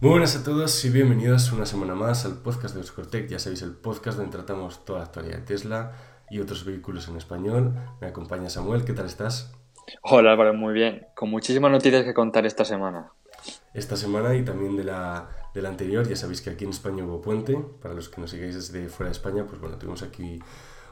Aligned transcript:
Muy 0.00 0.10
buenas 0.10 0.36
a 0.36 0.44
todos 0.44 0.84
y 0.84 0.90
bienvenidos 0.90 1.50
una 1.50 1.66
semana 1.66 1.96
más 1.96 2.24
al 2.24 2.34
podcast 2.34 2.72
de 2.72 2.82
Oscortec. 2.82 3.26
Ya 3.26 3.40
sabéis, 3.40 3.62
el 3.62 3.72
podcast 3.72 4.16
donde 4.16 4.30
tratamos 4.30 4.84
toda 4.84 5.00
la 5.00 5.06
actualidad 5.06 5.38
de 5.38 5.42
Tesla 5.42 5.92
y 6.30 6.38
otros 6.38 6.64
vehículos 6.64 7.08
en 7.08 7.16
español. 7.16 7.74
Me 8.00 8.06
acompaña 8.06 8.48
Samuel, 8.48 8.84
¿qué 8.84 8.92
tal 8.92 9.06
estás? 9.06 9.52
Hola 10.02 10.30
Álvaro, 10.30 10.54
muy 10.54 10.72
bien. 10.72 11.08
Con 11.16 11.30
muchísimas 11.30 11.72
noticias 11.72 12.04
que 12.04 12.14
contar 12.14 12.46
esta 12.46 12.64
semana. 12.64 13.10
Esta 13.74 13.96
semana 13.96 14.36
y 14.36 14.44
también 14.44 14.76
de 14.76 14.84
la, 14.84 15.30
de 15.52 15.62
la 15.62 15.68
anterior, 15.68 16.06
ya 16.08 16.14
sabéis 16.14 16.42
que 16.42 16.50
aquí 16.50 16.62
en 16.62 16.70
España 16.70 17.04
hubo 17.04 17.20
puente. 17.20 17.58
Para 17.82 17.92
los 17.92 18.08
que 18.08 18.20
nos 18.20 18.30
sigáis 18.30 18.54
desde 18.54 18.88
fuera 18.88 19.08
de 19.08 19.14
España, 19.14 19.46
pues 19.48 19.60
bueno, 19.60 19.78
tuvimos 19.78 20.04
aquí 20.04 20.38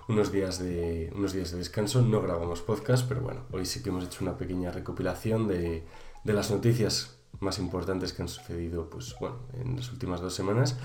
unos 0.08 0.32
días 0.32 0.58
de, 0.58 1.12
unos 1.14 1.32
días 1.32 1.52
de 1.52 1.58
descanso. 1.58 2.02
No 2.02 2.22
grabamos 2.22 2.60
podcast, 2.60 3.06
pero 3.06 3.20
bueno, 3.20 3.42
hoy 3.52 3.66
sí 3.66 3.84
que 3.84 3.90
hemos 3.90 4.04
hecho 4.04 4.24
una 4.24 4.36
pequeña 4.36 4.72
recopilación 4.72 5.46
de, 5.46 5.84
de 6.24 6.32
las 6.32 6.50
noticias 6.50 7.15
más 7.40 7.58
importantes 7.58 8.12
que 8.12 8.22
han 8.22 8.28
sucedido 8.28 8.88
pues, 8.88 9.14
bueno, 9.20 9.36
en 9.54 9.76
las 9.76 9.90
últimas 9.92 10.20
dos 10.20 10.34
semanas. 10.34 10.76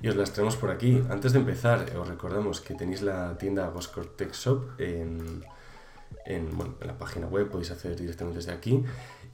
Y 0.00 0.08
os 0.08 0.16
las 0.16 0.32
traemos 0.32 0.56
por 0.56 0.70
aquí. 0.70 1.02
Antes 1.10 1.32
de 1.32 1.38
empezar, 1.38 1.96
os 1.96 2.08
recordamos 2.08 2.60
que 2.60 2.74
tenéis 2.74 3.02
la 3.02 3.36
tienda 3.38 3.68
Boscore 3.70 4.08
Tech 4.16 4.32
Shop 4.32 4.80
en, 4.80 5.44
en, 6.24 6.56
bueno, 6.56 6.74
en 6.80 6.86
la 6.86 6.98
página 6.98 7.26
web, 7.26 7.50
podéis 7.50 7.70
acceder 7.70 7.98
directamente 7.98 8.38
desde 8.38 8.52
aquí. 8.52 8.82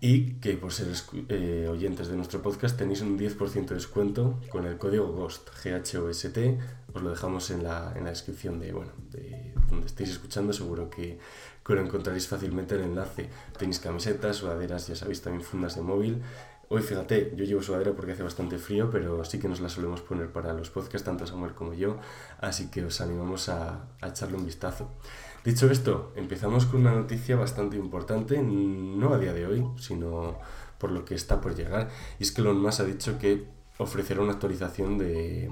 Y 0.00 0.34
que 0.34 0.56
por 0.56 0.72
ser 0.72 0.86
eh, 1.28 1.66
oyentes 1.68 2.06
de 2.06 2.16
nuestro 2.16 2.40
podcast 2.40 2.76
tenéis 2.76 3.00
un 3.00 3.18
10% 3.18 3.66
de 3.66 3.74
descuento 3.74 4.40
con 4.48 4.64
el 4.64 4.78
código 4.78 5.08
GHOST, 5.08 5.48
G-H-O-S-T, 5.50 6.58
os 6.92 7.02
lo 7.02 7.10
dejamos 7.10 7.50
en 7.50 7.64
la, 7.64 7.92
en 7.96 8.04
la 8.04 8.10
descripción 8.10 8.60
de, 8.60 8.72
bueno, 8.72 8.92
de 9.10 9.52
donde 9.68 9.86
estéis 9.86 10.10
escuchando, 10.10 10.52
seguro 10.52 10.88
que, 10.88 11.18
que 11.66 11.74
lo 11.74 11.80
encontraréis 11.80 12.28
fácilmente 12.28 12.76
el 12.76 12.82
enlace. 12.82 13.28
Tenéis 13.58 13.80
camisetas, 13.80 14.36
sudaderas, 14.36 14.86
ya 14.86 14.94
sabéis, 14.94 15.20
también 15.20 15.42
fundas 15.42 15.74
de 15.74 15.82
móvil 15.82 16.22
Hoy 16.70 16.82
fíjate, 16.82 17.32
yo 17.34 17.46
llevo 17.46 17.62
sudadera 17.62 17.94
porque 17.94 18.12
hace 18.12 18.22
bastante 18.22 18.58
frío, 18.58 18.90
pero 18.90 19.24
sí 19.24 19.38
que 19.38 19.48
nos 19.48 19.60
la 19.60 19.70
solemos 19.70 20.02
poner 20.02 20.30
para 20.30 20.52
los 20.52 20.68
podcasts, 20.68 21.02
tanto 21.02 21.26
Samuel 21.26 21.54
como 21.54 21.72
yo, 21.72 21.96
así 22.40 22.70
que 22.70 22.84
os 22.84 23.00
animamos 23.00 23.48
a, 23.48 23.86
echarle 24.06 24.36
un 24.36 24.44
vistazo. 24.44 24.90
Dicho 25.46 25.70
esto, 25.70 26.12
empezamos 26.14 26.66
con 26.66 26.82
una 26.82 26.92
noticia 26.92 27.36
bastante 27.36 27.78
importante, 27.78 28.42
no 28.42 29.14
a 29.14 29.18
día 29.18 29.32
de 29.32 29.46
hoy, 29.46 29.66
sino 29.78 30.38
por 30.76 30.90
lo 30.90 31.06
que 31.06 31.14
está 31.14 31.40
por 31.40 31.54
llegar, 31.54 31.88
y 32.18 32.24
es 32.24 32.32
que 32.32 32.42
Elon 32.42 32.60
Musk 32.60 32.80
ha 32.80 32.84
dicho 32.84 33.18
que 33.18 33.46
ofrecerá 33.78 34.20
una 34.20 34.34
actualización 34.34 34.98
de, 34.98 35.50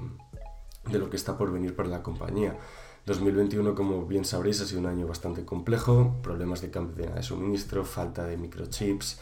de 0.85 0.99
lo 0.99 1.09
que 1.09 1.15
está 1.15 1.35
por 1.35 1.51
venir 1.51 1.75
para 1.75 1.89
la 1.89 2.03
compañía. 2.03 2.59
2021, 3.07 3.73
como 3.73 4.05
bien 4.05 4.23
sabréis, 4.23 4.61
ha 4.61 4.65
sido 4.67 4.81
un 4.81 4.85
año 4.85 5.07
bastante 5.07 5.45
complejo, 5.45 6.17
problemas 6.21 6.61
de 6.61 6.69
cadena 6.69 7.15
de 7.15 7.23
suministro, 7.23 7.85
falta 7.85 8.25
de 8.25 8.37
microchips, 8.37 9.19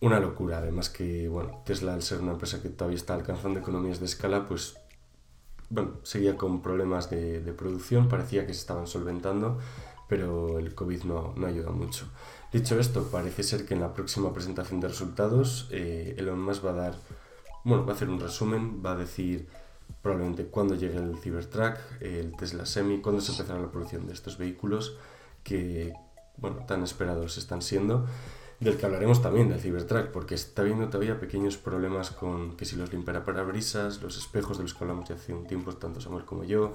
una 0.00 0.20
locura. 0.20 0.58
Además 0.58 0.88
que, 0.88 1.28
bueno, 1.28 1.62
Tesla 1.64 1.94
al 1.94 2.02
ser 2.02 2.20
una 2.20 2.32
empresa 2.32 2.62
que 2.62 2.68
todavía 2.68 2.96
está 2.96 3.14
alcanzando 3.14 3.60
economías 3.60 4.00
de 4.00 4.06
escala, 4.06 4.46
pues, 4.46 4.76
bueno, 5.70 5.98
seguía 6.02 6.36
con 6.36 6.62
problemas 6.62 7.10
de, 7.10 7.40
producción, 7.56 8.08
parecía 8.08 8.46
que 8.46 8.54
se 8.54 8.60
estaban 8.60 8.86
solventando, 8.86 9.58
pero 10.08 10.58
el 10.58 10.74
COVID 10.74 11.04
no, 11.04 11.34
no 11.36 11.46
ayuda 11.46 11.70
mucho. 11.70 12.08
Dicho 12.52 12.78
esto, 12.78 13.08
parece 13.10 13.42
ser 13.42 13.66
que 13.66 13.74
en 13.74 13.80
la 13.80 13.92
próxima 13.92 14.32
presentación 14.32 14.80
de 14.80 14.88
resultados, 14.88 15.68
eh, 15.70 16.14
Elon 16.16 16.40
Musk 16.40 16.64
va 16.64 16.70
a 16.70 16.74
dar, 16.74 16.94
bueno, 17.64 17.84
va 17.84 17.92
a 17.92 17.96
hacer 17.96 18.08
un 18.08 18.18
resumen, 18.18 18.82
va 18.84 18.92
a 18.92 18.96
decir 18.96 19.48
probablemente 20.00 20.46
cuándo 20.46 20.74
llegue 20.74 20.96
el 20.96 21.18
Cybertruck, 21.18 21.76
el 22.00 22.36
Tesla 22.36 22.64
Semi, 22.64 23.00
cuándo 23.00 23.20
se 23.20 23.32
empezará 23.32 23.60
la 23.60 23.70
producción 23.70 24.06
de 24.06 24.14
estos 24.14 24.38
vehículos 24.38 24.96
que, 25.42 25.92
bueno, 26.38 26.64
tan 26.66 26.82
esperados 26.82 27.36
están 27.36 27.60
siendo 27.60 28.06
del 28.60 28.76
que 28.76 28.86
hablaremos 28.86 29.22
también, 29.22 29.48
del 29.48 29.60
Cybertruck, 29.60 30.08
porque 30.08 30.34
está 30.34 30.62
habiendo 30.62 30.88
todavía 30.88 31.20
pequeños 31.20 31.56
problemas 31.56 32.10
con 32.10 32.56
que 32.56 32.64
si 32.64 32.76
los 32.76 32.92
limpiará 32.92 33.24
para 33.24 33.42
brisas, 33.42 34.02
los 34.02 34.16
espejos 34.16 34.56
de 34.56 34.64
los 34.64 34.74
que 34.74 34.84
hablamos 34.84 35.08
ya 35.08 35.14
hace 35.14 35.32
un 35.32 35.46
tiempo, 35.46 35.72
tanto 35.74 36.00
Samuel 36.00 36.24
como 36.24 36.44
yo. 36.44 36.72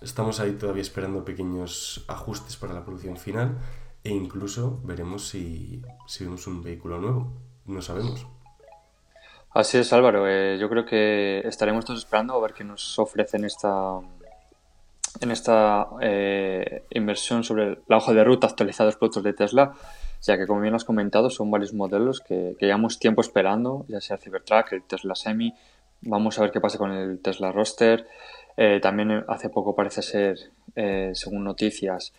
Estamos 0.00 0.40
ahí 0.40 0.52
todavía 0.52 0.82
esperando 0.82 1.24
pequeños 1.24 2.04
ajustes 2.08 2.56
para 2.56 2.72
la 2.72 2.84
producción 2.84 3.16
final 3.16 3.58
e 4.04 4.10
incluso 4.10 4.80
veremos 4.84 5.28
si, 5.28 5.82
si 6.06 6.24
vemos 6.24 6.46
un 6.46 6.62
vehículo 6.62 6.98
nuevo. 6.98 7.32
No 7.66 7.82
sabemos. 7.82 8.26
Así 9.50 9.76
es, 9.76 9.92
Álvaro. 9.92 10.26
Eh, 10.26 10.56
yo 10.58 10.68
creo 10.70 10.86
que 10.86 11.40
estaremos 11.40 11.84
todos 11.84 12.00
esperando 12.00 12.34
a 12.34 12.40
ver 12.40 12.54
qué 12.54 12.64
nos 12.64 12.98
ofrecen 12.98 13.44
esta, 13.44 14.00
en 15.20 15.30
esta 15.30 15.88
eh, 16.00 16.84
inversión 16.90 17.44
sobre 17.44 17.80
la 17.86 17.98
hoja 17.98 18.14
de 18.14 18.24
ruta 18.24 18.46
actualizada 18.46 18.86
los 18.86 18.96
productos 18.96 19.22
de 19.24 19.34
Tesla 19.34 19.74
ya 20.22 20.38
que 20.38 20.46
como 20.46 20.60
bien 20.60 20.74
has 20.74 20.84
comentado 20.84 21.30
son 21.30 21.50
varios 21.50 21.74
modelos 21.74 22.20
que, 22.20 22.56
llevamos 22.60 22.98
tiempo 22.98 23.20
esperando, 23.20 23.84
ya 23.88 24.00
sea 24.00 24.16
el 24.16 24.22
Cybertruck, 24.22 24.72
el 24.72 24.82
Tesla 24.84 25.14
Semi, 25.14 25.54
vamos 26.00 26.38
a 26.38 26.42
ver 26.42 26.52
qué 26.52 26.60
pasa 26.60 26.78
con 26.78 26.92
el 26.92 27.20
Tesla 27.20 27.52
Roster, 27.52 28.06
eh, 28.56 28.78
también 28.80 29.24
hace 29.28 29.48
poco 29.50 29.74
parece 29.74 30.02
ser, 30.02 30.38
eh, 30.76 31.10
según 31.14 31.44
noticias, 31.44 32.12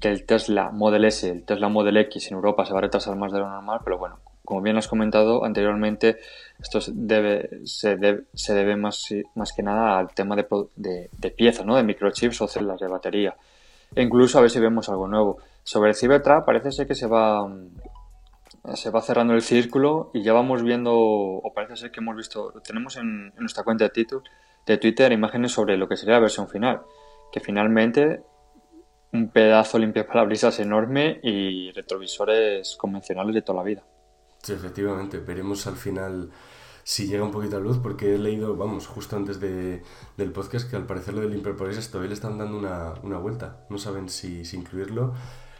que 0.00 0.08
el 0.08 0.24
Tesla 0.24 0.70
Model 0.70 1.04
S, 1.04 1.28
el 1.28 1.44
Tesla 1.44 1.68
Model 1.68 1.98
X 1.98 2.28
en 2.28 2.36
Europa 2.36 2.64
se 2.64 2.72
va 2.72 2.78
a 2.78 2.82
retrasar 2.82 3.16
más 3.16 3.32
de 3.32 3.40
lo 3.40 3.48
normal, 3.48 3.80
pero 3.84 3.98
bueno, 3.98 4.18
como 4.44 4.62
bien 4.62 4.76
has 4.78 4.88
comentado 4.88 5.44
anteriormente, 5.44 6.16
esto 6.58 6.80
se, 6.80 6.92
debe, 6.94 7.60
se 7.64 8.54
debe 8.54 8.76
más, 8.76 9.08
más 9.34 9.52
que 9.52 9.62
nada 9.62 9.98
al 9.98 10.14
tema 10.14 10.34
de, 10.36 10.46
de, 10.76 11.10
de 11.16 11.30
piezas, 11.30 11.66
¿no? 11.66 11.76
de 11.76 11.82
microchips 11.84 12.40
o 12.40 12.48
células 12.48 12.80
de 12.80 12.88
batería. 12.88 13.36
E 13.94 14.02
incluso 14.02 14.38
a 14.38 14.40
ver 14.40 14.50
si 14.50 14.58
vemos 14.58 14.88
algo 14.88 15.06
nuevo. 15.06 15.38
Sobre 15.62 15.90
el 15.90 15.96
Cybertruck 15.96 16.44
parece 16.44 16.72
ser 16.72 16.86
que 16.86 16.94
se 16.94 17.06
va, 17.06 17.48
se 18.74 18.90
va 18.90 19.02
cerrando 19.02 19.34
el 19.34 19.42
círculo 19.42 20.10
y 20.12 20.22
ya 20.22 20.32
vamos 20.32 20.62
viendo, 20.62 20.92
o 20.94 21.52
parece 21.54 21.76
ser 21.76 21.90
que 21.90 22.00
hemos 22.00 22.16
visto, 22.16 22.52
tenemos 22.64 22.96
en, 22.96 23.32
nuestra 23.36 23.62
cuenta 23.62 23.88
de, 23.88 24.06
de 24.66 24.78
Twitter 24.78 25.12
imágenes 25.12 25.52
sobre 25.52 25.76
lo 25.76 25.88
que 25.88 25.96
sería 25.96 26.14
la 26.14 26.20
versión 26.20 26.48
final, 26.48 26.82
que 27.32 27.40
finalmente 27.40 28.22
un 29.12 29.28
pedazo 29.28 29.78
limpio 29.78 30.06
para 30.06 30.24
brisas 30.24 30.58
enorme 30.58 31.20
y 31.22 31.70
retrovisores 31.72 32.76
convencionales 32.76 33.34
de 33.34 33.42
toda 33.42 33.58
la 33.58 33.64
vida. 33.64 33.84
Sí, 34.42 34.52
efectivamente, 34.54 35.18
veremos 35.18 35.66
al 35.66 35.76
final 35.76 36.30
si 36.84 37.06
llega 37.06 37.22
un 37.22 37.30
poquito 37.30 37.56
a 37.56 37.60
luz, 37.60 37.78
porque 37.78 38.14
he 38.14 38.18
leído, 38.18 38.56
vamos, 38.56 38.86
justo 38.86 39.16
antes 39.16 39.38
de, 39.38 39.82
del 40.16 40.32
podcast, 40.32 40.68
que 40.68 40.76
al 40.76 40.86
parecer 40.86 41.14
lo 41.14 41.20
del 41.20 41.34
Imperporis 41.34 41.88
todavía 41.90 42.08
le 42.08 42.14
están 42.14 42.38
dando 42.38 42.58
una, 42.58 42.94
una 43.02 43.18
vuelta. 43.18 43.64
No 43.70 43.78
saben 43.78 44.08
si, 44.08 44.44
si, 44.44 44.56
incluirlo. 44.56 45.14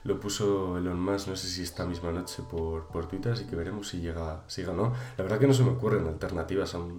Lo 0.04 0.18
puso 0.18 0.78
Elon 0.78 1.00
Musk, 1.00 1.28
no 1.28 1.36
sé 1.36 1.46
si 1.46 1.62
esta 1.62 1.86
misma 1.86 2.10
noche 2.10 2.42
por, 2.42 2.88
por 2.88 3.06
Twitter, 3.06 3.32
así 3.32 3.44
que 3.44 3.54
veremos 3.54 3.88
si 3.88 4.00
llega, 4.00 4.42
si 4.48 4.62
llega 4.62 4.72
o 4.72 4.76
no. 4.76 4.92
La 5.16 5.24
verdad 5.24 5.38
que 5.38 5.46
no 5.46 5.54
se 5.54 5.62
me 5.62 5.70
ocurren 5.70 6.06
alternativas. 6.06 6.74
al 6.74 6.90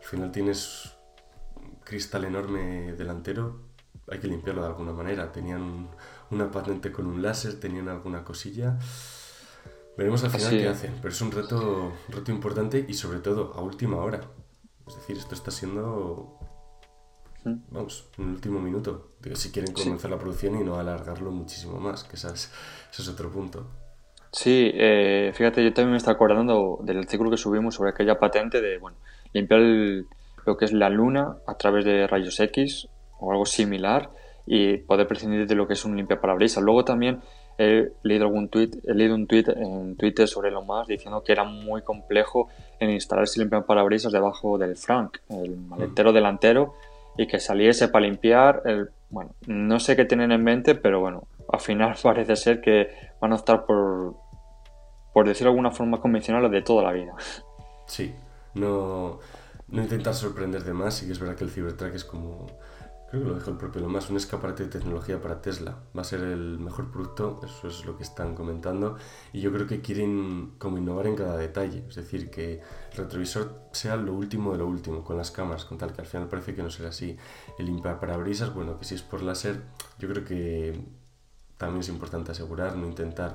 final 0.00 0.32
tienes 0.32 0.90
un 1.56 1.76
cristal 1.84 2.24
enorme 2.24 2.94
delantero, 2.94 3.60
hay 4.10 4.18
que 4.18 4.26
limpiarlo 4.26 4.62
de 4.62 4.68
alguna 4.68 4.92
manera. 4.92 5.30
Tenían 5.30 5.88
una 6.30 6.50
patente 6.50 6.90
con 6.90 7.06
un 7.06 7.22
láser, 7.22 7.58
tenían 7.60 7.88
alguna 7.88 8.24
cosilla. 8.24 8.76
Veremos 9.96 10.24
al 10.24 10.30
final 10.30 10.50
qué 10.50 10.68
hacen, 10.68 10.94
pero 11.00 11.12
es 11.12 11.20
un 11.20 11.30
reto, 11.30 11.92
reto 12.08 12.32
importante 12.32 12.84
y 12.88 12.94
sobre 12.94 13.20
todo 13.20 13.52
a 13.54 13.60
última 13.60 13.98
hora. 13.98 14.20
Es 14.86 14.96
decir, 14.96 15.16
esto 15.16 15.34
está 15.34 15.50
siendo, 15.50 16.39
vamos, 17.44 18.08
un 18.18 18.30
último 18.30 18.60
minuto. 18.60 19.12
Digo, 19.22 19.36
si 19.36 19.50
quieren 19.50 19.72
comenzar 19.72 20.10
la 20.10 20.18
producción 20.18 20.60
y 20.60 20.64
no 20.64 20.78
alargarlo 20.78 21.30
muchísimo 21.30 21.78
más, 21.78 22.04
que 22.04 22.16
ese 22.16 22.28
es, 22.28 23.08
otro 23.08 23.30
punto. 23.30 23.66
Sí, 24.32 24.70
eh, 24.74 25.32
fíjate, 25.34 25.62
yo 25.64 25.72
también 25.72 25.92
me 25.92 25.96
estaba 25.98 26.14
acordando 26.14 26.78
del 26.82 26.98
artículo 26.98 27.30
que 27.30 27.36
subimos 27.36 27.74
sobre 27.74 27.90
aquella 27.90 28.18
patente 28.18 28.60
de, 28.60 28.78
bueno, 28.78 28.96
limpiar 29.32 29.60
lo 30.46 30.56
que 30.56 30.64
es 30.64 30.72
la 30.72 30.88
luna 30.88 31.36
a 31.46 31.54
través 31.56 31.84
de 31.84 32.06
rayos 32.06 32.38
X 32.38 32.88
o 33.18 33.32
algo 33.32 33.44
similar 33.44 34.10
y 34.46 34.78
poder 34.78 35.06
prescindir 35.06 35.46
de 35.46 35.54
lo 35.54 35.66
que 35.66 35.74
es 35.74 35.84
un 35.84 35.96
limpia 35.96 36.20
parabrisas. 36.20 36.62
Luego 36.62 36.84
también 36.84 37.20
he 37.58 37.92
leído 38.02 38.24
algún 38.24 38.48
tweet, 38.48 38.70
he 38.84 38.94
leído 38.94 39.14
un 39.14 39.26
tweet 39.26 39.44
en 39.48 39.96
Twitter 39.96 40.26
sobre 40.26 40.50
lo 40.50 40.62
más 40.62 40.86
diciendo 40.86 41.22
que 41.22 41.32
era 41.32 41.44
muy 41.44 41.82
complejo 41.82 42.48
en 42.78 42.90
instalar 42.90 43.24
ese 43.24 43.40
limpiaparabrisas 43.40 44.12
debajo 44.12 44.56
del 44.56 44.76
Frank, 44.76 45.18
el 45.28 45.56
maletero 45.56 46.12
delantero, 46.12 46.74
y 47.20 47.26
que 47.26 47.38
saliese 47.38 47.88
para 47.88 48.06
limpiar. 48.06 48.62
El, 48.64 48.88
bueno, 49.10 49.34
no 49.46 49.78
sé 49.78 49.94
qué 49.94 50.06
tienen 50.06 50.32
en 50.32 50.42
mente, 50.42 50.74
pero 50.74 51.00
bueno, 51.00 51.28
al 51.52 51.60
final 51.60 51.94
parece 52.02 52.34
ser 52.34 52.62
que 52.62 52.88
van 53.20 53.32
a 53.32 53.34
optar 53.34 53.66
por, 53.66 54.16
por 55.12 55.28
decirlo 55.28 55.50
de 55.50 55.56
alguna 55.56 55.70
forma 55.70 56.00
convencional, 56.00 56.50
de 56.50 56.62
toda 56.62 56.82
la 56.82 56.92
vida. 56.92 57.12
Sí, 57.86 58.14
no, 58.54 59.18
no 59.68 59.82
intentar 59.82 60.14
sorprender 60.14 60.64
de 60.64 60.72
más, 60.72 61.02
y 61.02 61.06
que 61.06 61.12
es 61.12 61.18
verdad 61.18 61.36
que 61.36 61.44
el 61.44 61.50
Cybertruck 61.50 61.94
es 61.94 62.04
como 62.06 62.46
creo 63.10 63.22
que 63.24 63.28
lo 63.28 63.34
dijo 63.34 63.50
el 63.50 63.56
propio 63.56 63.82
Lomas, 63.82 64.08
un 64.08 64.16
escaparate 64.16 64.64
de 64.64 64.68
tecnología 64.68 65.20
para 65.20 65.42
Tesla. 65.42 65.76
Va 65.96 66.02
a 66.02 66.04
ser 66.04 66.20
el 66.20 66.60
mejor 66.60 66.92
producto, 66.92 67.40
eso 67.44 67.66
es 67.66 67.84
lo 67.84 67.96
que 67.96 68.04
están 68.04 68.36
comentando. 68.36 68.96
Y 69.32 69.40
yo 69.40 69.52
creo 69.52 69.66
que 69.66 69.80
quieren 69.80 70.52
como 70.58 70.78
innovar 70.78 71.08
en 71.08 71.16
cada 71.16 71.36
detalle. 71.36 71.84
Es 71.88 71.96
decir, 71.96 72.30
que 72.30 72.60
el 72.92 72.96
retrovisor 72.96 73.62
sea 73.72 73.96
lo 73.96 74.14
último 74.14 74.52
de 74.52 74.58
lo 74.58 74.66
último 74.66 75.02
con 75.02 75.16
las 75.16 75.32
cámaras, 75.32 75.64
con 75.64 75.76
tal 75.76 75.92
que 75.92 76.02
al 76.02 76.06
final 76.06 76.28
parece 76.28 76.54
que 76.54 76.62
no 76.62 76.70
será 76.70 76.90
así. 76.90 77.16
El 77.58 77.70
brisas, 78.22 78.54
bueno, 78.54 78.78
que 78.78 78.84
si 78.84 78.94
es 78.94 79.02
por 79.02 79.22
láser, 79.22 79.60
yo 79.98 80.08
creo 80.08 80.24
que 80.24 80.80
también 81.56 81.80
es 81.80 81.88
importante 81.88 82.30
asegurar, 82.30 82.76
no 82.76 82.86
intentar 82.86 83.34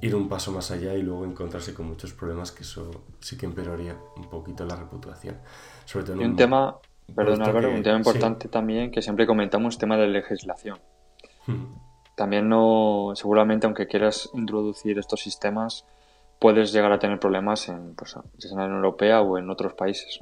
ir 0.00 0.14
un 0.14 0.28
paso 0.28 0.52
más 0.52 0.70
allá 0.70 0.94
y 0.94 1.02
luego 1.02 1.24
encontrarse 1.24 1.72
con 1.72 1.86
muchos 1.86 2.12
problemas 2.12 2.52
que 2.52 2.62
eso 2.62 2.90
sí 3.20 3.38
que 3.38 3.46
empeoraría 3.46 3.96
un 4.16 4.28
poquito 4.28 4.66
la 4.66 4.76
reputación. 4.76 5.38
Sobre 5.86 6.04
todo 6.04 6.20
y 6.20 6.24
un, 6.24 6.36
tema, 6.36 6.76
perdón 7.14 7.42
Álvaro, 7.42 7.70
un 7.70 7.82
tema 7.82 7.96
importante 7.96 8.48
también 8.48 8.90
que 8.90 9.02
siempre 9.02 9.26
comentamos, 9.26 9.78
tema 9.78 9.96
de 9.96 10.08
legislación. 10.08 10.78
También 12.16 12.48
no, 12.48 13.12
seguramente 13.14 13.66
aunque 13.66 13.86
quieras 13.86 14.30
introducir 14.34 14.98
estos 14.98 15.20
sistemas, 15.20 15.86
puedes 16.38 16.72
llegar 16.72 16.92
a 16.92 16.98
tener 16.98 17.20
problemas 17.20 17.68
en, 17.68 17.94
pues, 17.94 18.16
en 18.16 18.56
la 18.56 18.64
Unión 18.64 18.76
Europea 18.76 19.20
o 19.20 19.38
en 19.38 19.50
otros 19.50 19.74
países. 19.74 20.20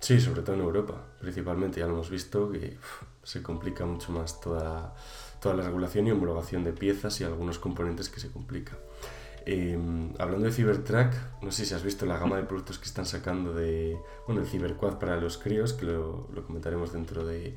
Sí, 0.00 0.20
sobre 0.20 0.42
todo 0.42 0.56
en 0.56 0.62
Europa, 0.62 0.94
principalmente. 1.20 1.80
Ya 1.80 1.86
lo 1.86 1.92
hemos 1.92 2.10
visto 2.10 2.50
que 2.50 2.76
se 3.22 3.42
complica 3.42 3.86
mucho 3.86 4.10
más 4.10 4.40
toda, 4.40 4.94
toda 5.40 5.54
la 5.54 5.62
regulación 5.62 6.06
y 6.06 6.10
homologación 6.10 6.64
de 6.64 6.72
piezas 6.72 7.20
y 7.20 7.24
algunos 7.24 7.58
componentes 7.58 8.08
que 8.08 8.18
se 8.18 8.32
complica. 8.32 8.76
Em, 9.46 10.12
hablando 10.18 10.46
de 10.46 10.52
Cybertruck, 10.52 11.12
no 11.42 11.50
sé 11.50 11.64
si 11.64 11.74
has 11.74 11.82
visto 11.82 12.06
la 12.06 12.18
gama 12.18 12.36
de 12.36 12.44
productos 12.44 12.78
que 12.78 12.86
están 12.86 13.06
sacando 13.06 13.52
de, 13.52 13.98
bueno, 14.26 14.42
el 14.42 14.46
Cyberquad 14.46 14.98
para 14.98 15.16
los 15.16 15.38
críos, 15.38 15.72
que 15.72 15.86
lo, 15.86 16.28
comentaremos 16.46 16.92
dentro 16.92 17.24
de, 17.24 17.56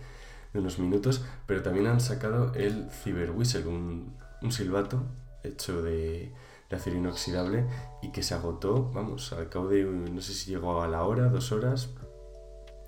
unos 0.53 0.79
minutos, 0.79 1.25
pero 1.45 1.61
también 1.61 1.87
han 1.87 1.99
sacado 1.99 2.53
el 2.53 2.89
Cyberwhistle, 2.89 3.65
un, 3.67 4.15
un 4.41 4.51
silbato 4.53 5.03
hecho 5.43 5.81
de, 5.81 6.31
de 6.69 6.75
acero 6.75 6.95
inoxidable 6.95 7.65
y 8.01 8.11
que 8.11 8.23
se 8.23 8.33
agotó, 8.33 8.89
vamos, 8.93 9.33
al 9.33 9.49
cabo 9.49 9.67
de, 9.67 9.83
no 9.83 10.21
sé 10.21 10.33
si 10.33 10.51
llegó 10.51 10.81
a 10.81 10.87
la 10.87 11.03
hora, 11.03 11.27
dos 11.27 11.51
horas, 11.51 11.89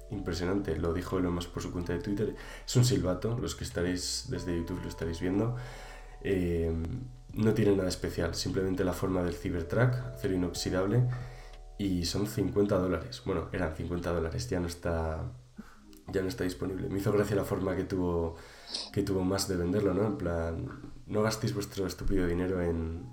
impresionante, 0.09 0.77
lo 0.77 0.93
dijo 0.93 1.19
Elon 1.19 1.33
Musk 1.33 1.49
por 1.51 1.61
su 1.61 1.71
cuenta 1.71 1.93
de 1.93 1.99
Twitter. 1.99 2.35
Es 2.65 2.75
un 2.75 2.85
silbato, 2.85 3.37
los 3.37 3.55
que 3.55 3.63
estaréis 3.63 4.27
desde 4.29 4.55
YouTube 4.55 4.81
lo 4.81 4.89
estaréis 4.89 5.19
viendo. 5.19 5.55
Eh, 6.21 6.71
no 7.37 7.53
tiene 7.53 7.75
nada 7.75 7.89
especial, 7.89 8.35
simplemente 8.35 8.83
la 8.83 8.93
forma 8.93 9.23
del 9.23 9.35
Cybertruck, 9.35 9.93
acero 10.13 10.33
inoxidable, 10.33 11.03
y 11.77 12.05
son 12.05 12.27
50 12.27 12.77
dólares. 12.77 13.21
Bueno, 13.25 13.49
eran 13.51 13.75
50 13.75 14.11
dólares, 14.11 14.49
ya 14.49 14.59
no 14.59 14.67
está 14.67 15.23
ya 16.09 16.21
no 16.21 16.29
está 16.29 16.43
disponible. 16.45 16.89
Me 16.89 16.99
hizo 16.99 17.11
gracia 17.11 17.35
la 17.35 17.43
forma 17.43 17.75
que 17.75 17.83
tuvo 17.83 18.35
que 18.93 19.03
tuvo 19.03 19.23
más 19.23 19.47
de 19.47 19.57
venderlo, 19.57 19.93
¿no? 19.93 20.05
En 20.05 20.17
plan, 20.17 20.93
no 21.05 21.21
gastéis 21.21 21.53
vuestro 21.53 21.85
estúpido 21.85 22.25
dinero 22.27 22.61
en, 22.61 23.09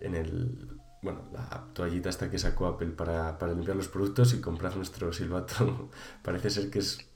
en 0.00 0.14
el 0.14 0.80
bueno, 1.02 1.20
la 1.32 1.66
toallita 1.74 2.08
hasta 2.08 2.30
que 2.30 2.38
sacó 2.38 2.66
Apple 2.66 2.88
para, 2.92 3.38
para 3.38 3.52
limpiar 3.52 3.76
los 3.76 3.88
productos 3.88 4.32
y 4.34 4.40
comprar 4.40 4.76
nuestro 4.76 5.12
silbato. 5.12 5.90
Parece 6.22 6.50
ser 6.50 6.70
que 6.70 6.78
es 6.80 7.06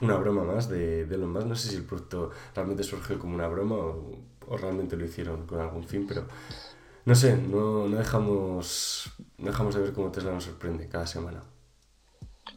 una 0.00 0.16
broma 0.16 0.44
más 0.44 0.68
de, 0.68 1.06
de 1.06 1.14
Elon 1.14 1.32
Musk. 1.32 1.46
No 1.46 1.54
sé 1.56 1.68
si 1.68 1.76
el 1.76 1.84
producto 1.84 2.30
realmente 2.54 2.82
surgió 2.82 3.18
como 3.18 3.34
una 3.34 3.46
broma 3.46 3.76
o, 3.76 4.18
o 4.48 4.56
realmente 4.56 4.96
lo 4.96 5.04
hicieron 5.04 5.46
con 5.46 5.60
algún 5.60 5.84
fin, 5.84 6.06
pero 6.06 6.24
no 7.04 7.14
sé, 7.14 7.36
no, 7.36 7.86
no, 7.86 7.96
dejamos, 7.96 9.12
no 9.38 9.46
dejamos 9.46 9.74
de 9.74 9.82
ver 9.82 9.92
cómo 9.92 10.10
Tesla 10.10 10.32
nos 10.32 10.44
sorprende 10.44 10.88
cada 10.88 11.06
semana. 11.06 11.42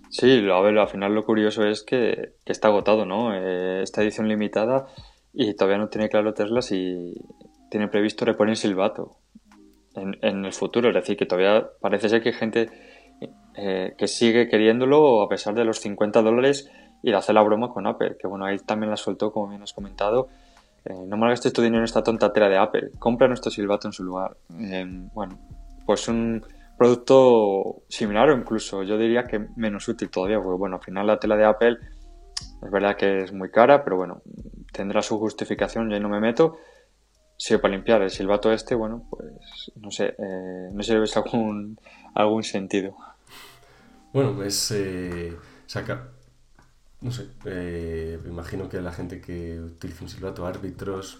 Sí, 0.09 0.47
a 0.49 0.59
ver, 0.61 0.77
al 0.77 0.87
final 0.87 1.13
lo 1.13 1.25
curioso 1.25 1.65
es 1.65 1.83
que, 1.83 2.33
que 2.45 2.51
está 2.51 2.69
agotado, 2.69 3.05
¿no? 3.05 3.33
Eh, 3.35 3.81
esta 3.83 4.01
edición 4.01 4.27
limitada 4.27 4.87
y 5.33 5.53
todavía 5.53 5.77
no 5.77 5.89
tiene 5.89 6.09
claro 6.09 6.33
Tesla 6.33 6.61
si 6.61 7.13
tiene 7.69 7.87
previsto 7.87 8.25
reponer 8.25 8.55
silbato 8.55 9.17
en, 9.95 10.45
el 10.45 10.53
futuro. 10.53 10.89
Es 10.89 10.95
decir, 10.95 11.17
que 11.17 11.25
todavía 11.25 11.67
parece 11.81 12.09
ser 12.09 12.21
que 12.21 12.29
hay 12.29 12.35
gente 12.35 12.69
eh, 13.55 13.95
que 13.97 14.07
sigue 14.07 14.47
queriéndolo 14.47 15.21
a 15.21 15.29
pesar 15.29 15.53
de 15.53 15.65
los 15.65 15.79
50 15.79 16.21
dólares 16.21 16.71
y 17.03 17.11
de 17.11 17.17
hacer 17.17 17.35
la 17.35 17.41
broma 17.41 17.69
con 17.69 17.87
Apple. 17.87 18.17
Que 18.19 18.27
bueno, 18.27 18.45
ahí 18.45 18.57
también 18.59 18.89
la 18.89 18.97
soltó, 18.97 19.31
como 19.31 19.49
bien 19.49 19.61
has 19.61 19.73
comentado. 19.73 20.29
Eh, 20.89 21.05
no 21.05 21.17
malgastes 21.17 21.51
tu 21.51 21.61
dinero 21.61 21.79
en 21.79 21.85
esta 21.85 22.03
tonta 22.03 22.31
tela 22.31 22.47
de 22.49 22.57
Apple. 22.57 22.91
Compra 22.99 23.27
nuestro 23.27 23.51
silbato 23.51 23.87
en 23.87 23.93
su 23.93 24.03
lugar. 24.03 24.37
Eh, 24.57 24.85
bueno, 25.13 25.37
pues 25.85 26.07
un 26.07 26.45
producto 26.77 27.83
similar 27.89 28.29
o 28.29 28.37
incluso 28.37 28.83
yo 28.83 28.97
diría 28.97 29.23
que 29.23 29.47
menos 29.55 29.87
útil 29.87 30.09
todavía, 30.09 30.37
porque 30.37 30.57
bueno, 30.57 30.75
al 30.77 30.83
final 30.83 31.07
la 31.07 31.19
tela 31.19 31.35
de 31.35 31.45
Apple 31.45 31.77
es 32.63 32.71
verdad 32.71 32.95
que 32.95 33.23
es 33.23 33.33
muy 33.33 33.49
cara, 33.49 33.83
pero 33.83 33.97
bueno, 33.97 34.21
tendrá 34.71 35.01
su 35.01 35.17
justificación, 35.19 35.89
yo 35.89 35.99
no 35.99 36.09
me 36.09 36.19
meto. 36.19 36.57
Sí, 37.35 37.55
para 37.57 37.75
limpiar 37.75 38.01
el 38.01 38.09
silbato 38.09 38.51
este, 38.51 38.73
bueno, 38.73 39.05
pues 39.09 39.71
no 39.75 39.91
sé, 39.91 40.15
eh, 40.17 40.69
no 40.71 40.81
sé 40.81 40.93
si 40.93 40.99
ves 40.99 41.17
algún, 41.17 42.43
sentido. 42.43 42.95
Bueno, 44.11 44.41
es 44.43 44.71
eh, 44.71 45.35
saca, 45.67 46.07
no 47.01 47.11
sé, 47.11 47.27
eh, 47.45 48.19
me 48.23 48.29
imagino 48.29 48.69
que 48.69 48.81
la 48.81 48.91
gente 48.91 49.21
que 49.21 49.59
utiliza 49.59 50.03
un 50.03 50.09
silbato, 50.09 50.45
árbitros, 50.45 51.19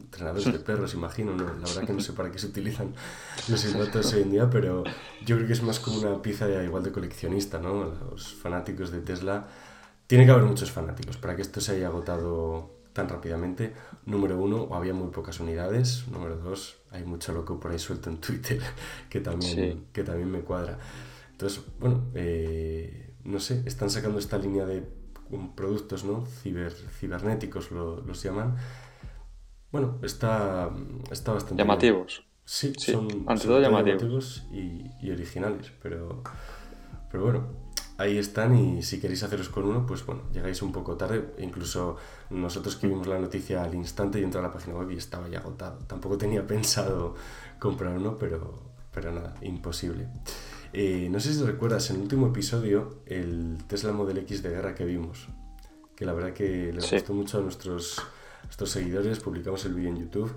entrenadores 0.00 0.52
de 0.52 0.58
perros, 0.58 0.94
imagino, 0.94 1.34
¿no? 1.34 1.44
la 1.44 1.52
verdad 1.52 1.84
que 1.84 1.92
no 1.92 2.00
sé 2.00 2.12
para 2.12 2.30
qué 2.30 2.38
se 2.38 2.46
utilizan 2.46 2.94
los 3.48 3.60
silbatos 3.60 4.12
hoy 4.14 4.22
en 4.22 4.30
día, 4.30 4.48
pero 4.48 4.84
yo 5.24 5.36
creo 5.36 5.46
que 5.46 5.52
es 5.52 5.62
más 5.62 5.80
como 5.80 5.98
una 5.98 6.22
pieza 6.22 6.48
igual 6.62 6.82
de 6.82 6.92
coleccionista, 6.92 7.58
¿no? 7.58 7.92
Los 8.10 8.34
fanáticos 8.34 8.90
de 8.90 9.00
Tesla, 9.00 9.46
tiene 10.06 10.24
que 10.24 10.30
haber 10.30 10.44
muchos 10.44 10.70
fanáticos 10.70 11.16
para 11.18 11.36
que 11.36 11.42
esto 11.42 11.60
se 11.60 11.72
haya 11.72 11.88
agotado 11.88 12.78
tan 12.94 13.08
rápidamente. 13.08 13.74
Número 14.06 14.38
uno, 14.38 14.68
había 14.72 14.94
muy 14.94 15.10
pocas 15.10 15.38
unidades. 15.38 16.08
Número 16.08 16.36
dos, 16.36 16.78
hay 16.90 17.04
mucho 17.04 17.32
loco 17.32 17.60
por 17.60 17.70
ahí 17.70 17.78
suelto 17.78 18.08
en 18.08 18.18
Twitter 18.18 18.60
que 19.10 19.20
también, 19.20 19.86
que 19.92 20.02
también 20.02 20.30
me 20.30 20.40
cuadra. 20.40 20.78
Entonces, 21.30 21.62
bueno, 21.78 22.06
eh, 22.14 23.12
no 23.24 23.38
sé, 23.38 23.62
están 23.66 23.90
sacando 23.90 24.18
esta 24.18 24.38
línea 24.38 24.64
de 24.64 24.97
productos, 25.54 26.04
¿no? 26.04 26.26
Ciber, 26.26 26.72
cibernéticos 26.72 27.70
lo, 27.70 28.00
los 28.00 28.22
llaman. 28.22 28.56
Bueno, 29.70 29.98
está, 30.02 30.70
está 31.10 31.32
bastante... 31.32 31.62
Llamativos. 31.62 32.24
Sí, 32.44 32.72
son, 32.78 33.24
ante 33.26 33.46
todo 33.46 33.60
llamativos, 33.60 34.46
y, 34.50 34.90
y, 35.02 35.10
originales, 35.10 35.70
pero, 35.82 36.22
pero 37.10 37.24
bueno, 37.24 37.46
ahí 37.98 38.16
están 38.16 38.56
y 38.56 38.82
si 38.82 39.00
queréis 39.00 39.22
haceros 39.22 39.50
con 39.50 39.64
uno, 39.64 39.84
pues 39.84 40.06
bueno, 40.06 40.22
llegáis 40.32 40.62
un 40.62 40.72
poco 40.72 40.96
tarde. 40.96 41.34
Incluso 41.38 41.96
nosotros 42.30 42.76
que 42.76 42.86
vimos 42.86 43.06
la 43.06 43.18
noticia 43.18 43.62
al 43.62 43.74
instante 43.74 44.20
y 44.20 44.24
entré 44.24 44.40
a 44.40 44.44
la 44.44 44.52
página 44.52 44.76
web 44.76 44.90
y 44.92 44.96
estaba 44.96 45.28
ya 45.28 45.40
agotado. 45.40 45.80
Tampoco 45.86 46.16
tenía 46.16 46.46
pensado 46.46 47.16
comprar 47.58 47.98
uno, 47.98 48.16
pero, 48.16 48.54
pero 48.92 49.12
nada, 49.12 49.34
imposible. 49.42 50.08
Eh, 50.72 51.08
no 51.10 51.20
sé 51.20 51.32
si 51.32 51.42
recuerdas, 51.44 51.90
en 51.90 51.96
el 51.96 52.02
último 52.02 52.28
episodio, 52.28 53.02
el 53.06 53.58
Tesla 53.66 53.92
Model 53.92 54.18
X 54.18 54.42
de 54.42 54.50
guerra 54.50 54.74
que 54.74 54.84
vimos, 54.84 55.28
que 55.96 56.04
la 56.04 56.12
verdad 56.12 56.32
que 56.32 56.72
les 56.72 56.90
gustó 56.90 57.14
mucho 57.14 57.38
a 57.38 57.40
nuestros, 57.42 58.02
nuestros 58.44 58.70
seguidores, 58.70 59.20
publicamos 59.20 59.64
el 59.64 59.74
vídeo 59.74 59.90
en 59.90 59.98
YouTube 59.98 60.34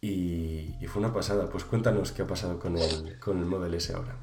y, 0.00 0.74
y, 0.80 0.86
fue 0.86 1.00
una 1.00 1.12
pasada. 1.12 1.48
Pues 1.48 1.64
cuéntanos 1.64 2.12
qué 2.12 2.22
ha 2.22 2.26
pasado 2.26 2.58
con 2.58 2.76
el, 2.76 3.18
con 3.18 3.38
el 3.38 3.44
Model 3.44 3.74
S 3.74 3.92
ahora. 3.92 4.16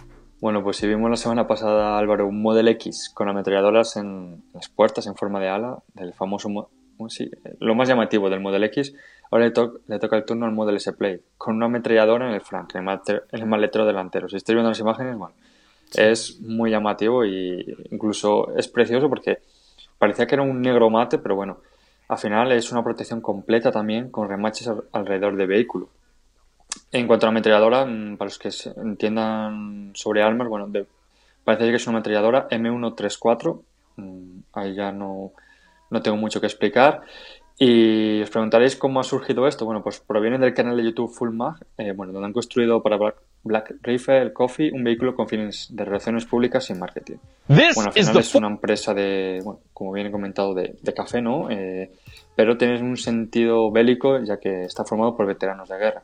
Bueno, 0.44 0.62
pues 0.62 0.76
si 0.76 0.88
vimos 0.88 1.10
la 1.10 1.16
semana 1.16 1.48
pasada, 1.48 1.98
Álvaro, 1.98 2.28
un 2.28 2.42
Model 2.42 2.68
X 2.68 3.10
con 3.14 3.30
ametralladoras 3.30 3.96
en 3.96 4.44
las 4.54 4.68
puertas 4.68 5.08
en 5.08 5.16
forma 5.16 5.40
de 5.40 5.48
ala, 5.48 5.78
del 5.94 6.14
famoso, 6.14 6.50
sí, 7.08 7.32
lo 7.60 7.76
más 7.76 7.88
llamativo 7.88 8.30
del 8.30 8.42
Model 8.42 8.66
X, 8.66 8.94
ahora 9.34 9.46
le, 9.88 10.00
toca 10.00 10.16
el 10.16 10.26
turno 10.26 10.46
al 10.46 10.52
Model 10.52 10.76
S 10.76 10.94
Play, 10.94 11.20
con 11.40 11.56
una 11.56 11.66
ametralladora 11.66 12.28
en 12.28 12.36
el 12.36 12.42
flanco, 12.42 12.78
en 12.78 12.88
el, 13.32 13.46
maletero 13.48 13.84
delantero. 13.84 14.30
Si 14.30 14.36
estáis 14.36 14.56
viendo 14.56 14.70
las 14.70 14.80
imágenes, 14.80 15.18
bueno, 15.18 15.34
es 15.96 16.40
muy 16.40 16.70
llamativo 16.70 17.24
e 17.24 17.66
incluso 17.90 18.56
es 18.56 18.68
precioso 18.68 19.10
porque 19.10 19.40
parecía 19.98 20.28
que 20.28 20.36
era 20.36 20.44
un 20.44 20.62
negro 20.62 20.92
mate, 20.92 21.18
pero 21.18 21.36
bueno, 21.36 21.58
al 22.10 22.20
final 22.20 22.52
es 22.52 22.72
una 22.72 22.84
protección 22.84 23.22
completa 23.22 23.72
también 23.72 24.12
con 24.12 24.30
remaches 24.30 24.70
alrededor 24.92 25.36
del 25.36 25.48
vehículo. 25.48 25.90
En 26.92 27.08
cuanto 27.08 27.26
a 27.26 27.28
la 27.28 27.32
ametralladora, 27.32 27.86
mm, 27.86 28.18
para 28.18 28.28
los 28.28 28.38
que 28.38 28.52
entiendan 28.78 29.94
sobre 29.96 30.22
armas, 30.22 30.48
bueno, 30.48 30.70
parece 31.44 31.70
que 31.70 31.76
es 31.76 31.88
una 31.88 31.98
ametralladora 31.98 32.48
M134. 32.52 33.64
Mm, 33.96 34.40
ahí 34.54 34.76
ya 34.76 34.92
no, 34.92 35.32
no 35.90 36.02
tengo 36.04 36.18
mucho 36.18 36.40
que 36.40 36.48
explicar. 36.48 37.02
Y 37.58 38.22
os 38.22 38.30
preguntaréis 38.30 38.76
cómo 38.76 39.00
ha 39.00 39.04
surgido 39.04 39.48
esto. 39.48 39.66
Bueno, 39.66 39.84
pues 39.84 40.00
proviene 40.00 40.38
del 40.38 40.54
canal 40.54 40.76
de 40.76 40.84
YouTube 40.84 41.14
Full 41.14 41.32
Mag, 41.32 41.58
eh, 41.78 41.92
bueno, 41.92 42.12
donde 42.12 42.28
han 42.28 42.34
construido 42.34 42.82
para 42.82 42.98
Black, 43.44 43.76
Rifle 43.82 44.34
Coffee 44.34 44.72
un 44.72 44.84
vehículo 44.84 45.16
con 45.16 45.28
fines 45.28 45.68
de 45.70 45.86
relaciones 45.86 46.26
públicas 46.26 46.70
y 46.70 46.74
marketing. 46.74 47.18
bueno, 47.48 47.90
al 47.90 47.94
final 47.94 48.18
es 48.18 48.36
una 48.36 48.48
empresa 48.48 48.94
de, 48.94 49.42
bueno, 49.44 49.60
como 49.74 49.92
bien 49.92 50.08
he 50.08 50.12
comentado, 50.12 50.54
de, 50.54 50.76
de 50.82 50.94
café, 50.94 51.22
¿no? 51.22 51.50
Eh, 51.52 51.92
pero 52.36 52.58
tiene 52.58 52.82
un 52.82 52.98
sentido 52.98 53.70
bélico, 53.72 54.20
ya 54.20 54.38
que 54.40 54.64
está 54.66 54.84
formado 54.84 55.16
por 55.16 55.28
veteranos 55.28 55.70
de 55.70 55.78
guerra. 55.78 56.04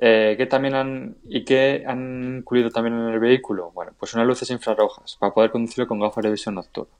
Eh, 0.00 0.34
¿Qué 0.36 0.46
también 0.46 0.74
han 0.74 1.16
y 1.24 1.44
qué 1.44 1.84
han 1.86 2.38
incluido 2.38 2.70
también 2.70 2.94
en 2.94 3.08
el 3.08 3.18
vehículo? 3.18 3.72
Bueno, 3.72 3.92
pues 3.98 4.14
unas 4.14 4.26
luces 4.26 4.48
infrarrojas 4.50 5.16
para 5.16 5.34
poder 5.34 5.50
conducirlo 5.50 5.88
con 5.88 5.98
gafas 5.98 6.22
de 6.22 6.30
visión 6.30 6.54
nocturna. 6.54 6.92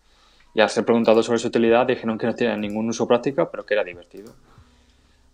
Y 0.54 0.60
al 0.60 0.70
ser 0.70 0.84
preguntado 0.84 1.22
sobre 1.22 1.38
su 1.38 1.48
utilidad 1.48 1.86
dijeron 1.86 2.18
que 2.18 2.26
no 2.26 2.34
tiene 2.34 2.56
ningún 2.56 2.88
uso 2.88 3.06
práctico, 3.06 3.48
pero 3.50 3.64
que 3.64 3.74
era 3.74 3.84
divertido. 3.84 4.32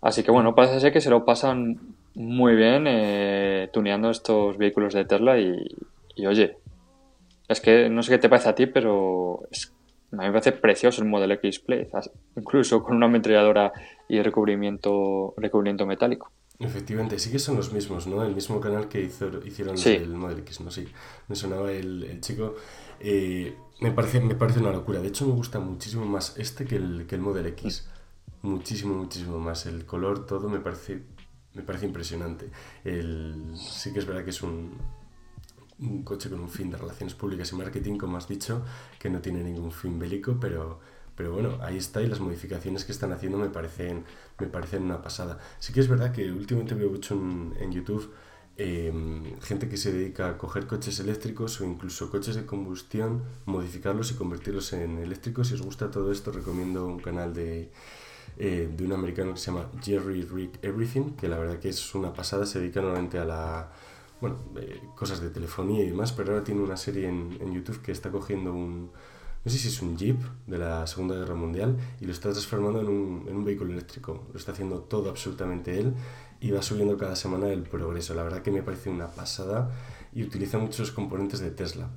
Así 0.01 0.23
que 0.23 0.31
bueno, 0.31 0.53
parece 0.53 0.79
ser 0.79 0.93
que 0.93 1.01
se 1.01 1.09
lo 1.09 1.25
pasan 1.25 1.79
muy 2.13 2.55
bien 2.55 2.85
eh, 2.87 3.69
tuneando 3.73 4.09
estos 4.09 4.57
vehículos 4.57 4.93
de 4.93 5.05
Tesla 5.05 5.39
y, 5.39 5.65
oye, 6.25 6.57
es 7.47 7.59
que 7.59 7.89
no 7.89 8.03
sé 8.03 8.11
qué 8.11 8.17
te 8.19 8.29
parece 8.29 8.49
a 8.49 8.55
ti, 8.55 8.67
pero 8.67 9.41
a 10.11 10.15
mí 10.17 10.25
me 10.25 10.31
parece 10.31 10.51
precioso 10.51 11.01
el 11.01 11.09
Model 11.09 11.31
X 11.31 11.59
Play, 11.59 11.87
incluso 12.35 12.83
con 12.83 12.95
una 12.95 13.07
ametralladora 13.07 13.73
y 14.07 14.21
recubrimiento, 14.21 15.33
recubrimiento 15.37 15.85
metálico. 15.85 16.31
Efectivamente, 16.59 17.19
sí 17.19 17.31
que 17.31 17.39
son 17.39 17.57
los 17.57 17.73
mismos, 17.73 18.07
¿no? 18.07 18.23
El 18.23 18.33
mismo 18.33 18.61
canal 18.61 18.87
que 18.87 19.01
hizo, 19.01 19.29
hicieron 19.45 19.77
el 19.77 20.15
Model 20.15 20.39
X, 20.39 20.61
¿no? 20.61 20.71
Sí, 20.71 20.87
me 21.27 21.35
sonaba 21.35 21.71
el, 21.71 22.19
chico. 22.21 22.55
Eh, 22.99 23.57
me, 23.81 23.91
parece, 23.91 24.21
me 24.21 24.35
parece 24.35 24.59
una 24.59 24.71
locura. 24.71 25.01
De 25.01 25.09
hecho, 25.09 25.25
me 25.27 25.33
gusta 25.33 25.59
muchísimo 25.59 26.05
más 26.05 26.37
este 26.37 26.65
que 26.65 26.77
el, 26.77 27.05
que 27.07 27.15
el 27.15 27.21
Model 27.21 27.47
X. 27.47 27.87
Muchísimo, 28.41 28.95
muchísimo 28.95 29.37
más. 29.39 29.65
El 29.65 29.85
color, 29.85 30.25
todo 30.25 30.47
me 30.47 30.59
parece, 30.59 31.03
me 31.53 31.61
parece 31.61 31.87
impresionante. 31.87 32.49
El, 32.85 33.53
sí 33.57 33.91
que 33.91 33.99
es 33.99 34.05
verdad 34.05 34.23
que 34.23 34.29
es 34.29 34.41
un, 34.41 34.77
un 35.79 36.03
coche 36.03 36.29
con 36.29 36.39
un 36.39 36.49
fin 36.49 36.69
de 36.69 36.77
relaciones 36.77 37.15
públicas 37.15 37.51
y 37.51 37.55
marketing, 37.55 37.97
como 37.97 38.15
has 38.15 38.29
dicho, 38.29 38.63
que 38.97 39.09
no 39.09 39.19
tiene 39.19 39.43
ningún 39.43 39.73
fin 39.73 39.99
bélico, 39.99 40.37
pero 40.39 40.79
pero 41.15 41.31
bueno, 41.31 41.57
ahí 41.61 41.77
está 41.77 42.01
y 42.01 42.07
las 42.07 42.19
modificaciones 42.19 42.83
que 42.83 42.91
están 42.91 43.11
haciendo 43.13 43.37
me 43.37 43.49
parecen, 43.49 44.03
me 44.39 44.47
parecen 44.47 44.83
una 44.83 45.01
pasada. 45.01 45.39
Sí 45.59 45.71
que 45.73 45.79
es 45.79 45.87
verdad 45.87 46.11
que 46.11 46.29
últimamente 46.31 46.75
veo 46.75 46.89
mucho 46.89 47.15
en, 47.15 47.71
YouTube 47.71 48.13
em, 48.57 49.39
gente 49.41 49.69
que 49.69 49.77
se 49.77 49.93
dedica 49.93 50.29
a 50.29 50.37
coger 50.37 50.67
coches 50.67 50.99
eléctricos 50.99 51.61
o 51.61 51.65
incluso 51.65 52.09
coches 52.09 52.35
de 52.35 52.45
combustión, 52.45 53.23
modificarlos 53.45 54.11
y 54.11 54.15
convertirlos 54.15 54.73
en 54.73 54.97
eléctricos. 54.97 55.47
Si 55.47 55.53
os 55.53 55.61
gusta 55.61 55.89
todo 55.89 56.11
esto, 56.11 56.31
recomiendo 56.31 56.85
un 56.85 56.99
canal 56.99 57.33
de, 57.33 57.71
eh, 58.37 58.69
de 58.75 58.85
un 58.85 58.91
americano 58.93 59.33
que 59.33 59.39
se 59.39 59.51
llama 59.51 59.69
Jerry 59.81 60.23
Rick 60.23 60.59
Everything, 60.61 61.15
que 61.15 61.29
la 61.29 61.37
verdad 61.37 61.59
que 61.59 61.69
es 61.69 61.95
una 61.95 62.13
pasada, 62.13 62.45
se 62.45 62.59
dedica 62.59 62.81
normalmente 62.81 63.19
a 63.19 63.25
la... 63.25 63.71
Bueno, 64.21 64.37
eh, 64.57 64.81
cosas 64.95 65.21
de 65.21 65.29
telefonía 65.29 65.83
y 65.83 65.89
demás, 65.89 66.13
pero 66.13 66.31
ahora 66.31 66.43
tiene 66.43 66.61
una 66.61 66.77
serie 66.77 67.07
en, 67.07 67.37
en 67.39 67.53
YouTube 67.53 67.81
que 67.81 67.91
está 67.91 68.11
cogiendo 68.11 68.53
un, 68.53 68.91
no 69.45 69.51
sé 69.51 69.59
si 69.59 69.67
es 69.67 69.79
un 69.83 69.95
Jeep 69.95 70.19
de 70.47 70.57
la 70.57 70.87
Segunda 70.87 71.15
Guerra 71.15 71.35
Mundial 71.35 71.77
y 72.01 72.05
lo 72.05 72.11
está 72.11 72.31
transformando 72.31 72.81
en 72.81 72.87
un, 72.87 73.25
en 73.29 73.35
un 73.35 73.45
vehículo 73.45 73.73
eléctrico. 73.73 74.25
Lo 74.33 74.39
está 74.39 74.53
haciendo 74.53 74.79
todo 74.79 75.11
absolutamente 75.11 75.79
él 75.79 75.93
y 76.41 76.49
va 76.49 76.63
subiendo 76.63 76.97
cada 76.97 77.15
semana 77.15 77.49
el 77.49 77.61
progreso. 77.61 78.15
La 78.15 78.23
verdad 78.23 78.41
que 78.41 78.49
me 78.49 78.63
parece 78.63 78.89
una 78.89 79.07
pasada 79.07 79.71
y 80.13 80.23
utiliza 80.23 80.57
muchos 80.57 80.91
componentes 80.91 81.41
de 81.41 81.51
Tesla. 81.51 81.89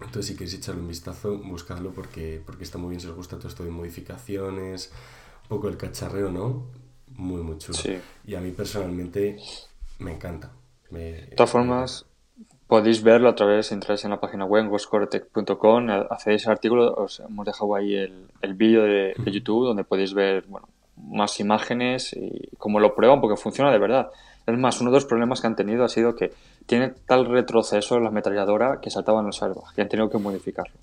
Entonces, 0.00 0.26
si 0.26 0.32
queréis 0.34 0.54
echarle 0.54 0.80
un 0.80 0.88
vistazo, 0.88 1.38
buscadlo 1.38 1.92
porque, 1.92 2.42
porque 2.44 2.64
está 2.64 2.78
muy 2.78 2.90
bien, 2.90 3.00
si 3.00 3.06
os 3.06 3.14
gusta 3.14 3.36
todo 3.36 3.48
esto 3.48 3.62
de 3.62 3.70
modificaciones, 3.70 4.90
un 5.44 5.48
poco 5.48 5.68
el 5.68 5.76
cacharreo, 5.76 6.30
¿no? 6.30 6.66
Muy, 7.08 7.42
muy 7.42 7.58
chulo. 7.58 7.78
Y 8.26 8.34
a 8.34 8.40
mí 8.40 8.50
personalmente 8.50 9.38
me 10.00 10.12
encanta. 10.12 10.50
de 10.90 11.32
todas 11.36 11.50
formas, 11.50 12.06
Podéis 12.74 13.04
verlo 13.04 13.28
a 13.28 13.36
través, 13.36 13.70
entráis 13.70 14.04
en 14.04 14.10
la 14.10 14.18
página 14.18 14.46
web, 14.46 14.66
goscortec.com, 14.66 15.90
accedéis 16.10 16.44
al 16.48 16.54
artículo, 16.54 16.92
os 16.92 17.20
hemos 17.20 17.46
dejado 17.46 17.76
ahí 17.76 17.94
el, 17.94 18.26
el 18.42 18.54
vídeo 18.54 18.82
de, 18.82 19.14
YouTube 19.26 19.66
donde 19.66 19.84
podéis 19.84 20.12
ver 20.12 20.42
bueno, 20.48 20.68
más 20.96 21.38
imágenes 21.38 22.12
y 22.14 22.48
cómo 22.58 22.80
lo 22.80 22.96
prueban, 22.96 23.20
porque 23.20 23.40
funciona 23.40 23.70
de 23.70 23.78
verdad. 23.78 24.10
Es 24.44 24.58
más, 24.58 24.80
uno 24.80 24.90
de 24.90 24.96
los 24.96 25.04
problemas 25.04 25.40
que 25.40 25.46
han 25.46 25.54
tenido 25.54 25.84
ha 25.84 25.88
sido 25.88 26.16
que 26.16 26.32
tiene 26.66 26.88
tal 27.06 27.26
retroceso 27.26 28.00
la 28.00 28.08
ametralladora 28.08 28.80
que 28.82 28.90
saltaban 28.90 29.24
los 29.24 29.40
airbags 29.40 29.78
y 29.78 29.80
han 29.80 29.88
tenido 29.88 30.10
que 30.10 30.18
modificarlo. 30.18 30.74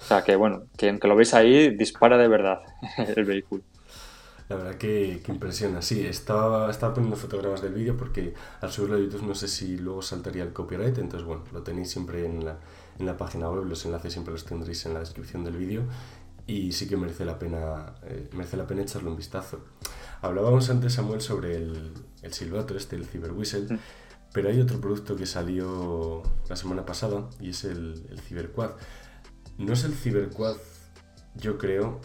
O 0.00 0.04
sea 0.06 0.24
que, 0.24 0.34
bueno, 0.34 0.62
que 0.76 0.88
aunque 0.88 1.06
lo 1.06 1.14
veis 1.14 1.34
ahí, 1.34 1.70
dispara 1.70 2.18
de 2.18 2.26
verdad 2.26 2.62
el 3.14 3.24
vehículo. 3.24 3.62
La 4.48 4.56
verdad 4.56 4.76
que, 4.76 5.20
que 5.22 5.30
impresiona. 5.30 5.82
Sí, 5.82 6.06
estaba, 6.06 6.70
estaba 6.70 6.94
poniendo 6.94 7.16
fotogramas 7.16 7.60
del 7.60 7.74
vídeo 7.74 7.96
porque 7.96 8.34
al 8.60 8.72
subirlo 8.72 8.96
a 8.96 8.98
YouTube 8.98 9.24
no 9.24 9.34
sé 9.34 9.46
si 9.46 9.76
luego 9.76 10.00
saltaría 10.00 10.42
el 10.42 10.52
copyright, 10.52 10.96
entonces 10.98 11.26
bueno, 11.26 11.44
lo 11.52 11.62
tenéis 11.62 11.90
siempre 11.90 12.24
en 12.24 12.44
la, 12.44 12.58
en 12.98 13.04
la 13.04 13.16
página 13.16 13.50
web, 13.50 13.64
los 13.64 13.84
enlaces 13.84 14.12
siempre 14.12 14.32
los 14.32 14.46
tendréis 14.46 14.86
en 14.86 14.94
la 14.94 15.00
descripción 15.00 15.44
del 15.44 15.56
vídeo 15.56 15.82
y 16.46 16.72
sí 16.72 16.88
que 16.88 16.96
merece 16.96 17.26
la 17.26 17.38
pena, 17.38 17.94
eh, 18.04 18.30
merece 18.32 18.56
la 18.56 18.66
pena 18.66 18.82
echarle 18.82 19.10
un 19.10 19.16
vistazo. 19.16 19.60
Hablábamos 20.22 20.70
antes, 20.70 20.94
Samuel, 20.94 21.20
sobre 21.20 21.56
el, 21.56 21.92
el 22.22 22.32
silbato 22.32 22.74
este, 22.74 22.96
el 22.96 23.04
Cyber 23.04 23.32
Whistle, 23.32 23.74
mm. 23.74 23.78
pero 24.32 24.48
hay 24.48 24.58
otro 24.58 24.80
producto 24.80 25.14
que 25.14 25.26
salió 25.26 26.22
la 26.48 26.56
semana 26.56 26.86
pasada 26.86 27.28
y 27.38 27.50
es 27.50 27.64
el, 27.64 28.06
el 28.10 28.18
CyberQuad. 28.18 28.70
No 29.58 29.74
es 29.74 29.84
el 29.84 29.92
CyberQuad, 29.92 30.56
yo 31.36 31.58
creo, 31.58 32.00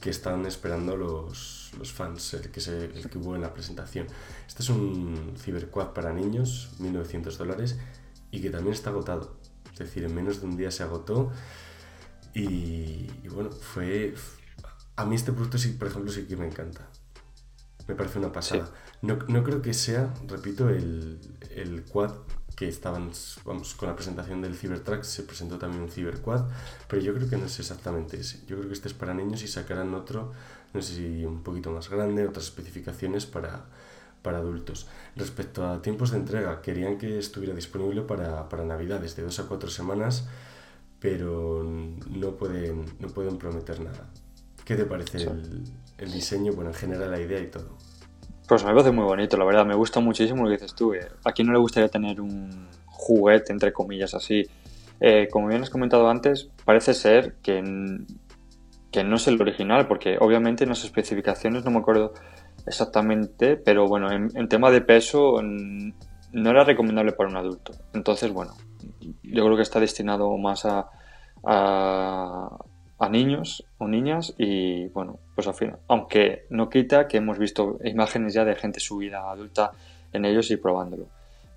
que 0.00 0.10
están 0.10 0.46
esperando 0.46 0.96
los, 0.96 1.61
los 1.78 1.92
fans, 1.92 2.34
el 2.34 2.50
que, 2.50 2.60
se, 2.60 2.86
el 2.86 3.08
que 3.08 3.18
hubo 3.18 3.34
en 3.34 3.42
la 3.42 3.52
presentación. 3.52 4.06
Este 4.46 4.62
es 4.62 4.68
un 4.68 5.34
Cyberquad 5.38 5.92
para 5.92 6.12
niños, 6.12 6.70
1900 6.78 7.38
dólares, 7.38 7.78
y 8.30 8.40
que 8.40 8.50
también 8.50 8.74
está 8.74 8.90
agotado. 8.90 9.36
Es 9.72 9.78
decir, 9.78 10.04
en 10.04 10.14
menos 10.14 10.40
de 10.40 10.46
un 10.46 10.56
día 10.56 10.70
se 10.70 10.82
agotó. 10.82 11.32
Y, 12.34 13.06
bueno, 13.28 13.50
fue. 13.50 14.14
A 14.96 15.04
mí 15.04 15.14
este 15.14 15.32
producto, 15.32 15.58
sí, 15.58 15.70
por 15.70 15.88
ejemplo, 15.88 16.12
sí 16.12 16.26
que 16.26 16.36
me 16.36 16.46
encanta. 16.46 16.88
Me 17.88 17.94
parece 17.94 18.18
una 18.18 18.32
pasada. 18.32 18.70
No, 19.00 19.18
no, 19.28 19.42
creo 19.42 19.60
que 19.60 19.74
sea, 19.74 20.14
repito, 20.28 20.68
el, 20.68 21.18
el 21.50 21.82
quad 21.84 22.12
que 22.56 22.68
estaban, 22.68 23.10
vamos, 23.44 23.74
con 23.74 23.88
la 23.88 23.96
presentación 23.96 24.42
del 24.42 24.54
Cybertruck 24.54 25.02
se 25.02 25.22
presentó 25.22 25.58
también 25.58 25.82
un 25.82 25.90
Cyberquad, 25.90 26.48
pero 26.88 27.02
yo 27.02 27.14
creo 27.14 27.28
que 27.28 27.36
no 27.36 27.46
es 27.46 27.58
exactamente 27.58 28.20
ese. 28.20 28.40
Yo 28.46 28.56
creo 28.56 28.68
que 28.68 28.74
este 28.74 28.88
es 28.88 28.94
para 28.94 29.14
niños 29.14 29.42
y 29.42 29.48
sacarán 29.48 29.94
otro, 29.94 30.32
no 30.72 30.82
sé 30.82 30.94
si 30.94 31.24
un 31.24 31.42
poquito 31.42 31.70
más 31.70 31.88
grande, 31.90 32.26
otras 32.26 32.46
especificaciones 32.46 33.26
para, 33.26 33.64
para 34.22 34.38
adultos. 34.38 34.88
Respecto 35.16 35.66
a 35.66 35.82
tiempos 35.82 36.12
de 36.12 36.18
entrega, 36.18 36.62
querían 36.62 36.98
que 36.98 37.18
estuviera 37.18 37.54
disponible 37.54 38.02
para, 38.02 38.48
para 38.48 38.64
Navidades, 38.64 39.16
de 39.16 39.22
dos 39.22 39.38
a 39.40 39.46
cuatro 39.46 39.70
semanas, 39.70 40.28
pero 40.98 41.64
no 41.64 42.30
pueden, 42.36 42.84
no 43.00 43.08
pueden 43.08 43.38
prometer 43.38 43.80
nada. 43.80 44.08
¿Qué 44.64 44.76
te 44.76 44.84
parece 44.84 45.22
el, 45.22 45.64
el 45.98 46.12
diseño? 46.12 46.52
Bueno, 46.52 46.70
en 46.70 46.76
general 46.76 47.10
la 47.10 47.20
idea 47.20 47.40
y 47.40 47.48
todo. 47.48 47.76
Pues 48.46 48.64
me 48.64 48.70
parece 48.70 48.90
muy 48.90 49.04
bonito, 49.04 49.36
la 49.36 49.44
verdad. 49.44 49.64
Me 49.64 49.74
gusta 49.74 50.00
muchísimo 50.00 50.44
lo 50.44 50.50
que 50.50 50.56
dices 50.56 50.74
tú. 50.74 50.94
Eh. 50.94 51.08
¿A 51.24 51.32
quién 51.32 51.46
no 51.46 51.52
le 51.52 51.58
gustaría 51.58 51.88
tener 51.88 52.20
un 52.20 52.68
juguete, 52.86 53.52
entre 53.52 53.72
comillas, 53.72 54.14
así? 54.14 54.46
Eh, 55.00 55.28
como 55.30 55.48
bien 55.48 55.62
has 55.62 55.70
comentado 55.70 56.08
antes, 56.08 56.48
parece 56.64 56.94
ser 56.94 57.34
que, 57.42 57.58
que 58.92 59.02
no 59.02 59.16
es 59.16 59.26
el 59.26 59.40
original, 59.40 59.88
porque 59.88 60.16
obviamente 60.20 60.64
en 60.64 60.70
las 60.70 60.84
especificaciones 60.84 61.64
no 61.64 61.70
me 61.70 61.78
acuerdo 61.78 62.12
exactamente, 62.66 63.56
pero 63.56 63.88
bueno, 63.88 64.08
en, 64.12 64.48
tema 64.48 64.70
de 64.70 64.82
peso 64.82 65.40
no 65.42 66.50
era 66.50 66.64
recomendable 66.64 67.12
para 67.12 67.30
un 67.30 67.36
adulto. 67.36 67.72
Entonces, 67.94 68.32
bueno, 68.32 68.52
yo 69.22 69.44
creo 69.44 69.56
que 69.56 69.62
está 69.62 69.80
destinado 69.80 70.36
más 70.36 70.66
a, 70.66 70.88
a 73.02 73.08
niños 73.08 73.64
o 73.78 73.88
niñas 73.88 74.32
y 74.38 74.86
bueno, 74.88 75.18
pues 75.34 75.48
al 75.48 75.54
final, 75.54 75.78
aunque 75.88 76.46
no 76.50 76.68
quita 76.68 77.08
que 77.08 77.16
hemos 77.16 77.36
visto 77.36 77.78
imágenes 77.82 78.32
ya 78.34 78.44
de 78.44 78.54
gente 78.54 78.78
subida 78.78 79.28
adulta 79.28 79.72
en 80.12 80.24
ellos 80.24 80.50
y 80.52 80.56
probándolo. 80.56 81.08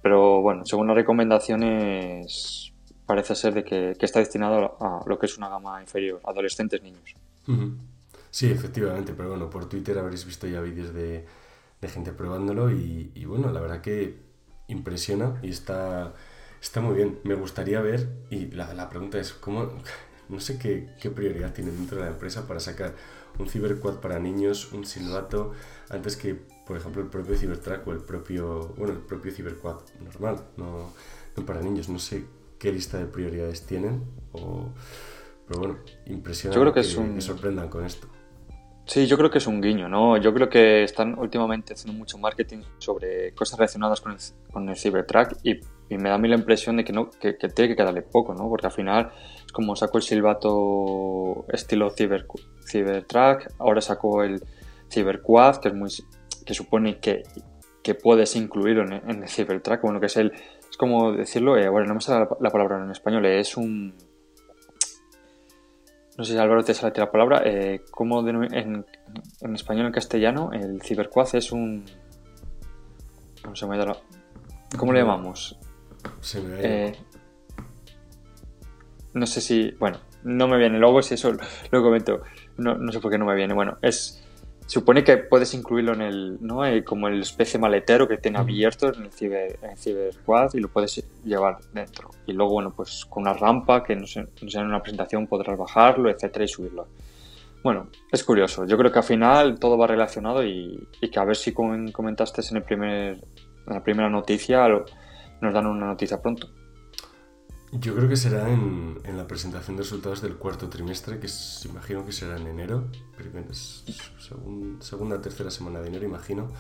Pero 0.01 0.42
bueno, 0.42 0.65
según 0.65 0.88
las 0.88 0.96
recomendaciones 0.96 2.74
parece 3.06 3.36
ser 3.36 3.54
de 3.54 3.63
que, 3.63 3.94
está 4.00 4.20
destinado 4.20 4.75
a 4.80 5.01
lo 5.06 5.20
que 5.20 5.27
es 5.27 5.38
una 5.38 5.50
gama 5.50 5.80
inferior, 5.82 6.20
adolescentes, 6.24 6.82
niños. 6.82 7.15
Sí, 8.32 8.52
efectivamente, 8.52 9.14
pero 9.16 9.30
bueno, 9.30 9.50
por 9.50 9.70
Twitter 9.70 9.98
habréis 9.98 10.25
visto 10.25 10.48
ya 10.48 10.62
vídeos 10.62 10.94
de, 10.94 11.25
gente 11.82 12.12
probándolo 12.12 12.72
y, 12.72 13.25
bueno, 13.25 13.52
la 13.52 13.62
verdad 13.62 13.80
que 13.80 14.18
impresiona 14.68 15.40
y 15.44 15.52
está, 15.52 16.14
está 16.62 16.82
muy 16.82 16.96
bien. 16.96 17.20
Me 17.24 17.36
gustaría 17.36 17.80
ver, 17.82 18.10
y 18.32 18.48
la, 18.48 18.74
la 18.74 18.90
pregunta 18.90 19.20
es, 19.20 19.34
¿cómo, 19.34 19.72
no 20.30 20.40
sé 20.40 20.58
qué, 20.58 20.90
qué, 21.00 21.12
prioridad 21.12 21.54
tiene 21.54 21.72
dentro 21.72 21.98
de 21.98 22.06
la 22.06 22.12
empresa 22.12 22.48
para 22.48 22.60
sacar 22.60 22.96
un 23.38 23.48
Cyberquad 23.48 24.00
para 24.00 24.20
niños, 24.20 24.72
un 24.72 24.86
silbato, 24.86 25.54
antes 25.90 26.18
que, 26.18 26.36
por 26.66 26.78
ejemplo, 26.78 27.02
el 27.02 27.10
propio 27.10 27.38
Cybertruck 27.38 27.88
o 27.88 27.92
el 27.92 28.00
propio, 28.00 28.74
bueno, 28.78 28.94
el 28.94 29.00
propio 29.00 29.32
Cyberquad 29.32 29.78
normal, 30.04 30.44
no, 30.58 30.92
no 31.38 31.46
para 31.46 31.62
niños. 31.62 31.90
No 31.90 32.00
sé 32.00 32.25
qué 32.60 32.72
lista 32.72 32.98
de 32.98 33.06
prioridades 33.06 33.66
tienen, 33.66 34.04
o, 34.34 34.70
pero 35.48 35.60
bueno, 35.60 35.78
impresionante 36.06 36.82
que, 36.82 36.88
que, 36.88 37.02
me 37.02 37.22
sorprendan 37.22 37.70
con 37.70 37.86
esto. 37.86 38.08
Sí, 38.86 39.08
yo 39.08 39.18
creo 39.18 39.32
que 39.32 39.40
es 39.40 39.48
un 39.48 39.62
guiño, 39.62 39.90
¿no? 39.90 40.16
Yo 40.18 40.32
creo 40.32 40.48
que 40.48 40.84
están 40.84 41.18
últimamente 41.18 41.74
haciendo 41.74 41.98
mucho 41.98 42.20
marketing 42.20 42.60
sobre 42.78 43.34
cosas 43.34 43.58
relacionadas 43.58 44.00
con 44.00 44.12
el, 44.12 44.20
con 44.52 44.70
el 44.70 44.78
Cybertruck 44.78 45.38
y, 45.42 45.60
y, 45.90 45.98
me 45.98 46.10
da 46.10 46.16
a 46.16 46.18
mí 46.20 46.28
la 46.28 46.36
impresión 46.36 46.78
de 46.78 46.84
que, 46.84 46.94
no, 46.94 47.10
que, 47.10 47.36
que, 47.36 47.50
tiene 47.50 47.70
que 47.70 47.75
quedarle 47.75 48.04
poco, 48.04 48.36
¿no? 48.36 48.48
Porque 48.48 48.68
al 48.68 48.72
final 48.72 49.12
es 49.44 49.52
como 49.52 49.75
sacó 49.75 49.98
el 49.98 50.04
silbato 50.04 51.46
estilo 51.50 51.90
Cyber, 51.90 52.28
Cybertruck, 52.70 53.54
ahora 53.58 53.82
sacó 53.82 54.24
el 54.24 54.44
Cyberquad, 54.92 55.58
que 55.58 55.70
es 55.70 55.74
muy 55.74 55.90
que 56.46 56.54
supone 56.54 57.00
que, 57.00 57.24
que 57.82 57.96
puedes 57.96 58.36
incluirlo 58.36 58.84
en, 58.84 58.94
en, 58.94 59.24
el 59.24 59.30
Cybertruck, 59.30 59.82
bueno, 59.82 60.00
que 60.00 60.06
es 60.06 60.18
el, 60.18 60.32
es 60.70 60.78
como 60.78 61.12
decirlo, 61.12 61.58
eh, 61.58 61.70
bueno, 61.70 61.88
no 61.88 61.96
me 61.96 62.02
sale 62.02 62.25
la, 62.25 62.38
la 62.40 62.50
palabra 62.52 62.84
en 62.84 62.92
español, 62.92 63.25
es 63.25 63.58
un 63.58 63.96
no 66.18 66.24
sé 66.24 66.34
si 66.34 66.38
Álvaro 66.38 66.64
te 66.64 66.74
sale 66.74 66.94
la 66.96 67.12
palabra, 67.12 67.42
eh, 67.46 67.84
¿cómo 67.92 68.28
en, 68.28 68.86
en, 69.42 69.56
español, 69.56 69.88
en 69.88 69.92
castellano, 69.92 70.52
el 70.54 70.82
cibercuaz 70.82 71.34
es 71.34 71.52
un... 71.52 71.86
No 73.44 73.56
se 73.56 73.68
me 73.68 73.76
ha 73.82 73.96
¿Cómo 74.78 74.94
le 74.94 75.02
llamamos? 75.02 75.58
Se 76.22 76.42
me 76.42 76.60
eh, 76.62 76.96
no 79.14 79.26
sé 79.26 79.42
si... 79.42 79.72
Bueno, 79.80 80.00
no 80.24 80.48
me 80.48 80.58
viene. 80.58 80.78
Luego 80.78 81.02
si 81.02 81.14
eso 81.14 81.32
lo 81.72 81.82
comento. 81.82 82.22
No, 82.58 82.76
no 82.76 82.92
sé 82.92 83.00
por 83.00 83.12
qué 83.12 83.18
no 83.18 83.26
me 83.26 83.36
viene. 83.36 83.54
Bueno, 83.54 83.78
es... 83.82 84.25
supone 84.66 85.04
que 85.04 85.18
puedes 85.18 85.54
incluirlo 85.54 85.94
en 85.94 86.02
el, 86.02 86.38
¿no? 86.42 86.66
Eh, 86.66 86.84
como 86.84 87.08
el 87.08 87.22
especie 87.22 87.60
maletero 87.60 88.08
que 88.08 88.18
tiene 88.18 88.40
abierto 88.40 88.94
en 88.94 89.04
el, 89.04 89.12
ciber, 89.12 89.60
en 89.62 89.72
el 89.72 89.78
CyberQuad 89.78 90.54
y 90.54 90.60
lo 90.60 90.70
puedes 90.70 91.04
llevar 91.24 91.58
dentro. 91.74 92.10
Y 92.26 92.34
luego, 92.34 92.54
bueno, 92.54 92.74
pues 92.76 93.06
con 93.06 93.24
una 93.24 93.34
rampa 93.34 93.84
que 93.84 93.96
no 93.96 94.08
sé, 94.08 94.26
no 94.42 94.50
sé, 94.50 94.60
en 94.60 94.66
una 94.66 94.82
presentación 94.82 95.28
podrás 95.28 95.58
bajarlo, 95.58 96.10
etcétera, 96.10 96.46
y 96.46 96.48
subirlo. 96.48 96.88
Bueno, 97.64 97.88
es 98.12 98.24
curioso. 98.24 98.66
Yo 98.66 98.78
creo 98.78 98.92
que 98.92 99.00
al 99.00 99.06
final 99.06 99.60
todo 99.60 99.78
va 99.78 99.88
relacionado 99.88 100.44
y, 100.44 100.88
y 101.02 101.10
que 101.10 101.20
a 101.20 101.26
ver 101.26 101.36
si 101.36 101.52
comentaste 101.52 102.42
en, 102.50 102.58
el 102.58 102.64
primer, 102.64 103.16
en 103.68 103.74
la 103.74 103.84
primera 103.84 104.10
noticia 104.10 104.68
nos 105.42 105.54
dan 105.54 105.66
una 105.66 105.88
noticia 105.88 106.22
pronto. 106.22 106.48
Yo 107.79 107.94
creo 107.96 108.08
que 108.08 108.15
será 108.15 108.50
en, 108.50 109.00
en, 109.03 109.17
la 109.17 109.27
presentación 109.27 109.75
de 109.75 109.84
resultados 109.84 110.22
del 110.22 110.36
cuarto 110.36 110.70
trimestre, 110.70 111.20
que 111.20 111.27
imagino 111.65 112.05
que 112.05 112.12
será 112.12 112.38
en 112.38 112.48
enero, 112.48 112.88
segun, 114.20 114.77
segunda, 114.82 115.22
tercera 115.22 115.51
semana 115.51 115.82
de 115.82 115.88
enero, 115.88 116.05
imagino. 116.05 116.51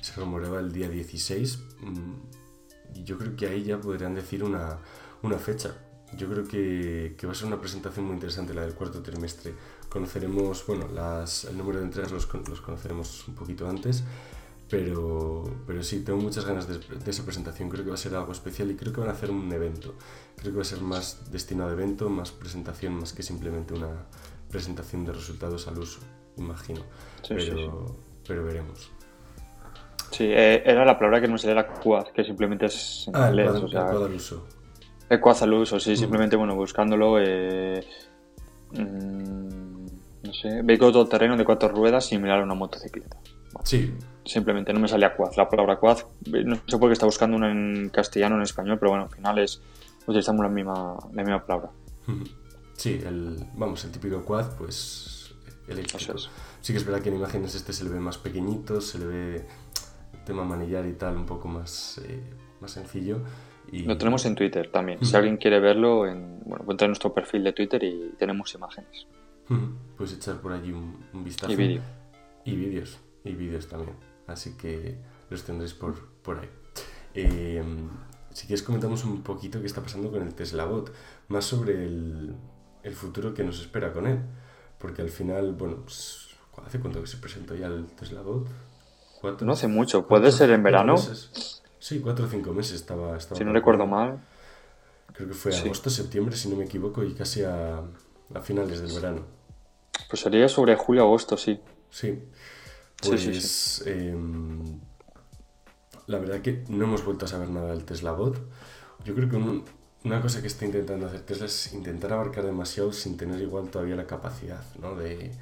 Se 0.00 0.14
rumoreaba 0.14 0.58
el 0.58 0.72
día 0.72 0.88
16. 0.88 1.58
Mm, 1.80 2.96
y 2.96 3.04
yo 3.04 3.18
creo 3.18 3.36
que 3.36 3.46
ahí 3.46 3.62
ya 3.62 3.80
podrían 3.80 4.14
decir 4.14 4.42
una, 4.42 4.78
una 5.22 5.38
fecha. 5.38 5.74
Yo 6.16 6.28
creo 6.28 6.44
que, 6.44 7.14
que, 7.18 7.26
va 7.26 7.32
a 7.32 7.36
ser 7.36 7.46
una 7.46 7.60
presentación 7.60 8.06
muy 8.06 8.14
interesante 8.14 8.54
la 8.54 8.62
del 8.62 8.74
cuarto 8.74 9.02
trimestre. 9.02 9.54
Conoceremos, 9.88 10.64
bueno, 10.66 10.88
las, 10.88 11.44
el 11.44 11.56
número 11.56 11.78
de 11.78 11.84
entregas 11.84 12.10
los, 12.10 12.28
los 12.48 12.60
conoceremos 12.60 13.28
un 13.28 13.34
poquito 13.34 13.68
antes 13.68 14.02
pero, 14.70 15.44
pero 15.66 15.82
sí, 15.82 16.04
tengo 16.04 16.18
muchas 16.18 16.44
ganas 16.44 16.68
de, 16.68 16.78
esa 17.10 17.24
presentación. 17.24 17.70
Creo 17.70 17.84
que 17.84 17.90
va 17.90 17.94
a 17.94 17.98
ser 17.98 18.14
algo 18.14 18.32
especial 18.32 18.70
y 18.70 18.76
creo 18.76 18.92
que 18.92 19.00
van 19.00 19.08
a 19.08 19.12
hacer 19.12 19.30
un 19.30 19.50
evento. 19.52 19.94
Creo 20.36 20.52
que 20.52 20.56
va 20.56 20.62
a 20.62 20.66
ser 20.66 20.82
más 20.82 21.30
destinado 21.32 21.70
a 21.70 21.72
evento, 21.72 22.08
más 22.10 22.32
presentación, 22.32 22.94
más 22.94 23.12
que 23.12 23.22
simplemente 23.22 23.72
una 23.72 24.06
presentación 24.50 25.04
de 25.04 25.12
resultados 25.12 25.68
al 25.68 25.78
uso, 25.78 26.00
imagino. 26.36 26.80
pero, 27.28 27.96
pero 28.26 28.44
veremos. 28.44 28.90
Sí, 30.10 30.24
eh, 30.24 30.62
era 30.64 30.84
la 30.84 30.98
palabra 30.98 31.20
que 31.20 31.28
no 31.28 31.38
sería 31.38 31.54
la 31.54 31.66
quad, 31.66 32.08
que 32.08 32.24
simplemente 32.24 32.66
es 32.66 33.10
ah. 33.12 33.28
El 33.28 33.40
o 33.40 33.68
sea, 33.68 33.90
al 33.90 34.14
uso. 34.14 34.46
El 35.08 35.20
quad 35.20 35.42
al 35.42 35.52
uso, 35.54 35.80
sí, 35.80 35.96
simplemente, 35.96 36.36
bueno, 36.36 36.54
buscándolo. 36.54 37.18
Eh, 37.20 37.86
mmm, 38.72 39.86
no 40.22 40.32
sé, 40.34 40.62
vehículo 40.62 41.06
terreno 41.06 41.36
de 41.36 41.44
cuatro 41.44 41.68
ruedas 41.68 42.06
similar 42.06 42.40
a 42.40 42.42
una 42.42 42.54
motocicleta. 42.54 43.18
Sí, 43.64 43.94
simplemente 44.28 44.72
no 44.72 44.80
me 44.80 44.88
salía 44.88 45.14
quad. 45.16 45.34
La 45.36 45.48
palabra 45.48 45.78
quad, 45.78 45.98
no 46.26 46.56
sé 46.66 46.78
por 46.78 46.88
qué 46.88 46.92
está 46.92 47.06
buscando 47.06 47.36
una 47.36 47.50
en 47.50 47.88
castellano 47.88 48.34
o 48.34 48.38
en 48.38 48.44
español, 48.44 48.78
pero 48.78 48.90
bueno, 48.90 49.04
al 49.04 49.10
final 49.10 49.38
es, 49.38 49.60
utilizamos 50.06 50.42
la 50.42 50.50
misma, 50.50 50.98
la 51.12 51.22
misma 51.22 51.44
palabra. 51.44 51.70
Sí, 52.74 53.00
el, 53.04 53.38
vamos, 53.54 53.84
el 53.84 53.90
típico 53.90 54.22
quad, 54.24 54.56
pues 54.56 55.34
eléctrico. 55.66 56.14
Sí 56.60 56.72
que 56.72 56.78
es 56.78 56.84
verdad 56.84 57.00
que 57.00 57.08
en 57.08 57.16
imágenes 57.16 57.54
este 57.54 57.72
se 57.72 57.84
le 57.84 57.90
ve 57.90 58.00
más 58.00 58.18
pequeñito, 58.18 58.80
se 58.80 58.98
le 58.98 59.06
ve 59.06 59.46
el 60.12 60.24
tema 60.24 60.44
manillar 60.44 60.86
y 60.86 60.92
tal 60.92 61.16
un 61.16 61.26
poco 61.26 61.48
más, 61.48 62.00
eh, 62.04 62.22
más 62.60 62.70
sencillo. 62.70 63.20
Y... 63.70 63.82
Lo 63.82 63.96
tenemos 63.98 64.24
en 64.26 64.34
Twitter 64.34 64.70
también. 64.70 65.04
Si 65.04 65.14
alguien 65.14 65.36
quiere 65.36 65.60
verlo, 65.60 66.06
en, 66.06 66.40
bueno, 66.44 66.64
entra 66.70 66.86
en 66.86 66.90
nuestro 66.90 67.12
perfil 67.12 67.44
de 67.44 67.52
Twitter 67.52 67.82
y 67.82 68.14
tenemos 68.18 68.54
imágenes. 68.54 69.06
Puedes 69.96 70.14
echar 70.14 70.40
por 70.40 70.52
allí 70.52 70.72
un, 70.72 71.04
un 71.12 71.24
vistazo. 71.24 71.52
Y 71.52 71.56
vídeos. 71.56 71.84
Y 72.44 72.56
vídeos. 72.56 72.98
Y 73.24 73.32
vídeos 73.32 73.66
también 73.66 73.94
así 74.28 74.56
que 74.56 74.98
los 75.30 75.42
tendréis 75.42 75.74
por, 75.74 76.08
por 76.22 76.38
ahí. 76.38 76.48
Eh, 77.14 77.62
si 78.32 78.46
quieres 78.46 78.62
comentamos 78.62 79.04
un 79.04 79.22
poquito 79.22 79.60
qué 79.60 79.66
está 79.66 79.82
pasando 79.82 80.10
con 80.12 80.22
el 80.22 80.34
Tesla 80.34 80.64
Bot, 80.64 80.92
más 81.28 81.44
sobre 81.44 81.84
el, 81.84 82.36
el 82.84 82.94
futuro 82.94 83.34
que 83.34 83.42
nos 83.42 83.60
espera 83.60 83.92
con 83.92 84.06
él, 84.06 84.20
porque 84.78 85.02
al 85.02 85.10
final, 85.10 85.52
bueno, 85.52 85.78
pues, 85.82 86.28
¿hace 86.64 86.78
cuánto 86.78 87.00
que 87.00 87.08
se 87.08 87.16
presentó 87.16 87.56
ya 87.56 87.66
el 87.66 87.86
Tesla 87.86 88.22
Bot? 88.22 88.46
no 89.40 89.52
hace 89.52 89.66
mucho, 89.66 90.06
puede 90.06 90.30
ser 90.30 90.50
en 90.50 90.62
verano. 90.62 90.94
Sí, 91.80 92.00
cuatro 92.00 92.26
o 92.26 92.28
cinco 92.28 92.52
meses 92.52 92.74
estaba. 92.74 93.16
estaba 93.16 93.36
si 93.38 93.44
no 93.44 93.52
recuerdo 93.52 93.86
mal. 93.86 94.20
Creo 95.12 95.28
que 95.28 95.34
fue 95.34 95.56
agosto, 95.56 95.90
septiembre, 95.90 96.36
si 96.36 96.48
no 96.48 96.56
me 96.56 96.64
equivoco, 96.64 97.02
y 97.02 97.14
casi 97.14 97.42
a, 97.42 97.78
a 98.34 98.40
finales 98.42 98.80
del 98.80 98.92
verano. 98.92 99.22
Pues 100.08 100.22
sería 100.22 100.48
sobre 100.48 100.76
julio-agosto, 100.76 101.36
sí. 101.36 101.58
Sí. 101.90 102.22
Pues 103.02 103.82
em, 103.86 104.80
la 106.06 106.18
verdad 106.18 106.40
que 106.40 106.64
no 106.68 106.84
hemos 106.84 107.04
vuelto 107.04 107.26
a 107.26 107.28
saber 107.28 107.48
nada 107.50 107.70
del 107.70 107.84
Tesla 107.84 108.12
Bot. 108.12 108.38
Yo 109.04 109.14
creo 109.14 109.28
que 109.28 109.36
una 110.04 110.20
cosa 110.20 110.40
que 110.40 110.48
está 110.48 110.64
intentando 110.64 111.06
hacer 111.06 111.20
Tesla 111.20 111.46
es 111.46 111.72
intentar 111.72 112.12
abarcar 112.12 112.44
demasiado 112.44 112.92
sin 112.92 113.16
tener 113.16 113.40
igual 113.40 113.70
todavía 113.70 113.94
la 113.94 114.06
capacidad 114.06 114.62
¿no? 114.80 114.96
de, 114.96 115.32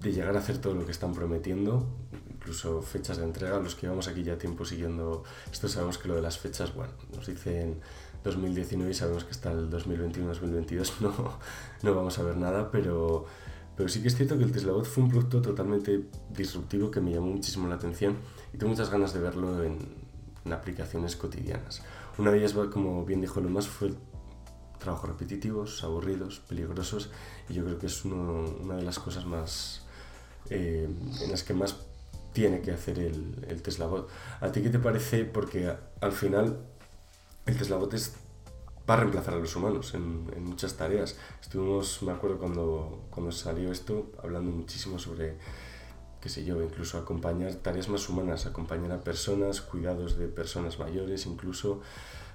de 0.00 0.12
llegar 0.12 0.36
a 0.36 0.40
hacer 0.40 0.58
todo 0.58 0.74
lo 0.74 0.84
que 0.84 0.92
están 0.92 1.14
prometiendo, 1.14 1.86
incluso 2.30 2.82
fechas 2.82 3.16
de 3.16 3.24
entrega. 3.24 3.58
Los 3.58 3.74
que 3.74 3.82
llevamos 3.82 4.08
aquí 4.08 4.22
ya 4.22 4.36
tiempo 4.36 4.64
siguiendo 4.64 5.24
esto 5.50 5.68
sabemos 5.68 5.96
que 5.96 6.08
lo 6.08 6.16
de 6.16 6.22
las 6.22 6.38
fechas, 6.38 6.74
bueno, 6.74 6.92
nos 7.14 7.26
dicen 7.26 7.80
2019 8.24 8.90
y 8.90 8.94
sabemos 8.94 9.24
que 9.24 9.30
hasta 9.30 9.52
el 9.52 9.70
2021-2022 9.70 10.92
no, 11.00 11.38
no 11.82 11.94
vamos 11.94 12.18
a 12.18 12.22
ver 12.22 12.36
nada, 12.36 12.70
pero 12.70 13.26
pero 13.76 13.88
sí 13.88 14.02
que 14.02 14.08
es 14.08 14.16
cierto 14.16 14.36
que 14.36 14.44
el 14.44 14.52
Tesla 14.52 14.72
Bot 14.72 14.84
fue 14.84 15.04
un 15.04 15.10
producto 15.10 15.40
totalmente 15.40 16.08
disruptivo 16.30 16.90
que 16.90 17.00
me 17.00 17.12
llamó 17.12 17.28
muchísimo 17.28 17.68
la 17.68 17.76
atención 17.76 18.16
y 18.52 18.58
tengo 18.58 18.70
muchas 18.70 18.90
ganas 18.90 19.12
de 19.14 19.20
verlo 19.20 19.62
en, 19.64 20.12
aplicaciones 20.50 21.14
cotidianas. 21.14 21.82
Una 22.18 22.32
de 22.32 22.38
ellas, 22.38 22.54
como 22.72 23.04
bien 23.04 23.20
dijo 23.20 23.40
más 23.42 23.68
fue 23.68 23.92
trabajos 24.78 25.10
repetitivos, 25.10 25.84
aburridos, 25.84 26.40
peligrosos 26.40 27.10
y 27.48 27.54
yo 27.54 27.64
creo 27.64 27.78
que 27.78 27.86
es 27.86 28.04
una 28.04 28.74
de 28.74 28.82
las 28.82 28.98
cosas 28.98 29.24
más 29.24 29.82
eh, 30.50 30.88
en 31.20 31.30
las 31.30 31.44
que 31.44 31.54
más 31.54 31.76
tiene 32.32 32.60
que 32.60 32.72
hacer 32.72 32.98
el, 32.98 33.44
el 33.48 33.62
Tesla 33.62 33.86
Bot. 33.86 34.08
¿A 34.40 34.50
ti 34.50 34.62
qué 34.62 34.70
te 34.70 34.80
parece? 34.80 35.24
Porque 35.24 35.72
al 36.00 36.12
final 36.12 36.58
el 37.46 37.56
Tesla 37.56 37.76
Bot 37.76 37.94
es 37.94 38.14
va 38.92 38.98
a 38.98 39.00
reemplazar 39.00 39.34
a 39.34 39.38
los 39.38 39.56
humanos 39.56 39.94
en, 39.94 40.26
en, 40.36 40.44
muchas 40.44 40.76
tareas. 40.76 41.18
Estuvimos, 41.40 42.02
me 42.02 42.12
acuerdo 42.12 42.38
cuando, 42.38 43.06
cuando 43.10 43.32
salió 43.32 43.72
esto, 43.72 44.12
hablando 44.22 44.50
muchísimo 44.50 44.98
sobre, 44.98 45.36
qué 46.20 46.28
sé 46.28 46.44
yo, 46.44 46.62
incluso 46.62 46.98
acompañar 46.98 47.54
tareas 47.54 47.88
más 47.88 48.06
humanas, 48.08 48.44
acompañar 48.44 48.92
a 48.92 49.00
personas, 49.00 49.62
cuidados 49.62 50.18
de 50.18 50.28
personas 50.28 50.78
mayores 50.78 51.24
incluso, 51.26 51.80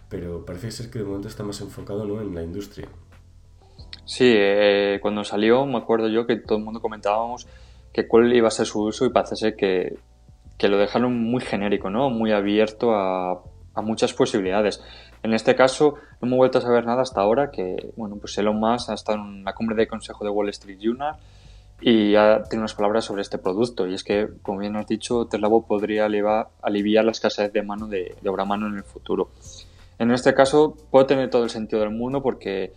pero 0.10 0.46
parece 0.46 0.72
ser 0.72 0.89
que 0.89 1.00
de 1.00 1.06
momento 1.06 1.28
está 1.28 1.43
más 1.43 1.62
enfocado 1.62 2.06
¿no? 2.06 2.22
en 2.22 2.34
la 2.34 2.41
industria. 2.41 2.88
Sí, 4.06 4.34
eh, 4.36 5.00
cuando 5.02 5.24
salió 5.24 5.65
me 5.65 5.78
acuerdo 5.78 6.08
yo 6.08 6.26
que 6.26 6.38
todo 6.38 6.58
el 6.58 6.63
mundo 6.63 6.82
comentábamos 6.82 7.46
que 7.93 8.08
cuál 8.08 8.34
iba 8.34 8.48
a 8.48 8.52
ser 8.52 8.65
su 8.65 8.82
uso 8.82 9.06
y 9.06 9.10
parece 9.10 9.36
ser 9.36 9.56
que, 9.56 10.00
que 10.58 10.70
lo 10.70 10.78
dejaron 10.78 11.13
muy 11.22 11.41
genérico, 11.41 11.89
¿no? 11.91 12.10
muy 12.10 12.32
abierto 12.32 12.96
a, 12.96 13.43
a 13.78 13.82
muchas 13.82 14.13
posibilidades. 14.13 14.82
En 15.28 15.34
este 15.34 15.56
caso, 15.56 15.96
no 16.22 16.28
hemos 16.28 16.38
vuelto 16.38 16.60
a 16.60 16.62
saber 16.62 16.86
nada 16.86 17.02
hasta 17.02 17.20
ahora, 17.20 17.52
que 17.52 17.92
bueno, 17.98 18.16
pues 18.16 18.38
Elon 18.38 18.58
Musk 18.58 18.92
ha 18.92 18.94
estado 18.94 19.18
en 19.18 19.44
la 19.44 19.54
cumbre 19.54 19.76
de 19.76 19.86
consejo 19.86 20.24
de 20.24 20.30
Wall 20.30 20.48
Street 20.48 20.80
Journal 20.80 21.18
y 21.82 22.16
ha 22.16 22.44
tenido 22.44 22.62
unas 22.62 22.76
palabras 22.76 23.04
sobre 23.04 23.24
este 23.24 23.38
producto. 23.38 23.86
Y 23.86 23.94
es 23.94 24.06
que, 24.06 24.30
como 24.42 24.60
bien 24.60 24.78
has 24.78 24.88
dicho, 24.88 25.26
Tesla 25.26 25.50
podría 25.50 26.06
aliviar, 26.06 27.04
la 27.04 27.12
escasez 27.12 27.52
de 27.52 27.62
mano 27.62 27.88
de, 27.88 28.16
obra 28.26 28.46
mano 28.46 28.68
en 28.68 28.76
el 28.76 28.84
futuro. 28.86 29.32
En 30.00 30.12
este 30.12 30.34
caso 30.34 30.78
puede 30.92 31.08
tener 31.08 31.30
todo 31.30 31.44
el 31.44 31.50
sentido 31.50 31.82
del 31.82 31.92
mundo 31.92 32.24
porque 32.24 32.72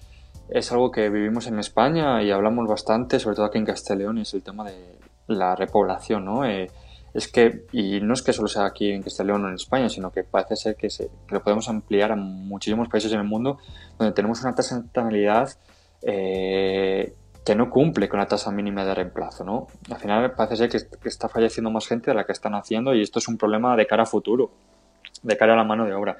es 0.48 0.72
algo 0.72 0.90
que 0.90 1.08
vivimos 1.08 1.46
en 1.46 1.60
España 1.60 2.20
y 2.20 2.32
hablamos 2.32 2.66
bastante, 2.66 3.20
sobre 3.20 3.36
todo 3.36 3.46
aquí 3.46 3.58
en 3.58 3.66
Castellón, 3.66 4.18
y 4.18 4.22
es 4.22 4.34
el 4.34 4.42
tema 4.42 4.64
de 4.64 4.96
la 5.28 5.54
repoblación, 5.54 6.24
¿no? 6.24 6.44
Eh, 6.44 6.68
es 7.12 7.28
que, 7.28 7.64
y 7.72 8.00
no 8.00 8.14
es 8.14 8.22
que 8.22 8.32
solo 8.32 8.48
sea 8.48 8.66
aquí 8.66 8.90
en 8.90 9.02
Castellón 9.02 9.44
o 9.44 9.48
en 9.48 9.54
España, 9.54 9.88
sino 9.88 10.10
que 10.10 10.22
parece 10.22 10.56
ser 10.56 10.76
que, 10.76 10.90
se, 10.90 11.10
lo 11.28 11.42
podemos 11.42 11.68
ampliar 11.68 12.12
a 12.12 12.16
muchísimos 12.16 12.88
países 12.88 13.12
en 13.12 13.20
el 13.20 13.26
mundo 13.26 13.58
donde 13.98 14.14
tenemos 14.14 14.40
una 14.42 14.54
tasa 14.54 14.76
de 14.76 14.82
natalidad 14.82 15.50
eh, 16.02 17.12
que 17.44 17.54
no 17.54 17.68
cumple 17.70 18.08
con 18.08 18.20
la 18.20 18.26
tasa 18.26 18.50
mínima 18.52 18.84
de 18.84 18.94
reemplazo, 18.94 19.44
¿no? 19.44 19.66
Al 19.90 19.98
final 19.98 20.32
parece 20.34 20.56
ser 20.56 20.68
que, 20.68 21.08
está 21.08 21.28
falleciendo 21.28 21.70
más 21.70 21.86
gente 21.88 22.10
de 22.10 22.14
la 22.14 22.24
que 22.24 22.32
están 22.32 22.54
haciendo 22.54 22.94
y 22.94 23.02
esto 23.02 23.18
es 23.18 23.28
un 23.28 23.36
problema 23.36 23.76
de 23.76 23.86
cara 23.86 24.04
a 24.04 24.06
futuro, 24.06 24.52
de 25.22 25.36
cara 25.36 25.54
a 25.54 25.56
la 25.56 25.64
mano 25.64 25.86
de 25.86 25.94
obra. 25.94 26.18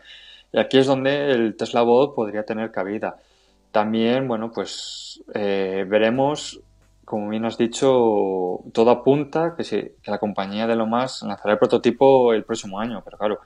Y 0.53 0.59
aquí 0.59 0.79
es 0.79 0.87
donde 0.87 1.31
el 1.31 1.57
Tesla 1.57 1.83
Bot 1.83 2.15
podría 2.15 2.43
tener 2.43 2.73
cabida. 2.73 3.17
También, 3.71 4.27
bueno, 4.27 4.51
pues 4.53 5.23
eh, 5.35 5.85
veremos 5.89 6.61
como 7.11 7.29
bien 7.29 7.45
has 7.45 7.59
dicho, 7.59 8.61
todo 8.73 8.91
apunta 8.93 9.57
que, 9.57 9.65
que 10.01 10.11
la 10.13 10.19
compañía 10.19 10.69
de 10.69 10.77
lo 10.77 10.87
más 10.87 11.23
lanzará 11.25 11.55
el 11.55 11.59
prototipo 11.59 12.33
el 12.33 12.45
próximo 12.45 12.79
año, 12.79 13.03
pero 13.05 13.19
claro, 13.19 13.41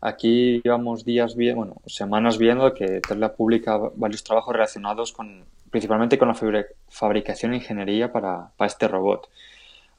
aquí 0.00 0.62
llevamos 0.64 1.04
días, 1.04 1.36
bien, 1.36 1.54
bueno, 1.54 1.74
semanas 1.84 2.38
viendo 2.38 2.72
que 2.72 3.02
Tesla 3.06 3.34
publica 3.34 3.78
varios 3.94 4.24
trabajos 4.24 4.54
relacionados 4.54 5.12
con, 5.12 5.44
principalmente 5.70 6.16
con 6.16 6.28
la 6.28 6.64
fabricación 6.88 7.52
e 7.52 7.56
ingeniería 7.56 8.10
para, 8.10 8.48
para 8.56 8.68
este 8.68 8.88
robot. 8.88 9.28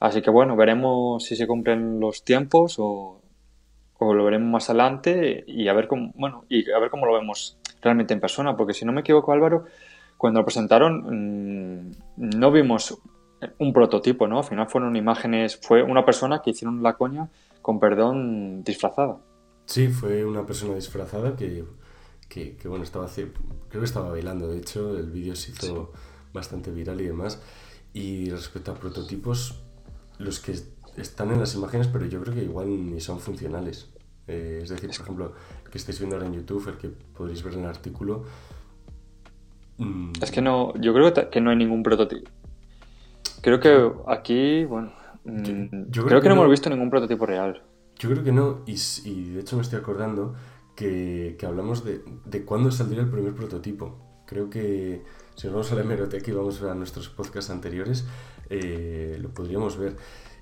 Así 0.00 0.20
que 0.20 0.30
bueno, 0.30 0.56
veremos 0.56 1.24
si 1.24 1.36
se 1.36 1.46
cumplen 1.46 2.00
los 2.00 2.24
tiempos 2.24 2.74
o, 2.80 3.20
o, 4.00 4.14
lo 4.14 4.24
veremos 4.24 4.50
más 4.50 4.68
adelante 4.68 5.44
y 5.46 5.68
a 5.68 5.74
ver 5.74 5.86
cómo, 5.86 6.10
bueno, 6.16 6.44
y 6.48 6.68
a 6.72 6.80
ver 6.80 6.90
cómo 6.90 7.06
lo 7.06 7.14
vemos 7.14 7.56
realmente 7.80 8.14
en 8.14 8.20
persona, 8.20 8.56
porque 8.56 8.74
si 8.74 8.84
no 8.84 8.90
me 8.90 9.02
equivoco, 9.02 9.30
Álvaro, 9.30 9.66
cuando 10.16 10.40
lo 10.40 10.44
presentaron 10.44 11.90
mm, 11.90 11.92
no 12.16 12.50
vimos 12.52 12.98
un 13.58 13.72
prototipo, 13.72 14.26
¿no? 14.26 14.38
Al 14.38 14.44
final 14.44 14.68
fueron 14.68 14.96
imágenes, 14.96 15.58
fue 15.60 15.82
una 15.82 16.04
persona 16.04 16.40
que 16.42 16.50
hicieron 16.50 16.82
la 16.82 16.96
coña, 16.96 17.28
con 17.62 17.78
perdón, 17.78 18.64
disfrazada. 18.64 19.18
Sí, 19.66 19.88
fue 19.88 20.24
una 20.24 20.46
persona 20.46 20.74
disfrazada 20.74 21.36
que, 21.36 21.64
que, 22.28 22.56
bueno, 22.66 22.84
estaba, 22.84 23.06
creo 23.08 23.30
que 23.70 23.84
estaba 23.84 24.10
bailando, 24.10 24.48
de 24.48 24.58
hecho, 24.58 24.96
el 24.96 25.10
vídeo 25.10 25.36
se 25.36 25.50
hizo 25.50 25.92
bastante 26.32 26.70
viral 26.70 27.00
y 27.00 27.06
demás. 27.06 27.40
Y 27.92 28.30
respecto 28.30 28.72
a 28.72 28.74
prototipos, 28.74 29.62
los 30.18 30.40
que 30.40 30.54
están 30.96 31.32
en 31.32 31.40
las 31.40 31.54
imágenes, 31.54 31.88
pero 31.88 32.06
yo 32.06 32.22
creo 32.22 32.34
que 32.34 32.42
igual 32.42 32.68
ni 32.90 33.00
son 33.00 33.20
funcionales. 33.20 33.88
Eh, 34.28 34.60
es 34.62 34.68
decir, 34.68 34.90
por 34.90 35.00
ejemplo, 35.00 35.32
el 35.64 35.70
que 35.70 35.78
estáis 35.78 35.98
viendo 35.98 36.16
ahora 36.16 36.26
en 36.26 36.34
YouTube, 36.34 36.68
el 36.68 36.78
que 36.78 36.88
podréis 36.88 37.42
ver 37.42 37.54
en 37.54 37.60
el 37.60 37.66
artículo. 37.66 38.24
Mm, 39.78 40.12
es 40.22 40.30
que 40.30 40.40
no, 40.40 40.74
yo 40.80 40.94
creo 40.94 41.30
que 41.30 41.40
no 41.40 41.50
hay 41.50 41.56
ningún 41.56 41.82
prototipo. 41.82 42.30
Creo 43.42 43.60
que 43.60 43.92
aquí, 44.08 44.64
bueno, 44.64 44.92
mm, 45.24 45.90
creo, 45.92 46.20
que, 46.20 46.28
no 46.28 46.34
hemos 46.34 46.50
visto 46.50 46.70
ningún 46.70 46.90
prototipo 46.90 47.26
real. 47.26 47.62
Yo 47.98 48.10
creo 48.10 48.24
que 48.24 48.32
no, 48.32 48.62
y, 48.66 48.76
y 49.04 49.30
de 49.30 49.40
hecho 49.40 49.56
me 49.56 49.62
estoy 49.62 49.78
acordando 49.78 50.34
que, 50.74 51.36
que 51.38 51.46
hablamos 51.46 51.84
de, 51.84 52.02
de, 52.24 52.44
cuándo 52.44 52.70
saldría 52.70 53.02
el 53.02 53.08
primer 53.10 53.34
prototipo. 53.34 54.22
Creo 54.26 54.50
que 54.50 55.02
si 55.36 55.46
nos 55.46 55.54
vamos 55.54 55.72
a 55.72 55.74
la 55.76 55.82
hemeroteca 55.82 56.30
y 56.30 56.34
vamos 56.34 56.62
a 56.62 56.74
nuestros 56.74 57.08
podcasts 57.08 57.50
anteriores, 57.50 58.04
eh, 58.50 59.18
lo 59.20 59.30
podríamos 59.30 59.76
ver. 59.78 59.96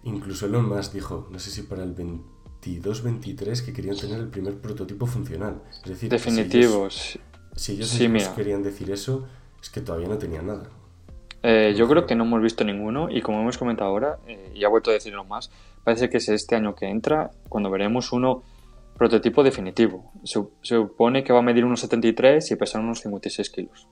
Incluso 0.05 0.47
Elon 0.47 0.69
Musk 0.69 0.93
dijo, 0.93 1.29
no 1.31 1.39
sé 1.39 1.51
si 1.51 1.63
para 1.63 1.83
el 1.83 1.95
22-23, 1.95 3.65
que 3.65 3.73
querían 3.73 3.97
tener 3.97 4.19
el 4.21 4.29
primer 4.29 4.61
prototipo 4.61 5.07
funcional. 5.07 5.63
Es 5.71 5.91
decir, 5.91 6.11
definitivos. 6.11 6.95
Si 6.95 7.19
ellos, 7.19 7.29
si 7.55 7.73
ellos 7.73 8.29
querían 8.35 8.63
decir 8.63 8.91
eso, 8.91 9.27
es 9.61 9.71
que 9.71 9.81
todavía 9.81 10.09
no 10.09 10.19
tenían 10.19 10.47
nada. 10.47 10.65
Eh, 11.43 11.75
yo 11.77 11.87
creo 11.89 12.07
que 12.07 12.15
no 12.15 12.25
hemos 12.25 12.41
visto 12.41 12.65
ninguno 12.65 13.11
y 13.11 13.21
como 13.21 13.41
hemos 13.41 13.59
comentado 13.59 13.91
ahora, 13.91 14.19
eh, 14.27 14.51
y 14.55 14.65
ha 14.65 14.69
vuelto 14.69 14.91
a 14.91 14.95
decirlo 14.95 15.25
más, 15.25 15.51
parece 15.85 16.09
que 16.09 16.17
es 16.17 16.29
este 16.31 16.57
año 16.57 16.75
que 16.75 16.87
entra 16.87 17.31
cuando 17.49 17.71
veremos 17.71 18.13
uno 18.13 18.43
prototipo 18.97 19.43
definitivo. 19.43 20.11
Se, 20.25 20.43
supone 20.63 21.23
que 21.23 21.33
va 21.33 21.41
a 21.41 21.43
medir 21.43 21.65
unos 21.65 21.81
73 21.81 22.51
y 22.51 22.57
pesar 22.57 22.81
unos 22.81 23.01
56 23.01 23.51
kilos. 23.51 23.89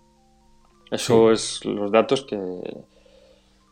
Eso 0.90 1.30
es 1.30 1.64
los 1.64 1.90
datos 1.92 2.22
que, 2.22 2.38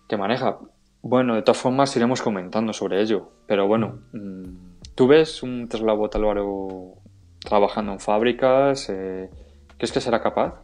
que 0.08 0.16
maneja. 0.16 0.58
Bueno, 1.02 1.34
de 1.34 1.42
todas 1.42 1.60
formas 1.60 1.94
iremos 1.96 2.20
comentando 2.20 2.72
sobre 2.72 3.00
ello. 3.00 3.30
Pero 3.46 3.66
bueno, 3.66 4.00
mm, 4.12 4.92
¿tú 4.94 5.06
ves 5.06 5.42
un 5.42 5.68
Tesla 5.68 5.94
Bot 5.94 6.14
Álvaro 6.16 6.96
trabajando 7.38 7.92
en 7.92 8.00
fábricas? 8.00 8.90
Eh, 8.90 9.30
¿Crees 9.80 9.92
que 9.92 10.02
será 10.02 10.20
capaz? 10.20 10.56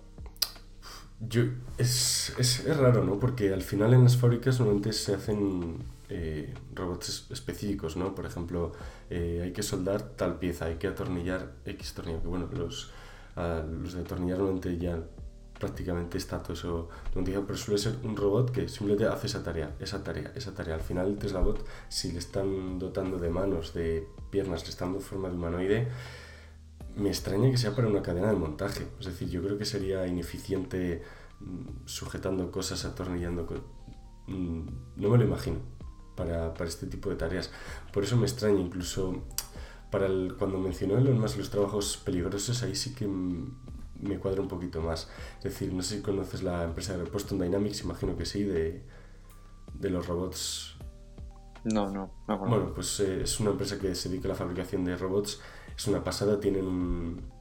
Yo, 1.21 1.45
es, 1.79 2.35
es, 2.37 2.67
es, 2.67 2.77
raro, 2.77 3.03
¿no? 3.03 3.19
Porque 3.19 3.51
al 3.55 3.63
final 3.63 3.95
en 3.95 4.05
las 4.05 4.19
fábricas 4.19 4.59
normalmente 4.59 4.93
se 4.93 5.15
hacen 5.15 5.79
eh, 6.11 6.53
robots 6.75 7.27
específicos, 7.31 7.97
¿no? 7.97 8.15
Por 8.15 8.27
ejemplo, 8.27 8.73
eh, 9.09 9.41
hay 9.43 9.55
que 9.55 9.63
soldar 9.63 10.03
tal 10.03 10.39
pieza, 10.39 10.67
hay 10.67 10.75
que 10.75 10.89
atornillar 10.89 11.55
X 11.65 11.95
tornillo. 11.95 12.21
Que 12.21 12.29
bueno, 12.29 12.47
los, 12.53 12.93
los 13.35 13.95
de 13.95 14.03
atornillar 14.03 14.37
normalmente 14.37 14.77
ya 14.77 15.03
prácticamente 15.59 16.19
está 16.19 16.43
todo 16.43 16.53
eso 16.53 16.91
pero 17.15 17.57
suele 17.57 17.79
ser 17.79 17.95
un 18.03 18.15
robot 18.15 18.51
que 18.51 18.69
simplemente 18.69 19.07
hace 19.07 19.29
esa 19.29 19.43
tarea, 19.43 19.75
esa 19.81 20.05
tarea, 20.05 20.31
esa 20.35 20.53
tarea. 20.53 20.75
Al 20.75 20.83
final 20.83 21.07
el 21.07 21.17
Tesla 21.17 21.41
Bot, 21.41 21.67
si 21.89 22.13
le 22.13 22.19
están 22.19 22.79
dotando 22.79 23.17
de 23.17 23.31
manos, 23.31 23.73
de 23.73 24.07
piernas, 24.29 24.65
le 24.65 24.69
están 24.69 24.89
dando 24.89 25.01
forma 25.01 25.31
de 25.31 25.37
humanoide, 25.37 25.89
me 26.97 27.11
extraña 27.11 27.51
que 27.51 27.59
sea 27.59 27.75
para 27.75 27.89
una 27.89 28.03
cadena 28.03 28.29
de 28.29 28.37
montaje. 28.37 28.87
Es 28.99 29.07
decir, 29.07 29.29
yo 29.29 29.43
creo 29.43 29.59
que 29.59 29.65
sería 29.65 30.07
ineficiente 30.07 31.03
mm, 31.41 31.85
sujetando 31.87 32.51
cosas, 32.51 32.85
atornillando. 32.85 33.47
Mm, 34.27 34.67
no 34.97 35.11
me 35.11 35.19
lo 35.19 35.25
imagino 35.25 35.59
para, 36.17 36.55
para, 36.55 36.69
este 36.69 36.87
tipo 36.87 37.11
de 37.11 37.17
tareas. 37.17 37.51
Por 37.93 38.03
eso 38.03 38.17
me 38.17 38.27
extraña, 38.27 38.61
incluso 38.61 39.23
para 39.91 40.07
el, 40.07 40.35
cuando 40.39 40.59
mencionó 40.59 40.97
Elon 40.99 41.21
Musk 41.21 41.37
los 41.39 41.51
trabajos 41.51 41.99
peligrosos, 41.99 42.63
ahí 42.63 42.75
sí 42.75 42.95
que 42.95 43.07
me 43.07 44.19
cuadra 44.19 44.41
un 44.41 44.49
poquito 44.49 44.81
más. 44.81 45.09
Es 45.39 45.45
decir, 45.45 45.73
no 45.73 45.83
sé 45.83 45.97
si 45.97 46.03
conoces 46.03 46.43
la 46.43 46.65
empresa 46.65 46.97
de 46.97 47.05
Boston 47.05 47.39
Dynamics, 47.39 47.83
imagino 47.83 48.17
que 48.17 48.25
sí, 48.25 48.43
de, 48.43 48.83
de 49.75 49.91
los 49.91 50.07
robots. 50.07 50.77
No, 51.65 51.91
no, 51.91 52.11
no. 52.27 52.39
Bueno, 52.39 52.73
pues 52.73 53.01
eh, 53.01 53.23
es 53.25 53.41
una 53.41 53.51
empresa 53.51 53.79
que 53.79 53.95
se 53.95 54.09
dedica 54.09 54.29
a 54.29 54.31
la 54.31 54.35
fabricación 54.35 54.85
de 54.85 54.97
robots 54.97 55.41
es 55.77 55.87
una 55.87 56.03
pasada, 56.03 56.41
tienen 56.41 56.67
un, 56.67 57.37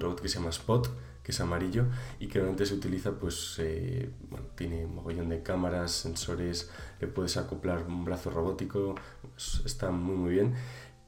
robot 0.00 0.20
que 0.20 0.28
se 0.28 0.38
llama 0.38 0.50
Spot, 0.50 0.88
que 1.22 1.32
es 1.32 1.40
amarillo 1.40 1.86
y 2.18 2.26
que 2.26 2.38
realmente 2.38 2.66
se 2.66 2.74
utiliza, 2.74 3.12
pues, 3.12 3.56
eh, 3.58 4.10
bueno, 4.28 4.46
tiene 4.56 4.84
un 4.84 4.96
mogollón 4.96 5.28
de 5.28 5.42
cámaras, 5.42 5.92
sensores, 5.92 6.70
le 7.00 7.06
puedes 7.06 7.36
acoplar 7.36 7.84
un 7.86 8.04
brazo 8.04 8.30
robótico, 8.30 8.94
pues, 9.22 9.62
está 9.64 9.90
muy 9.90 10.16
muy 10.16 10.32
bien 10.32 10.54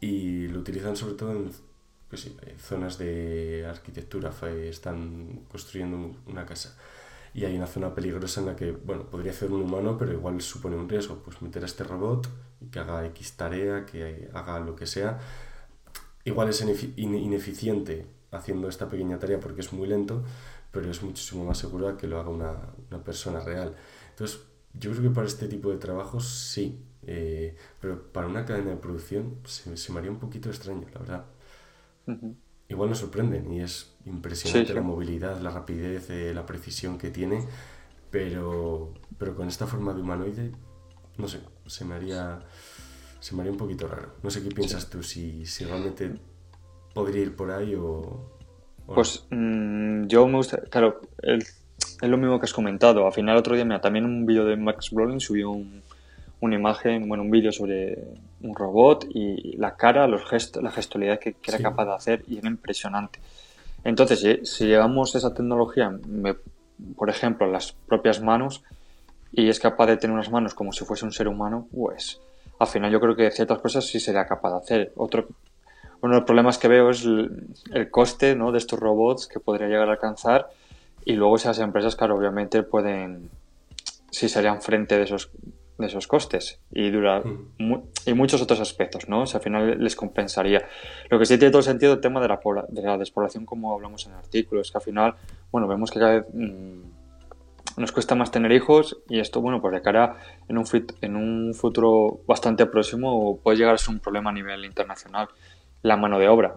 y 0.00 0.48
lo 0.48 0.60
utilizan 0.60 0.96
sobre 0.96 1.14
todo 1.14 1.32
en 1.32 1.52
pues, 2.08 2.30
zonas 2.58 2.98
de 2.98 3.64
arquitectura, 3.66 4.32
están 4.68 5.46
construyendo 5.48 6.16
una 6.26 6.44
casa. 6.44 6.76
Y 7.34 7.46
hay 7.46 7.56
una 7.56 7.66
zona 7.66 7.94
peligrosa 7.94 8.40
en 8.40 8.46
la 8.46 8.56
que, 8.56 8.72
bueno, 8.72 9.04
podría 9.04 9.32
ser 9.32 9.50
un 9.50 9.62
humano, 9.62 9.96
pero 9.96 10.12
igual 10.12 10.40
supone 10.42 10.76
un 10.76 10.88
riesgo, 10.88 11.22
pues 11.24 11.40
meter 11.40 11.62
a 11.62 11.66
este 11.66 11.84
robot 11.84 12.28
que 12.70 12.78
haga 12.78 13.06
X 13.06 13.36
tarea, 13.38 13.86
que 13.86 14.28
haga 14.34 14.60
lo 14.60 14.76
que 14.76 14.86
sea, 14.86 15.18
igual 16.24 16.48
es 16.48 16.64
ineficiente 16.96 18.06
haciendo 18.30 18.68
esta 18.68 18.88
pequeña 18.88 19.18
tarea 19.18 19.38
porque 19.40 19.60
es 19.60 19.72
muy 19.72 19.86
lento, 19.86 20.24
pero 20.70 20.90
es 20.90 21.02
muchísimo 21.02 21.44
más 21.44 21.58
seguro 21.58 21.96
que 21.96 22.06
lo 22.06 22.18
haga 22.18 22.30
una, 22.30 22.54
una 22.90 23.04
persona 23.04 23.40
real. 23.40 23.74
Entonces, 24.10 24.40
yo 24.74 24.90
creo 24.90 25.02
que 25.02 25.10
para 25.10 25.26
este 25.26 25.48
tipo 25.48 25.70
de 25.70 25.76
trabajos 25.76 26.28
sí, 26.28 26.82
eh, 27.06 27.56
pero 27.80 28.10
para 28.12 28.26
una 28.26 28.44
cadena 28.44 28.70
de 28.70 28.76
producción 28.76 29.38
se, 29.44 29.76
se, 29.76 29.92
me 29.92 29.98
haría 29.98 30.10
un 30.10 30.18
poquito 30.18 30.48
extraño, 30.48 30.86
la 30.92 31.00
verdad. 31.00 31.24
Igual 32.68 32.88
nos 32.88 32.98
sorprenden 32.98 33.52
y 33.52 33.60
es 33.60 33.94
impresionante 34.06 34.72
la 34.72 34.80
movilidad, 34.80 35.40
la 35.40 35.50
rapidez, 35.50 36.08
eh, 36.10 36.32
la 36.34 36.46
precisión 36.46 36.96
que 36.96 37.10
tiene, 37.10 37.46
pero, 38.10 38.94
pero 39.18 39.34
con 39.36 39.48
esta 39.48 39.66
forma 39.66 39.92
de 39.92 40.00
humanoide, 40.00 40.52
no 41.18 41.28
sé, 41.28 41.40
se 41.66 41.84
me 41.84 41.94
haría 41.94 42.40
se 43.22 43.36
me 43.36 43.42
haría 43.42 43.52
un 43.52 43.58
poquito 43.58 43.86
raro. 43.86 44.16
No 44.20 44.30
sé 44.30 44.42
qué 44.42 44.48
piensas 44.48 44.90
tú, 44.90 45.00
si, 45.00 45.46
si, 45.46 45.64
realmente 45.64 46.10
podría 46.92 47.22
ir 47.22 47.36
por 47.36 47.52
ahí 47.52 47.72
o... 47.76 48.20
pues 48.84 49.24
mmm, 49.30 50.06
yo 50.08 50.26
me 50.26 50.38
gusta, 50.38 50.60
claro, 50.62 51.00
es 51.22 51.62
lo 52.02 52.18
mismo 52.18 52.40
que 52.40 52.46
has 52.46 52.52
comentado. 52.52 53.06
Al 53.06 53.12
final 53.12 53.36
otro 53.36 53.54
día, 53.54 53.64
mira, 53.64 53.80
también 53.80 54.06
un 54.06 54.26
vídeo 54.26 54.44
de 54.44 54.56
Max 54.56 54.90
Brolin 54.90 55.20
subió 55.20 55.52
un, 55.52 55.82
una 56.40 56.56
imagen, 56.56 57.08
bueno, 57.08 57.22
un 57.22 57.30
vídeo 57.30 57.52
sobre 57.52 57.96
un 58.40 58.56
robot 58.56 59.06
y 59.14 59.56
la 59.56 59.76
cara, 59.76 60.08
los 60.08 60.28
gestos, 60.28 60.60
la 60.60 60.72
gestualidad 60.72 61.20
que, 61.20 61.36
era 61.46 61.58
capaz 61.60 61.84
de 61.84 61.94
hacer 61.94 62.24
y 62.26 62.38
era 62.38 62.48
impresionante. 62.48 63.20
Entonces, 63.84 64.18
si, 64.18 64.44
si 64.44 64.66
llevamos 64.66 65.14
esa 65.14 65.32
tecnología, 65.32 65.96
por 66.96 67.08
ejemplo, 67.08 67.46
las 67.46 67.72
propias 67.86 68.20
manos, 68.20 68.64
y 69.30 69.48
es 69.48 69.60
capaz 69.60 69.86
de 69.86 69.96
tener 69.96 70.12
unas 70.12 70.30
manos 70.30 70.54
como 70.54 70.72
si 70.72 70.84
fuese 70.84 71.04
un 71.04 71.12
ser 71.12 71.28
humano, 71.28 71.68
pues 71.72 72.20
al 72.62 72.68
final 72.68 72.92
yo 72.92 73.00
creo 73.00 73.16
que 73.16 73.30
ciertas 73.30 73.58
cosas 73.58 73.86
sí 73.86 73.98
sería 73.98 74.24
capaz 74.26 74.50
de 74.50 74.56
hacer. 74.58 74.92
Otro, 74.96 75.26
uno 76.00 76.14
de 76.14 76.20
los 76.20 76.26
problemas 76.26 76.58
que 76.58 76.68
veo 76.68 76.90
es 76.90 77.04
el, 77.04 77.90
coste 77.90 78.36
¿no? 78.36 78.52
de 78.52 78.58
estos 78.58 78.78
robots 78.78 79.26
que 79.26 79.40
podría 79.40 79.66
llegar 79.66 79.88
a 79.88 79.92
alcanzar 79.92 80.48
y 81.04 81.14
luego 81.14 81.36
esas 81.36 81.58
empresas, 81.58 81.96
claro, 81.96 82.16
obviamente 82.16 82.62
pueden, 82.62 83.30
sí 84.10 84.28
serían 84.28 84.62
frente 84.62 84.96
de 84.96 85.02
esos, 85.02 85.30
de 85.76 85.86
esos 85.86 86.06
costes 86.06 86.60
y, 86.70 86.90
dura, 86.90 87.20
mm. 87.20 87.74
y 88.06 88.14
muchos 88.14 88.40
otros 88.40 88.60
aspectos, 88.60 89.08
¿no? 89.08 89.22
O 89.22 89.26
sea, 89.26 89.38
al 89.38 89.44
final 89.44 89.82
les 89.82 89.96
compensaría. 89.96 90.64
Lo 91.10 91.18
que 91.18 91.26
sí 91.26 91.36
tiene 91.36 91.50
todo 91.50 91.60
el 91.60 91.64
sentido 91.64 91.94
el 91.94 92.00
tema 92.00 92.20
de 92.20 92.28
la, 92.28 92.40
de 92.68 92.82
la 92.82 92.96
despoblación, 92.96 93.44
como 93.44 93.72
hablamos 93.72 94.06
en 94.06 94.12
el 94.12 94.18
artículo, 94.18 94.60
es 94.60 94.70
que 94.70 94.78
al 94.78 94.84
final, 94.84 95.14
bueno, 95.50 95.66
vemos 95.66 95.90
que 95.90 95.98
cada 95.98 96.20
vez... 96.20 96.26
Mm, 96.32 96.91
nos 97.82 97.90
cuesta 97.90 98.14
más 98.14 98.30
tener 98.30 98.52
hijos 98.52 98.98
y 99.08 99.18
esto, 99.18 99.40
bueno, 99.40 99.60
pues 99.60 99.74
de 99.74 99.82
cara 99.82 100.16
en 100.48 100.56
un, 100.56 100.64
en 101.00 101.16
un 101.16 101.52
futuro 101.52 102.20
bastante 102.28 102.64
próximo 102.66 103.40
puede 103.42 103.58
llegar 103.58 103.74
a 103.74 103.78
ser 103.78 103.90
un 103.90 103.98
problema 103.98 104.30
a 104.30 104.32
nivel 104.32 104.64
internacional, 104.64 105.28
la 105.82 105.96
mano 105.96 106.20
de 106.20 106.28
obra. 106.28 106.56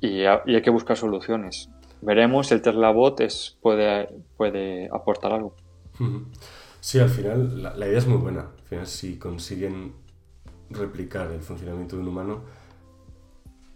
Y, 0.00 0.24
hay 0.24 0.62
que 0.62 0.68
buscar 0.68 0.98
soluciones. 0.98 1.70
Veremos 2.02 2.48
si 2.48 2.54
el 2.54 2.60
Tesla 2.60 2.90
Bot 2.90 3.20
es, 3.20 3.56
puede, 3.62 4.08
puede 4.36 4.90
aportar 4.92 5.32
algo. 5.32 5.54
Sí, 6.80 6.98
al 6.98 7.08
final 7.08 7.62
la, 7.62 7.88
idea 7.88 7.96
es 7.96 8.06
muy 8.06 8.18
buena. 8.18 8.40
Al 8.42 8.68
final, 8.68 8.86
si 8.86 9.18
consiguen 9.18 9.94
replicar 10.68 11.30
el 11.30 11.40
funcionamiento 11.40 11.96
de 11.96 12.02
un 12.02 12.08
humano, 12.08 12.42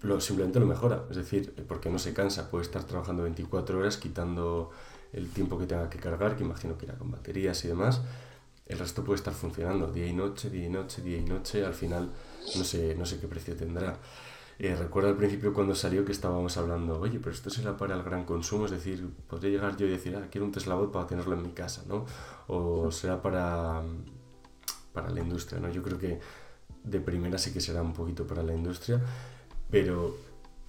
lo, 0.02 0.20
simplemente 0.20 0.60
lo 0.60 0.66
mejora. 0.66 1.04
Es 1.08 1.16
decir, 1.16 1.54
porque 1.66 1.88
no 1.88 1.98
se 1.98 2.12
cansa, 2.12 2.50
puede 2.50 2.64
estar 2.64 2.84
trabajando 2.84 3.22
24 3.22 3.78
horas 3.78 3.96
quitando 3.96 4.70
el 5.12 5.30
tiempo 5.30 5.58
que 5.58 5.66
tenga 5.66 5.88
que 5.88 5.98
cargar, 5.98 6.36
que 6.36 6.44
imagino 6.44 6.76
que 6.76 6.86
irá 6.86 6.94
con 6.94 7.10
baterías 7.10 7.64
y 7.64 7.68
demás. 7.68 8.02
El 8.66 8.78
resto 8.78 9.02
puede 9.02 9.16
estar 9.16 9.32
funcionando 9.32 9.90
día 9.90 10.06
y 10.06 10.12
noche, 10.12 10.50
día 10.50 10.66
y 10.66 10.68
noche, 10.68 11.02
día 11.02 11.18
y 11.18 11.24
noche. 11.24 11.64
Al 11.64 11.74
final 11.74 12.10
no 12.56 12.64
sé, 12.64 12.94
no 12.94 13.06
sé 13.06 13.18
qué 13.18 13.26
precio 13.26 13.56
tendrá. 13.56 13.98
Eh, 14.58 14.74
recuerdo 14.74 15.08
al 15.10 15.16
principio 15.16 15.54
cuando 15.54 15.74
salió 15.74 16.04
que 16.04 16.10
estábamos 16.10 16.56
hablando, 16.56 16.98
oye, 16.98 17.20
pero 17.20 17.30
esto 17.30 17.48
será 17.48 17.76
para 17.76 17.94
el 17.94 18.02
gran 18.02 18.24
consumo, 18.24 18.64
es 18.64 18.72
decir, 18.72 19.08
podría 19.28 19.52
llegar 19.52 19.76
yo 19.76 19.86
y 19.86 19.90
decir, 19.90 20.16
ah, 20.16 20.26
quiero 20.28 20.46
un 20.46 20.52
Tesla 20.52 20.74
Bot 20.74 20.90
para 20.90 21.06
tenerlo 21.06 21.34
en 21.34 21.42
mi 21.42 21.50
casa, 21.50 21.84
¿no? 21.86 22.06
O 22.48 22.90
será 22.90 23.22
para, 23.22 23.82
para 24.92 25.10
la 25.10 25.20
industria, 25.20 25.60
¿no? 25.60 25.70
Yo 25.70 25.80
creo 25.82 25.96
que 25.96 26.18
de 26.82 27.00
primera 27.00 27.38
sí 27.38 27.52
que 27.52 27.60
será 27.60 27.82
un 27.82 27.92
poquito 27.92 28.26
para 28.26 28.42
la 28.42 28.52
industria, 28.52 29.00
pero 29.70 30.16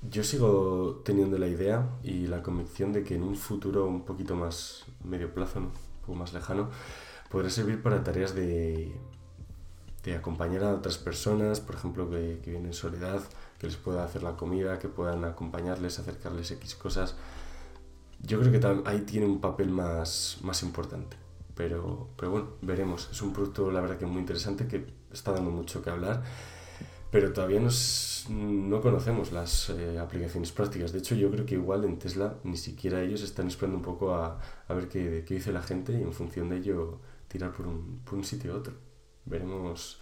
yo 0.01 0.23
sigo 0.23 1.01
teniendo 1.03 1.37
la 1.37 1.47
idea 1.47 1.89
y 2.03 2.27
la 2.27 2.41
convicción 2.41 2.93
de 2.93 3.03
que 3.03 3.15
en 3.15 3.23
un 3.23 3.35
futuro 3.35 3.85
un 3.85 4.05
poquito 4.05 4.35
más 4.35 4.85
medio 5.03 5.33
plazo, 5.33 5.59
¿no? 5.59 5.67
un 5.67 6.05
poco 6.05 6.15
más 6.15 6.33
lejano, 6.33 6.69
podrá 7.29 7.49
servir 7.49 7.81
para 7.81 8.03
tareas 8.03 8.33
de, 8.33 8.95
de 10.03 10.15
acompañar 10.15 10.63
a 10.63 10.73
otras 10.73 10.97
personas, 10.97 11.59
por 11.59 11.75
ejemplo, 11.75 12.09
que, 12.09 12.39
que 12.43 12.51
vienen 12.51 12.67
en 12.67 12.73
soledad, 12.73 13.21
que 13.59 13.67
les 13.67 13.75
pueda 13.75 14.03
hacer 14.03 14.23
la 14.23 14.37
comida, 14.37 14.79
que 14.79 14.87
puedan 14.87 15.25
acompañarles, 15.25 15.99
acercarles 15.99 16.51
X 16.51 16.75
cosas. 16.75 17.15
Yo 18.21 18.39
creo 18.39 18.51
que 18.51 18.89
ahí 18.89 19.01
tiene 19.01 19.25
un 19.25 19.39
papel 19.41 19.69
más, 19.69 20.37
más 20.41 20.63
importante. 20.63 21.17
Pero, 21.55 22.09
pero 22.15 22.31
bueno, 22.31 22.47
veremos. 22.61 23.09
Es 23.11 23.21
un 23.21 23.33
producto, 23.33 23.69
la 23.69 23.81
verdad, 23.81 23.97
que 23.97 24.05
muy 24.05 24.21
interesante, 24.21 24.65
que 24.65 24.85
está 25.11 25.33
dando 25.33 25.51
mucho 25.51 25.81
que 25.81 25.89
hablar, 25.89 26.23
pero 27.11 27.33
todavía 27.33 27.59
no 28.29 28.81
conocemos 28.81 29.31
las 29.31 29.69
eh, 29.69 29.97
aplicaciones 29.99 30.51
prácticas. 30.51 30.91
De 30.91 30.99
hecho, 30.99 31.15
yo 31.15 31.31
creo 31.31 31.45
que 31.45 31.55
igual 31.55 31.83
en 31.85 31.97
Tesla 31.97 32.35
ni 32.43 32.57
siquiera 32.57 33.01
ellos 33.01 33.21
están 33.21 33.47
esperando 33.47 33.77
un 33.77 33.83
poco 33.83 34.13
a, 34.13 34.39
a 34.67 34.73
ver 34.73 34.87
qué, 34.87 35.23
qué, 35.27 35.35
dice 35.35 35.51
la 35.51 35.63
gente 35.63 35.93
y 35.93 36.01
en 36.01 36.13
función 36.13 36.49
de 36.49 36.57
ello 36.57 36.99
tirar 37.27 37.51
por 37.51 37.67
un, 37.67 38.01
por 38.03 38.15
un 38.15 38.23
sitio 38.23 38.53
u 38.53 38.57
otro. 38.57 38.73
Veremos, 39.25 39.99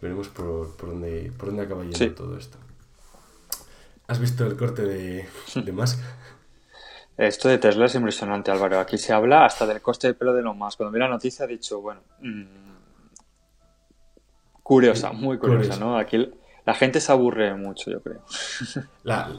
veremos 0.00 0.28
por, 0.28 0.76
por, 0.76 0.90
dónde, 0.90 1.32
por 1.36 1.48
dónde 1.48 1.62
acaba 1.62 1.84
yendo 1.84 2.14
todo 2.14 2.36
esto. 2.36 2.58
¿Has 4.06 4.20
visto 4.20 4.46
el 4.46 4.56
corte 4.56 4.82
de, 4.82 5.28
de 5.54 5.72
Musk? 5.72 5.98
Esto 7.16 7.48
de 7.48 7.58
Tesla 7.58 7.86
es 7.86 7.94
impresionante, 7.96 8.50
Álvaro. 8.52 8.78
Aquí 8.78 8.96
se 8.96 9.12
habla 9.12 9.44
hasta 9.44 9.66
del 9.66 9.82
coste 9.82 10.06
del 10.06 10.16
pelo 10.16 10.32
de 10.32 10.40
Elon 10.40 10.56
Musk. 10.56 10.78
Cuando 10.78 10.92
vi 10.92 11.00
la 11.00 11.08
noticia 11.08 11.44
he 11.44 11.48
dicho, 11.48 11.80
bueno, 11.80 12.00
mmm, 12.20 12.67
curiosa, 14.68 15.12
muy 15.12 15.38
curiosa, 15.38 15.78
¿no? 15.80 15.96
Aquí 15.96 16.30
la 16.66 16.74
gente 16.74 17.00
se 17.00 17.10
aburre 17.10 17.54
mucho, 17.54 17.90
yo 17.90 18.02
creo. 18.02 18.20
La, 19.02 19.30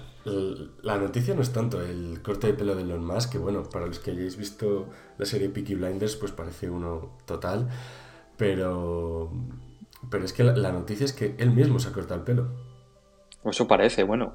la, 0.81 0.97
noticia 0.97 1.35
no 1.35 1.43
es 1.43 1.53
tanto 1.53 1.79
el 1.81 2.23
corte 2.23 2.47
de 2.47 2.53
pelo 2.53 2.75
de 2.75 2.81
Elon 2.81 3.05
Musk, 3.05 3.33
que 3.33 3.37
bueno, 3.37 3.63
para 3.63 3.85
los 3.85 3.99
que 3.99 4.09
hayáis 4.11 4.37
visto 4.37 4.89
la 5.19 5.25
serie 5.25 5.49
Peaky 5.49 5.75
Blinders, 5.75 6.15
pues 6.15 6.31
parece 6.31 6.69
uno 6.69 7.17
total, 7.25 7.69
pero, 8.37 9.31
pero 10.09 10.25
es 10.25 10.33
que 10.33 10.43
la, 10.43 10.55
la 10.55 10.71
noticia 10.71 11.05
es 11.05 11.13
que 11.13 11.35
él 11.37 11.51
mismo 11.51 11.79
se 11.79 11.89
ha 11.89 11.91
cortado 11.91 12.19
el 12.19 12.25
pelo. 12.25 12.49
Eso 13.45 13.67
parece, 13.67 14.03
bueno. 14.03 14.33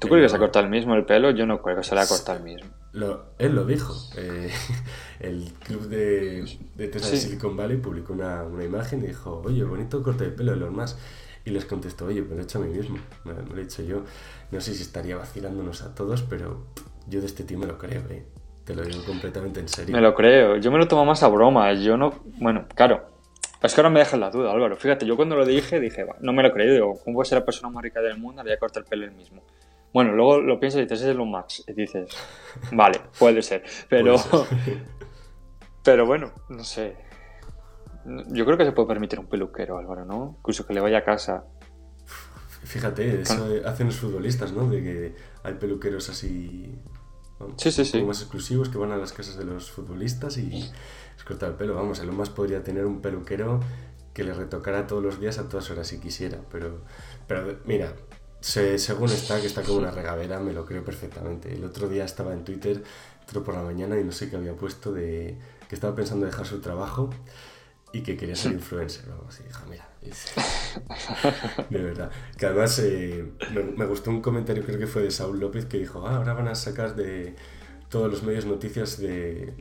¿Tú 0.00 0.08
crees 0.08 0.24
que 0.24 0.28
se 0.30 0.36
ha 0.36 0.38
cortado 0.40 0.64
el 0.64 0.70
mismo 0.70 0.94
el 0.94 1.04
pelo? 1.04 1.30
Yo 1.30 1.46
no 1.46 1.62
creo 1.62 1.76
que 1.76 1.84
se 1.84 1.94
le 1.94 2.00
ha 2.00 2.06
cortado 2.06 2.38
el 2.38 2.44
mismo. 2.44 2.70
Lo, 2.92 3.26
él 3.38 3.54
lo 3.54 3.64
dijo. 3.64 3.94
Eh, 4.16 4.50
el 5.20 5.52
club 5.64 5.82
de, 5.88 6.44
de 6.74 6.88
Tesla 6.88 7.10
de 7.10 7.16
Silicon 7.16 7.56
Valley 7.56 7.76
publicó 7.76 8.12
una, 8.12 8.42
una, 8.42 8.64
imagen 8.64 9.02
y 9.04 9.08
dijo, 9.08 9.42
oye, 9.44 9.62
bonito 9.62 10.02
corte 10.02 10.24
de 10.24 10.30
pelo 10.30 10.52
de 10.52 10.58
los 10.58 10.72
más. 10.72 10.98
Y 11.44 11.50
les 11.50 11.64
contestó, 11.64 12.06
oye, 12.06 12.22
pues 12.22 12.36
lo 12.36 12.40
he 12.40 12.44
hecho 12.44 12.58
a 12.58 12.62
mí 12.62 12.76
mismo. 12.76 12.98
Me, 13.24 13.34
lo 13.34 13.60
he 13.60 13.62
hecho 13.62 13.82
yo. 13.82 14.02
No 14.50 14.60
sé 14.60 14.74
si 14.74 14.82
estaría 14.82 15.16
vacilándonos 15.16 15.82
a 15.82 15.94
todos, 15.94 16.22
pero 16.22 16.66
yo 17.06 17.20
de 17.20 17.26
este 17.26 17.44
tío 17.44 17.58
me 17.58 17.66
lo 17.66 17.78
creo, 17.78 18.02
¿eh? 18.10 18.24
Te 18.64 18.74
lo 18.74 18.82
digo 18.82 19.04
completamente 19.04 19.60
en 19.60 19.68
serio. 19.68 19.94
Me 19.94 20.02
lo 20.02 20.12
creo. 20.12 20.56
Yo 20.56 20.72
me 20.72 20.78
lo 20.78 20.88
tomo 20.88 21.04
más 21.04 21.22
a 21.22 21.28
broma. 21.28 21.72
Yo 21.74 21.96
no... 21.96 22.12
Bueno, 22.40 22.66
claro, 22.74 23.16
es 23.62 23.74
que 23.74 23.80
ahora 23.80 23.90
me 23.90 24.00
dejas 24.00 24.18
la 24.18 24.30
duda, 24.30 24.50
Álvaro. 24.50 24.74
Fíjate, 24.76 25.06
yo 25.06 25.16
cuando 25.16 25.36
lo 25.36 25.44
dije, 25.44 25.78
dije, 25.78 26.04
no 26.20 26.32
me 26.32 26.42
lo 26.42 26.52
creí. 26.52 26.72
Digo, 26.72 26.98
¿cómo 27.04 27.16
puede 27.16 27.28
ser 27.28 27.38
la 27.38 27.44
persona 27.44 27.70
más 27.70 27.82
rica 27.82 28.00
del 28.00 28.18
mundo? 28.18 28.42
Le 28.42 28.50
voy 28.50 28.56
a 28.56 28.58
cortar 28.58 28.82
el 28.82 28.88
pelo 28.88 29.04
él 29.04 29.12
mismo. 29.12 29.42
Bueno, 29.96 30.12
luego 30.12 30.42
lo 30.42 30.60
piensas 30.60 30.80
y 30.80 30.82
dices, 30.82 31.00
es 31.00 31.06
Elon 31.06 31.30
Max. 31.30 31.64
Y 31.66 31.72
dices, 31.72 32.10
vale, 32.70 33.00
puede 33.18 33.40
ser. 33.40 33.64
Pero, 33.88 34.16
pero 35.82 36.04
bueno, 36.04 36.32
no 36.50 36.62
sé. 36.62 36.98
Yo 38.28 38.44
creo 38.44 38.58
que 38.58 38.66
se 38.66 38.72
puede 38.72 38.88
permitir 38.88 39.18
un 39.18 39.26
peluquero, 39.26 39.78
Álvaro, 39.78 40.04
¿no? 40.04 40.34
Incluso 40.40 40.66
que 40.66 40.74
le 40.74 40.80
vaya 40.80 40.98
a 40.98 41.02
casa. 41.02 41.46
Fíjate, 42.64 43.22
eso 43.22 43.48
hacen 43.64 43.86
los 43.86 43.96
futbolistas, 43.96 44.52
¿no? 44.52 44.68
De 44.68 44.82
que 44.82 45.14
hay 45.42 45.54
peluqueros 45.54 46.10
así. 46.10 46.78
sí, 47.56 47.72
sí, 47.72 47.86
sí. 47.86 48.02
Más 48.02 48.20
exclusivos 48.20 48.68
que 48.68 48.76
van 48.76 48.92
a 48.92 48.98
las 48.98 49.14
casas 49.14 49.38
de 49.38 49.46
los 49.46 49.70
futbolistas 49.70 50.36
y 50.36 50.70
es 51.16 51.24
cortar 51.24 51.52
el 51.52 51.54
pelo. 51.54 51.74
Vamos, 51.74 52.00
Elon 52.00 52.18
más 52.18 52.28
podría 52.28 52.62
tener 52.62 52.84
un 52.84 53.00
peluquero 53.00 53.60
que 54.12 54.24
le 54.24 54.34
retocara 54.34 54.86
todos 54.86 55.02
los 55.02 55.20
días 55.20 55.38
a 55.38 55.48
todas 55.48 55.70
horas 55.70 55.86
si 55.86 56.00
quisiera. 56.00 56.38
Pero, 56.50 56.82
pero 57.26 57.60
mira, 57.64 57.94
según 58.40 59.10
está, 59.10 59.40
que 59.40 59.46
está 59.46 59.62
como 59.62 59.78
una 59.78 59.90
regadera, 59.90 60.38
me 60.40 60.52
lo 60.52 60.64
creo 60.64 60.84
perfectamente. 60.84 61.52
El 61.52 61.64
otro 61.64 61.88
día 61.88 62.04
estaba 62.04 62.32
en 62.32 62.44
Twitter, 62.44 62.82
entró 63.20 63.42
por 63.42 63.54
la 63.54 63.62
mañana 63.62 63.98
y 63.98 64.04
no 64.04 64.12
sé 64.12 64.30
qué 64.30 64.36
había 64.36 64.54
puesto 64.54 64.92
de 64.92 65.38
que 65.68 65.74
estaba 65.74 65.94
pensando 65.96 66.26
dejar 66.26 66.46
su 66.46 66.60
trabajo 66.60 67.10
y 67.92 68.02
que 68.02 68.16
quería 68.16 68.36
ser 68.36 68.52
influencer. 68.60 69.08
Vamos, 69.08 69.40
y 69.40 69.44
dijo, 69.44 69.64
mira, 69.68 69.88
de 71.70 71.82
verdad. 71.82 72.10
Que 72.38 72.46
además 72.46 72.78
eh, 72.78 73.32
me, 73.52 73.62
me, 73.62 73.86
gustó 73.86 74.10
un 74.10 74.22
comentario, 74.22 74.64
creo 74.64 74.78
que 74.78 74.86
fue 74.86 75.02
de 75.02 75.10
Saúl 75.10 75.40
López, 75.40 75.66
que 75.66 75.78
dijo, 75.78 76.06
ah, 76.06 76.16
ahora 76.16 76.34
van 76.34 76.48
a 76.48 76.54
sacar 76.54 76.94
de 76.94 77.34
todos 77.88 78.10
los 78.10 78.22
medios 78.22 78.46
noticias 78.46 78.98
de, 78.98 79.54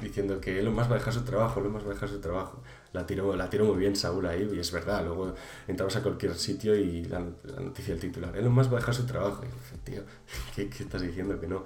diciendo 0.00 0.40
que 0.40 0.58
Elon 0.58 0.74
Musk 0.74 0.90
va 0.90 0.96
a 0.96 0.98
dejar 0.98 1.12
su 1.12 1.24
trabajo, 1.24 1.60
Elon 1.60 1.72
Musk 1.72 1.86
va 1.86 1.90
a 1.90 1.94
dejar 1.94 2.08
su 2.08 2.20
trabajo. 2.20 2.62
La 2.94 3.04
tiró, 3.04 3.34
la 3.34 3.50
tiró 3.50 3.64
muy 3.64 3.76
bien 3.76 3.96
Saúl 3.96 4.24
ahí 4.24 4.48
y 4.54 4.60
es 4.60 4.70
verdad. 4.70 5.04
Luego 5.04 5.34
entramos 5.66 5.94
a 5.96 6.02
cualquier 6.02 6.34
sitio 6.36 6.76
y 6.76 7.04
la, 7.04 7.18
noticia 7.18 7.92
del 7.92 8.00
titular, 8.00 8.34
Elon 8.36 8.52
Musk 8.52 8.72
va 8.72 8.76
a 8.76 8.80
dejar 8.80 8.94
su 8.94 9.04
trabajo. 9.04 9.42
Y 9.42 9.46
dije, 9.46 9.76
tío, 9.82 10.02
¿qué, 10.54 10.70
¿qué, 10.70 10.84
estás 10.84 11.02
diciendo 11.02 11.40
que 11.40 11.48
no? 11.48 11.64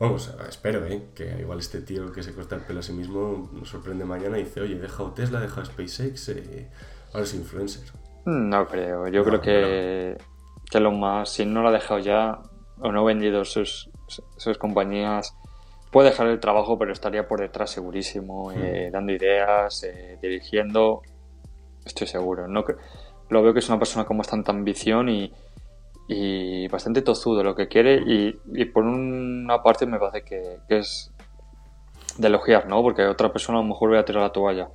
Vamos, 0.00 0.34
espero, 0.48 0.84
¿eh? 0.86 1.08
Que 1.14 1.36
igual 1.38 1.58
este 1.58 1.82
tío 1.82 2.10
que 2.10 2.22
se 2.22 2.34
corta 2.34 2.56
el 2.56 2.62
pelo 2.62 2.80
a 2.80 2.82
sí 2.82 2.94
mismo 2.94 3.50
nos 3.52 3.68
sorprende 3.68 4.06
mañana 4.06 4.38
y 4.38 4.44
dice, 4.44 4.62
oye, 4.62 4.74
he 4.76 4.80
dejado 4.80 5.12
Tesla, 5.12 5.38
he 5.38 5.42
dejado 5.42 5.66
SpaceX, 5.66 6.30
eh, 6.30 6.70
ahora 7.12 7.24
es 7.24 7.34
influencer. 7.34 7.84
No 8.24 8.66
creo, 8.66 9.06
yo 9.08 9.22
creo 9.22 9.42
que, 9.42 10.16
que 10.70 10.78
Elon 10.78 10.94
Musk, 10.98 11.26
si 11.26 11.44
no 11.44 11.60
lo 11.60 11.68
ha 11.68 11.72
dejado 11.72 12.00
ya 12.00 12.40
o 12.78 12.90
no 12.90 13.02
ha 13.02 13.04
vendido 13.04 13.44
sus, 13.44 13.90
sus 14.38 14.56
compañías 14.56 15.36
puede 15.94 16.10
dejar 16.10 16.26
el 16.26 16.40
trabajo, 16.40 16.76
pero 16.76 16.92
estaría 16.92 17.28
por 17.28 17.38
detrás 17.38 17.70
segurísimo, 17.70 18.50
hmm. 18.50 18.54
eh, 18.56 18.90
dando 18.92 19.12
ideas, 19.12 19.84
eh, 19.84 20.18
dirigiendo. 20.20 21.02
Estoy 21.84 22.08
seguro. 22.08 22.48
No, 22.48 22.64
lo 23.28 23.42
veo 23.44 23.52
que 23.52 23.60
es 23.60 23.68
una 23.68 23.78
persona 23.78 24.04
con 24.04 24.18
bastante 24.18 24.50
ambición 24.50 25.08
y, 25.08 25.32
y 26.08 26.66
bastante 26.66 27.02
tozudo 27.02 27.44
lo 27.44 27.54
que 27.54 27.68
quiere. 27.68 28.02
Y, 28.04 28.40
y 28.54 28.64
por 28.64 28.82
una 28.82 29.62
parte 29.62 29.86
me 29.86 30.00
parece 30.00 30.24
que, 30.24 30.58
que, 30.68 30.78
es 30.78 31.12
de 32.18 32.26
elogiar, 32.26 32.66
¿no? 32.66 32.82
Porque 32.82 33.06
otra 33.06 33.32
persona 33.32 33.60
a 33.60 33.62
lo 33.62 33.68
mejor 33.68 33.90
voy 33.90 33.98
a 33.98 34.04
tirar 34.04 34.22
la 34.22 34.32
toalla. 34.32 34.70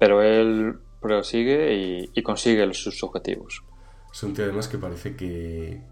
Pero 0.00 0.22
él 0.22 0.76
prosigue 1.00 1.72
y, 1.72 2.10
y 2.12 2.22
consigue 2.24 2.74
sus 2.74 3.00
objetivos. 3.04 3.62
Es 4.12 4.24
un 4.24 4.34
tío 4.34 4.42
además 4.42 4.66
que 4.66 4.78
parece 4.78 5.14
que, 5.14 5.82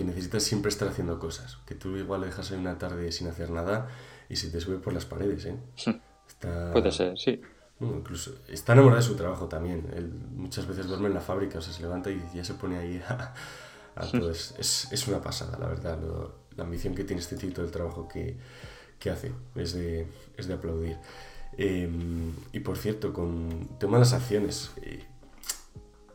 que 0.00 0.06
necesitas 0.06 0.42
siempre 0.42 0.70
estar 0.70 0.88
haciendo 0.88 1.18
cosas. 1.18 1.58
Que 1.66 1.74
tú 1.74 1.94
igual 1.96 2.22
dejas 2.22 2.50
ahí 2.50 2.58
una 2.58 2.78
tarde 2.78 3.12
sin 3.12 3.28
hacer 3.28 3.50
nada 3.50 3.88
y 4.30 4.36
se 4.36 4.48
te 4.48 4.58
sube 4.58 4.78
por 4.78 4.94
las 4.94 5.04
paredes, 5.04 5.44
¿eh? 5.44 5.58
Puede 6.72 6.90
ser, 6.90 7.18
sí. 7.18 7.38
incluso 7.80 8.32
está 8.48 8.72
enamorado 8.72 9.02
de 9.02 9.06
su 9.06 9.14
trabajo 9.14 9.46
también. 9.46 9.90
Él 9.94 10.10
muchas 10.34 10.66
veces 10.66 10.86
duerme 10.86 11.08
en 11.08 11.14
la 11.14 11.20
fábrica, 11.20 11.58
o 11.58 11.60
sea, 11.60 11.74
se 11.74 11.82
levanta 11.82 12.10
y 12.10 12.22
ya 12.32 12.42
se 12.44 12.54
pone 12.54 12.78
ahí 12.78 13.02
a, 13.08 14.06
todo. 14.10 14.30
Es, 14.30 14.54
es, 14.90 15.06
una 15.06 15.20
pasada, 15.20 15.58
la 15.58 15.68
verdad, 15.68 15.98
la 16.56 16.64
ambición 16.64 16.94
que 16.94 17.04
tiene 17.04 17.20
este 17.20 17.36
tipo 17.36 17.60
del 17.60 17.70
trabajo 17.70 18.08
que, 18.08 18.38
que 18.98 19.10
hace. 19.10 19.32
Es 19.54 19.74
de, 19.74 20.06
es 20.38 20.46
de 20.48 20.54
aplaudir. 20.54 20.96
Em, 21.58 22.32
y 22.52 22.60
por 22.60 22.78
cierto, 22.78 23.12
con 23.12 23.68
tema 23.78 23.98
de 23.98 24.04
las 24.04 24.14
acciones, 24.14 24.70
eh, 24.80 25.04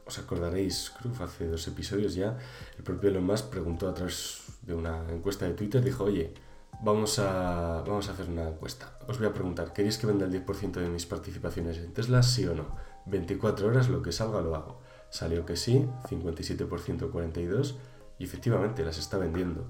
os 0.05 0.19
acordaréis, 0.19 0.91
creo 0.99 1.11
hace 1.23 1.47
dos 1.47 1.67
episodios 1.67 2.15
ya, 2.15 2.37
el 2.77 2.83
propio 2.83 3.09
Elon 3.09 3.25
Musk 3.25 3.49
preguntó 3.49 3.89
a 3.89 3.93
través 3.93 4.43
de 4.61 4.73
una 4.73 5.09
encuesta 5.11 5.45
de 5.45 5.53
Twitter, 5.53 5.83
dijo, 5.83 6.03
oye, 6.03 6.33
Vamos 6.81 7.19
a, 7.19 7.83
vamos 7.87 8.09
a 8.09 8.11
hacer 8.11 8.29
una 8.29 8.47
encuesta. 8.47 8.97
Os 9.07 9.17
voy 9.17 9.27
a 9.27 9.33
preguntar, 9.33 9.73
¿queréis 9.73 9.97
que 9.97 10.07
venda 10.07 10.25
el 10.25 10.45
10% 10.45 10.73
de 10.73 10.89
mis 10.89 11.05
participaciones 11.05 11.77
en 11.77 11.93
Tesla? 11.93 12.21
Sí 12.21 12.45
o 12.45 12.53
no. 12.53 12.75
24 13.05 13.67
horas, 13.67 13.89
lo 13.89 14.01
que 14.01 14.11
salga 14.11 14.41
lo 14.41 14.55
hago. 14.55 14.81
Salió 15.09 15.45
que 15.45 15.55
sí, 15.55 15.87
57% 16.09 17.11
42%, 17.11 17.75
y 18.19 18.23
efectivamente 18.23 18.83
las 18.83 18.97
está 18.97 19.17
vendiendo. 19.17 19.69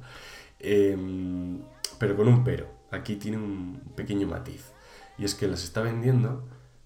Em, 0.60 1.62
pero 2.00 2.16
con 2.16 2.28
un 2.28 2.44
pero. 2.44 2.68
Aquí 2.92 3.16
tiene 3.16 3.38
un 3.38 3.82
pequeño 3.96 4.28
matiz. 4.28 4.72
Y 5.18 5.26
es 5.26 5.36
que 5.36 5.48
las 5.48 5.64
está 5.64 5.82
vendiendo, 5.82 6.44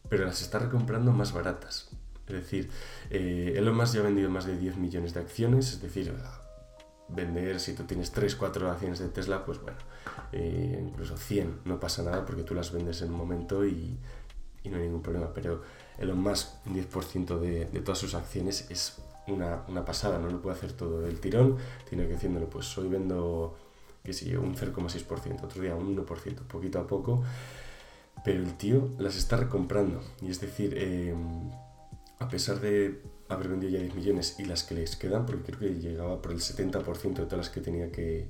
pero 0.09 0.25
las 0.25 0.41
está 0.41 0.59
recomprando 0.59 1.12
más 1.12 1.33
baratas. 1.33 1.89
Es 2.29 2.35
decir, 2.35 2.69
eh, 3.09 3.53
Elon 3.55 3.75
Musk 3.75 3.95
ya 3.95 4.01
ha 4.01 4.03
vendido 4.03 4.29
más 4.29 4.45
de 4.45 4.57
10 4.57 4.77
millones 4.77 5.13
de 5.13 5.19
acciones, 5.19 5.73
es 5.73 5.81
decir, 5.81 6.13
vender, 7.09 7.59
si 7.59 7.73
tú 7.73 7.83
tienes 7.83 8.11
3, 8.11 8.35
4 8.35 8.71
acciones 8.71 8.99
de 8.99 9.09
Tesla, 9.09 9.43
pues 9.43 9.61
bueno, 9.61 9.77
eh, 10.31 10.83
incluso 10.87 11.17
100, 11.17 11.61
no 11.65 11.79
pasa 11.79 12.03
nada 12.03 12.25
porque 12.25 12.43
tú 12.43 12.53
las 12.53 12.71
vendes 12.71 13.01
en 13.01 13.11
un 13.11 13.17
momento 13.17 13.65
y, 13.65 13.97
no 14.65 14.77
hay 14.77 14.83
ningún 14.83 15.01
problema. 15.01 15.33
Pero 15.33 15.63
Elon 15.97 16.19
Musk, 16.19 16.67
un 16.67 16.75
10% 16.75 17.39
de, 17.39 17.65
de, 17.65 17.79
todas 17.81 17.97
sus 17.97 18.13
acciones 18.13 18.69
es 18.69 18.97
una, 19.27 19.63
una, 19.67 19.83
pasada, 19.83 20.19
no 20.19 20.29
lo 20.29 20.41
puede 20.41 20.57
hacer 20.57 20.73
todo 20.73 21.01
del 21.01 21.19
tirón, 21.19 21.57
tiene 21.87 22.05
que 22.05 22.13
diciéndole, 22.13 22.45
pues 22.45 22.77
hoy 22.77 22.87
vendo, 22.87 23.57
qué 24.03 24.13
sé 24.13 24.29
yo, 24.29 24.41
un 24.41 24.55
0,6%, 24.55 25.43
otro 25.43 25.61
día 25.61 25.75
un 25.75 25.95
1%, 25.97 26.35
poquito 26.47 26.79
a 26.79 26.85
poco, 26.85 27.23
pero 28.23 28.43
el 28.43 28.53
tío 28.57 28.89
las 28.99 29.15
está 29.15 29.37
recomprando, 29.37 30.01
y 30.21 30.29
es 30.29 30.39
decir, 30.39 30.77
em, 30.77 31.49
a 32.19 32.27
pesar 32.27 32.60
de 32.60 33.01
haber 33.29 33.47
vendido 33.47 33.73
ya 33.73 33.79
10 33.79 33.95
millones 33.95 34.36
y 34.39 34.45
las 34.45 34.63
que 34.63 34.75
les 34.75 34.95
quedan, 34.95 35.25
porque 35.25 35.51
creo 35.51 35.60
que 35.60 35.79
llegaba 35.79 36.21
por 36.21 36.32
el 36.32 36.39
70% 36.39 37.13
de 37.13 37.25
todas 37.25 37.38
las 37.38 37.49
que 37.49 37.62
tenía 37.62 37.91
que, 37.91 38.27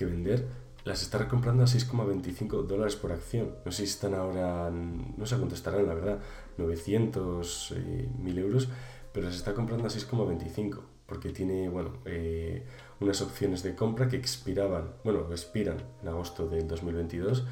vender, 0.00 0.46
las 0.84 1.02
está 1.02 1.18
recomprando 1.18 1.64
a 1.64 1.66
6,25 1.66 2.64
dólares 2.64 2.96
por 2.96 3.12
acción. 3.12 3.56
No 3.64 3.72
sé 3.72 3.78
si 3.78 3.92
están 3.92 4.14
ahora, 4.14 4.70
no 4.70 5.26
sé 5.26 5.36
cuánto 5.36 5.54
estarán, 5.54 5.86
la 5.86 5.94
verdad, 5.94 6.20
900, 6.56 7.74
eh, 7.76 8.08
1000 8.18 8.38
euros, 8.38 8.68
pero 9.12 9.26
las 9.26 9.36
está 9.36 9.54
comprando 9.54 9.86
a 9.86 9.90
6,25 9.90 10.80
porque 11.08 11.30
tiene, 11.30 11.70
bueno, 11.70 11.94
eh, 12.04 12.62
unas 13.00 13.22
opciones 13.22 13.62
de 13.62 13.74
compra 13.74 14.08
que 14.08 14.16
expiraban, 14.16 14.92
bueno, 15.04 15.26
expiran 15.30 15.78
en 16.02 16.08
agosto 16.08 16.48
del 16.48 16.68
2022 16.68 17.44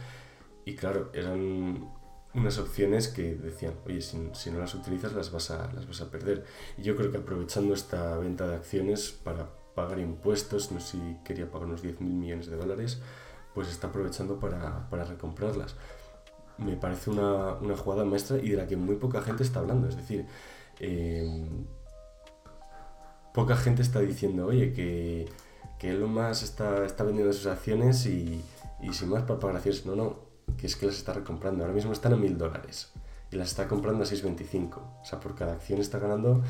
y 0.66 0.74
claro, 0.74 1.10
eran 1.14 1.88
unas 2.36 2.58
opciones 2.58 3.08
que 3.08 3.34
decían, 3.34 3.74
oye, 3.86 4.00
si, 4.00 4.50
no 4.50 4.58
las 4.58 4.74
utilizas 4.74 5.12
las 5.14 5.32
vas, 5.32 5.50
a, 5.50 5.72
las 5.72 5.86
vas 5.86 6.00
a 6.02 6.10
perder. 6.10 6.44
Y 6.76 6.82
yo 6.82 6.94
creo 6.94 7.10
que 7.10 7.18
aprovechando 7.18 7.74
esta 7.74 8.16
venta 8.18 8.46
de 8.46 8.56
acciones 8.56 9.10
para 9.10 9.48
pagar 9.74 9.98
impuestos, 9.98 10.70
no 10.70 10.80
sé 10.80 10.98
si 10.98 11.16
quería 11.24 11.50
pagar 11.50 11.68
unos 11.68 11.82
10 11.82 12.00
mil 12.00 12.14
millones 12.14 12.46
de 12.46 12.56
dólares, 12.56 13.00
pues 13.54 13.68
está 13.68 13.88
aprovechando 13.88 14.38
para, 14.38 14.88
para 14.90 15.04
recomprarlas. 15.04 15.74
Me 16.58 16.76
parece 16.76 17.10
una, 17.10 17.54
una, 17.54 17.76
jugada 17.76 18.04
maestra 18.04 18.38
y 18.38 18.50
de 18.50 18.56
la 18.56 18.66
que 18.66 18.76
muy 18.76 18.96
poca 18.96 19.22
gente 19.22 19.42
está 19.42 19.60
hablando. 19.60 19.88
Es 19.88 19.96
decir, 19.96 20.26
eh, 20.80 21.48
poca 23.32 23.56
gente 23.56 23.82
está 23.82 24.00
diciendo, 24.00 24.46
oye, 24.46 24.72
que, 24.72 25.26
que 25.78 25.90
Elon 25.90 26.12
Musk 26.12 26.42
está, 26.42 26.84
está 26.84 27.04
vendiendo 27.04 27.32
sus 27.32 27.46
acciones 27.46 28.06
y, 28.06 28.42
y 28.82 28.92
sin 28.92 29.08
más 29.10 29.22
para 29.22 29.40
pagar 29.40 29.56
acciones. 29.56 29.86
No, 29.86 29.96
no, 29.96 30.25
que 30.58 30.66
es 30.66 30.76
que 30.76 30.86
las 30.86 30.96
está 30.96 31.12
recomprando. 31.12 31.64
Ahora 31.64 31.74
mismo 31.74 31.92
están 31.92 32.12
a 32.12 32.16
mil 32.16 32.36
dólares 32.36 32.92
y 33.30 33.36
las 33.36 33.48
está 33.48 33.66
comprando 33.68 34.04
a 34.04 34.06
6.25. 34.06 34.76
O 34.76 35.04
sea, 35.04 35.20
por 35.20 35.34
cada 35.34 35.54
acción 35.54 35.80
está 35.80 35.98
ganando, 35.98 36.42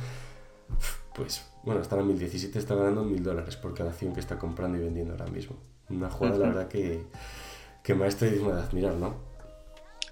pues, 1.15 1.49
bueno, 1.63 1.81
están 1.81 2.01
a 2.01 2.03
1017, 2.03 2.59
está 2.59 2.75
ganando 2.75 3.05
mil 3.05 3.23
dólares 3.23 3.57
por 3.57 3.75
cada 3.75 3.91
acción 3.91 4.13
que 4.13 4.21
está 4.21 4.39
comprando 4.39 4.79
y 4.79 4.83
vendiendo 4.83 5.13
ahora 5.13 5.27
mismo. 5.27 5.57
Una 5.89 6.11
jugada, 6.11 6.39
la 6.39 6.47
verdad, 6.49 6.69
que, 6.69 7.07
que 7.83 7.95
maestro 7.95 8.29
y 8.29 8.33
digno 8.33 8.55
de 8.55 8.61
admirar, 8.61 8.95
¿no? 8.95 9.15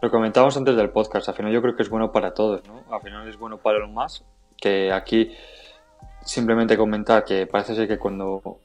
Lo 0.01 0.11
comentábamos 0.11 0.57
antes 0.57 0.77
del 0.77 0.91
podcast, 0.91 1.29
al 1.29 1.35
final 1.35 1.53
yo 1.53 1.63
creo 1.63 1.77
que 1.77 1.83
es 1.83 1.89
bueno 1.89 2.13
para 2.13 2.35
todos, 2.35 2.63
¿no? 2.67 2.85
Al 2.91 3.01
final 3.01 3.27
es 3.29 3.39
bueno 3.39 3.59
para 3.59 3.79
los 3.79 3.91
más, 3.91 4.23
que 4.57 4.93
aquí 4.93 5.33
simplemente 6.25 6.77
comentar 6.77 7.25
que 7.25 7.47
parece 7.47 7.75
ser 7.75 7.89
que 7.89 7.99
cuando 7.99 8.59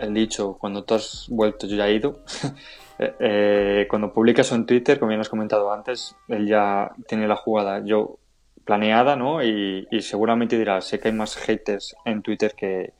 el 0.00 0.12
dicho, 0.12 0.56
cuando 0.58 0.84
tú 0.84 0.94
has 0.94 1.26
vuelto 1.28 1.66
yo 1.66 1.76
ya 1.76 1.88
he 1.88 1.94
ido, 1.94 2.20
Eh, 2.98 3.14
eh, 3.18 3.86
cuando 3.88 4.12
publicas 4.12 4.52
en 4.52 4.66
Twitter, 4.66 4.98
como 4.98 5.08
bien 5.08 5.20
has 5.20 5.28
comentado 5.28 5.72
antes, 5.72 6.16
él 6.28 6.46
ya 6.46 6.92
tiene 7.08 7.26
la 7.26 7.36
jugada 7.36 7.84
yo 7.84 8.18
planeada, 8.64 9.16
¿no? 9.16 9.42
Y, 9.42 9.86
seguramente 10.00 10.56
dirá, 10.56 10.80
sé 10.80 10.98
que 10.98 11.08
hay 11.08 11.14
más 11.14 11.36
haters 11.36 11.96
en 12.04 12.22
Twitter 12.22 12.54
que, 12.56 12.92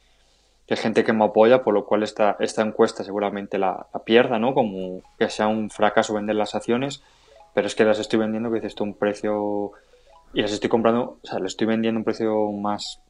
gente 0.68 1.04
que 1.04 1.12
me 1.12 1.24
apoya, 1.24 1.62
por 1.62 1.74
lo 1.74 1.86
cual 1.86 2.02
esta, 2.02 2.36
esta 2.40 2.62
encuesta 2.62 3.04
seguramente 3.04 3.58
la, 3.58 3.86
pierda, 4.04 4.38
¿no? 4.38 4.52
Como 4.54 5.02
que 5.18 5.30
sea 5.30 5.48
un 5.48 5.70
fracaso 5.70 6.14
vender 6.14 6.36
las 6.36 6.54
acciones, 6.54 7.02
pero 7.54 7.66
es 7.66 7.74
que 7.74 7.84
las 7.84 7.98
estoy 7.98 8.18
vendiendo, 8.18 8.50
que 8.50 8.56
dices 8.56 8.72
esto 8.72 8.84
un 8.84 8.94
precio, 8.94 9.72
y 10.34 10.42
las 10.42 10.52
estoy 10.52 10.68
comprando, 10.68 11.18
o 11.22 11.26
sea, 11.26 11.38
le 11.38 11.46
estoy 11.46 11.66
vendiendo 11.66 11.98
un 11.98 12.04
precio 12.04 12.50
más, 12.52 13.00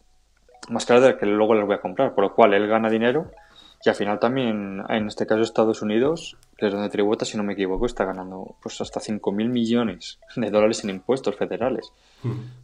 más 0.69 0.87
caro 0.87 1.01
del 1.01 1.17
que 1.17 1.27
luego 1.27 1.55
las 1.55 1.67
voy 1.67 1.77
a 1.77 1.81
comprar, 1.81 2.15
por 2.15 2.25
lo 2.25 2.35
cual 2.35 2.55
él 2.55 2.69
gana 2.69 2.91
dinero 2.91 3.31
y 3.85 3.89
al 3.91 3.95
final 3.95 4.19
también, 4.19 4.83
en 4.89 5.07
este 5.09 5.27
caso 5.27 5.43
Estados 5.43 5.83
Unidos, 5.83 6.39
que 6.57 6.67
es 6.67 6.73
donde 6.73 6.89
tributa, 6.89 7.27
si 7.27 7.37
no 7.37 7.43
me 7.43 7.53
equivoco, 7.53 7.85
está 7.85 8.07
ganando 8.07 8.57
pues 8.63 8.81
hasta 8.81 8.99
5.000 8.99 9.49
millones 9.49 10.19
de 10.37 10.51
dólares 10.51 10.83
en 10.85 10.91
impuestos 10.91 11.37
federales. 11.37 11.93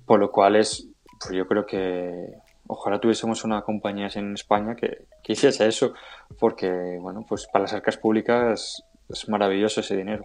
Por 0.06 0.18
lo 0.18 0.30
cual 0.30 0.56
es, 0.56 0.88
pues 1.20 1.34
yo 1.34 1.46
creo 1.46 1.66
que 1.66 2.32
ojalá 2.66 2.98
tuviésemos 3.00 3.44
una 3.44 3.60
compañía 3.60 4.08
en 4.14 4.32
España 4.32 4.74
que, 4.74 5.04
que 5.22 5.34
hiciese 5.34 5.66
eso, 5.66 5.92
porque, 6.38 6.70
bueno, 6.98 7.26
pues 7.28 7.46
para 7.52 7.64
las 7.64 7.74
arcas 7.74 7.98
públicas 7.98 8.82
es 9.10 9.28
maravilloso 9.28 9.80
ese 9.80 9.96
dinero. 9.96 10.24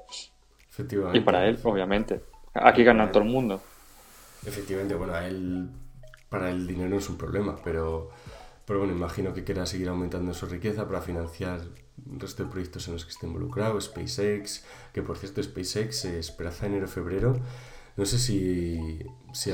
Efectivamente. 0.70 1.18
Y 1.18 1.22
para 1.22 1.46
él, 1.46 1.60
obviamente. 1.64 2.22
Aquí 2.54 2.86
gana 2.86 3.12
todo 3.12 3.24
el 3.24 3.30
mundo. 3.30 3.62
Efectivamente, 4.46 4.96
bueno, 4.96 5.14
a 5.14 5.28
él, 5.28 5.70
para 6.30 6.52
el 6.52 6.66
dinero 6.66 6.92
no 6.92 6.98
es 7.00 7.10
un 7.10 7.18
problema, 7.18 7.58
pero 7.64 8.12
pero 8.66 8.80
bueno, 8.80 8.94
imagino 8.94 9.34
que 9.34 9.44
quiera 9.44 9.66
seguir 9.66 9.90
aumentando 9.90 10.34
su 10.34 10.46
riqueza 10.48 10.88
para 10.88 11.02
financiar 11.02 11.62
el 12.12 12.20
resto 12.20 12.44
de 12.44 12.50
proyectos 12.50 12.88
en 12.88 12.94
los 12.94 13.06
que 13.06 13.12
esté 13.12 13.28
involucrado, 13.28 13.80
SpaceX, 13.80 14.64
que 14.92 15.02
por 15.02 15.18
cierto 15.18 15.42
SpaceX 15.42 15.96
se 15.96 16.20
espera 16.20 16.52
enero-febrero. 16.62 17.40
No 17.96 18.06
sé 18.06 18.18
si, 18.20 19.00
si, 19.34 19.52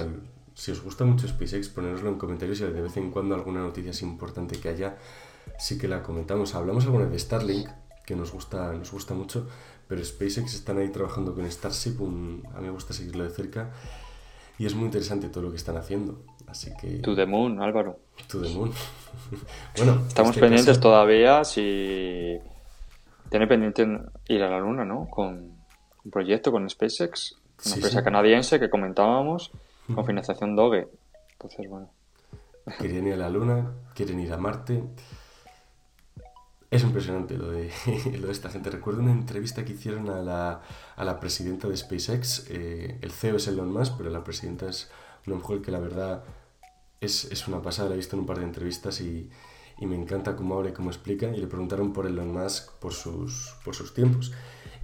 si, 0.55 0.71
os 0.71 0.81
gusta 0.81 1.05
mucho 1.05 1.27
SpaceX, 1.27 1.69
ponéroslo 1.69 2.09
en 2.09 2.17
comentarios 2.17 2.59
y 2.61 2.63
de 2.63 2.81
vez 2.81 2.97
en 2.97 3.11
cuando 3.11 3.35
alguna 3.35 3.59
noticia 3.61 3.91
así 3.91 4.05
importante 4.05 4.59
que 4.59 4.69
haya, 4.69 4.97
sí 5.59 5.77
que 5.77 5.87
la 5.87 6.01
comentamos. 6.01 6.55
Hablamos 6.55 6.85
alguna 6.85 7.05
de 7.05 7.19
Starlink, 7.19 7.69
que 8.05 8.15
nos 8.15 8.31
gusta, 8.31 8.71
nos 8.73 8.91
gusta 8.91 9.13
mucho, 9.13 9.47
pero 9.87 10.03
SpaceX 10.03 10.55
están 10.55 10.77
ahí 10.77 10.89
trabajando 10.89 11.35
con 11.35 11.45
Starship, 11.51 11.97
a 11.99 12.05
mí 12.05 12.43
me 12.61 12.71
gusta 12.71 12.93
seguirlo 12.93 13.25
de 13.25 13.29
cerca 13.29 13.71
y 14.57 14.65
es 14.65 14.73
muy 14.73 14.85
interesante 14.85 15.27
todo 15.29 15.43
lo 15.43 15.51
que 15.51 15.57
están 15.57 15.77
haciendo. 15.77 16.23
Así 16.51 16.69
que... 16.75 16.99
To 16.99 17.15
the 17.15 17.25
moon, 17.25 17.61
Álvaro. 17.61 17.97
To 18.27 18.41
the 18.41 18.49
moon. 18.49 18.73
bueno, 19.77 20.03
estamos 20.05 20.31
este 20.31 20.41
pendientes 20.41 20.79
todavía 20.81 21.45
si 21.45 22.37
tiene 23.29 23.47
pendiente 23.47 23.87
ir 24.27 24.43
a 24.43 24.49
la 24.49 24.59
luna, 24.59 24.83
¿no? 24.83 25.07
Con 25.09 25.55
un 26.03 26.11
proyecto 26.11 26.51
con 26.51 26.69
SpaceX, 26.69 27.37
una 27.65 27.75
empresa 27.75 28.03
canadiense 28.03 28.59
que 28.59 28.69
comentábamos, 28.69 29.51
con 29.95 30.05
financiación 30.05 30.57
Doge. 30.57 30.89
Entonces, 31.33 31.69
bueno. 31.69 31.89
Quieren 32.77 33.07
ir 33.07 33.13
a 33.13 33.17
la 33.17 33.29
luna, 33.29 33.71
quieren 33.95 34.19
ir 34.19 34.33
a 34.33 34.37
Marte. 34.37 34.83
Es 36.69 36.83
impresionante 36.83 37.37
lo 37.37 37.49
de, 37.49 37.71
lo 38.19 38.27
de 38.27 38.33
esta 38.33 38.49
gente. 38.49 38.69
Recuerdo 38.69 39.01
una 39.01 39.13
entrevista 39.13 39.63
que 39.63 39.71
hicieron 39.71 40.09
a 40.09 40.21
la, 40.21 40.61
a 40.97 41.05
la 41.05 41.17
presidenta 41.21 41.69
de 41.69 41.77
SpaceX. 41.77 42.47
Eh, 42.49 42.99
el 43.01 43.11
CEO 43.11 43.37
es 43.37 43.47
Elon 43.47 43.71
Musk, 43.71 43.93
pero 43.97 44.09
la 44.09 44.25
presidenta 44.25 44.67
es 44.67 44.91
una 45.27 45.37
mujer 45.37 45.61
que 45.61 45.71
la 45.71 45.79
verdad 45.79 46.23
es, 47.01 47.25
es, 47.25 47.47
una 47.47 47.61
pasada. 47.61 47.89
La 47.89 47.95
he 47.95 47.97
visto 47.97 48.15
en 48.15 48.21
un 48.21 48.25
par 48.25 48.39
de 48.39 48.45
entrevistas 48.45 49.01
y, 49.01 49.29
y 49.79 49.85
me 49.85 49.95
encanta 49.95 50.35
cómo 50.35 50.55
habla 50.55 50.69
y 50.69 50.73
cómo 50.73 50.89
explica. 50.89 51.27
Y 51.35 51.41
le 51.41 51.47
preguntaron 51.47 51.91
por 51.91 52.07
Elon 52.07 52.31
Musk 52.31 52.71
por 52.79 52.93
sus, 52.93 53.53
por 53.65 53.75
sus 53.75 53.93
tiempos. 53.93 54.31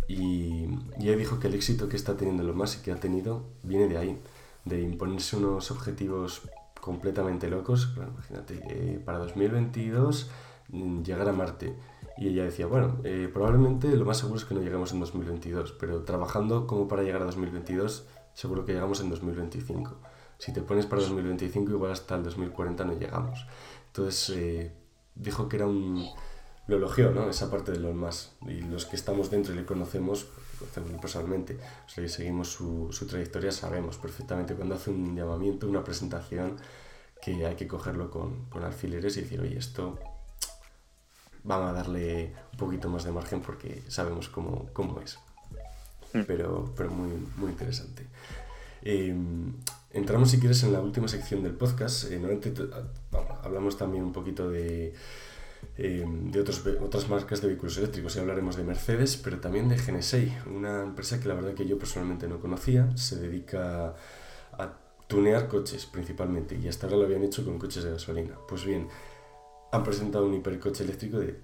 Y, 0.09 0.65
y 0.99 1.03
ella 1.03 1.15
dijo 1.15 1.39
que 1.39 1.47
el 1.47 1.53
éxito 1.53 1.87
que 1.87 1.95
está 1.95 2.17
teniendo 2.17 2.43
Elon 2.43 2.57
Musk 2.57 2.79
y 2.79 2.83
que 2.83 2.91
ha 2.91 2.99
tenido 2.99 3.45
viene 3.63 3.87
de 3.87 3.97
ahí, 3.97 4.19
de 4.65 4.81
imponerse 4.81 5.37
unos 5.37 5.71
objetivos 5.71 6.41
completamente 6.81 7.49
locos. 7.49 7.93
imagínate, 7.95 8.61
eh, 8.67 8.99
para 9.03 9.19
2022 9.19 10.29
Mm, 10.69 11.03
llegar 11.03 11.29
a 11.29 11.33
Marte. 11.33 11.75
Y 12.17 12.29
ella 12.29 12.43
decía, 12.43 12.65
bueno, 12.67 12.97
eh, 13.03 13.29
probablemente 13.31 13.95
lo 13.95 14.05
más 14.05 14.17
seguro 14.17 14.37
es 14.37 14.45
que 14.45 14.55
no 14.55 14.61
lleguemos 14.61 14.91
en 14.91 14.99
2022, 14.99 15.73
pero 15.73 16.03
trabajando 16.03 16.67
como 16.67 16.87
para 16.87 17.03
llegar 17.03 17.21
a 17.21 17.25
2022, 17.25 18.07
seguro 18.33 18.65
que 18.65 18.73
llegamos 18.73 18.99
en 19.01 19.09
2025. 19.09 19.95
Si 20.37 20.53
te 20.53 20.61
pones 20.61 20.85
para 20.85 21.01
2025, 21.01 21.71
igual 21.71 21.91
hasta 21.91 22.15
el 22.15 22.23
2040 22.23 22.85
no 22.85 22.93
llegamos. 22.93 23.45
Entonces, 23.87 24.37
eh, 24.37 24.71
dijo 25.15 25.49
que 25.49 25.57
era 25.57 25.67
un... 25.67 26.07
Lo 26.67 26.75
elogió, 26.75 27.11
¿no? 27.11 27.29
Esa 27.29 27.49
parte 27.49 27.71
de 27.71 27.79
los 27.79 27.95
más. 27.95 28.33
Y 28.41 28.61
los 28.61 28.85
que 28.85 28.97
estamos 28.97 29.31
dentro 29.31 29.53
y 29.53 29.55
le 29.57 29.65
conocemos, 29.65 30.27
conocemos 30.59 30.99
personalmente, 30.99 31.57
o 31.85 31.89
sea, 31.89 32.07
seguimos 32.09 32.51
su, 32.51 32.89
su 32.91 33.07
trayectoria, 33.07 33.51
sabemos 33.53 33.97
perfectamente 33.97 34.53
cuando 34.53 34.75
hace 34.75 34.89
un 34.89 35.15
llamamiento, 35.15 35.67
una 35.67 35.83
presentación, 35.83 36.57
que 37.21 37.45
hay 37.45 37.55
que 37.55 37.67
cogerlo 37.67 38.09
con, 38.09 38.45
con 38.45 38.63
alfileres 38.63 39.15
y 39.17 39.21
decir, 39.21 39.39
oye, 39.39 39.57
esto 39.57 39.97
vamos 41.43 41.69
a 41.69 41.73
darle 41.73 42.33
un 42.51 42.57
poquito 42.57 42.89
más 42.89 43.05
de 43.05 43.11
margen 43.11 43.41
porque 43.41 43.83
sabemos 43.87 44.27
cómo, 44.29 44.69
cómo 44.73 44.99
es. 45.01 45.17
Mm. 46.13 46.21
Pero, 46.27 46.73
pero 46.75 46.91
muy, 46.91 47.09
muy 47.37 47.51
interesante. 47.51 48.05
Em, 48.81 49.53
entramos, 49.97 50.31
si 50.31 50.39
quieres, 50.39 50.63
en 50.63 50.73
la 50.73 50.79
última 50.79 51.07
sección 51.07 51.43
del 51.43 51.53
podcast. 51.53 52.11
Eh, 52.11 52.21
hablamos 53.43 53.77
también 53.77 54.03
un 54.03 54.13
poquito 54.13 54.49
de, 54.49 54.93
em, 55.77 56.31
de 56.31 56.39
otros, 56.41 56.63
otras 56.81 57.09
marcas 57.09 57.41
de 57.41 57.47
vehículos 57.47 57.77
eléctricos 57.77 58.15
y 58.15 58.19
hablaremos 58.19 58.55
de 58.55 58.63
Mercedes, 58.63 59.17
pero 59.17 59.39
también 59.39 59.69
de 59.69 59.77
Genesei, 59.77 60.37
una 60.45 60.83
empresa 60.83 61.19
que 61.19 61.27
la 61.27 61.35
verdad 61.35 61.53
que 61.53 61.65
yo 61.65 61.77
personalmente 61.77 62.27
no 62.27 62.39
conocía. 62.39 62.95
Se 62.95 63.17
dedica 63.17 63.95
a 64.53 64.73
tunear 65.07 65.47
coches 65.47 65.85
principalmente 65.85 66.55
y 66.55 66.67
hasta 66.67 66.85
ahora 66.85 66.97
lo 66.97 67.05
habían 67.05 67.23
hecho 67.23 67.43
con 67.45 67.57
coches 67.57 67.83
de 67.83 67.91
gasolina. 67.91 68.37
Pues 68.47 68.65
bien, 68.65 68.87
han 69.71 69.83
presentado 69.83 70.25
un 70.25 70.33
hipercoche 70.33 70.83
eléctrico 70.83 71.19
de 71.19 71.39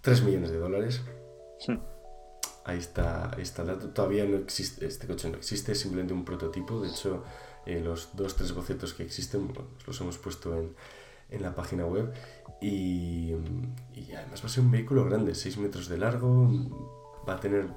3 0.00 0.22
millones 0.22 0.50
de 0.50 0.58
dólares. 0.58 1.00
Ahí 2.66 2.78
está, 2.78 3.34
ahí 3.34 3.42
está 3.42 3.62
el 3.62 3.68
dato. 3.68 3.88
Todavía 3.90 4.24
no 4.24 4.36
existe, 4.38 4.86
este 4.86 5.06
coche 5.06 5.30
no 5.30 5.36
existe, 5.36 5.72
es 5.72 5.80
simplemente 5.80 6.12
un 6.12 6.24
prototipo. 6.24 6.80
De 6.80 6.88
hecho, 6.88 7.22
eh, 7.64 7.80
los 7.80 8.10
dos, 8.14 8.34
tres 8.34 8.52
bocetos 8.52 8.92
que 8.92 9.04
existen, 9.04 9.52
los 9.86 10.00
hemos 10.00 10.18
puesto 10.18 10.56
en, 10.56 10.74
en 11.30 11.42
la 11.42 11.54
página 11.54 11.86
web 11.86 12.12
y, 12.60 13.32
y, 13.94 14.12
además 14.16 14.42
va 14.42 14.46
a 14.46 14.48
ser 14.48 14.64
un 14.64 14.70
vehículo 14.70 15.04
grande, 15.04 15.34
6 15.34 15.58
metros 15.58 15.88
de 15.88 15.98
largo, 15.98 16.50
va 17.28 17.34
a 17.34 17.40
tener, 17.40 17.68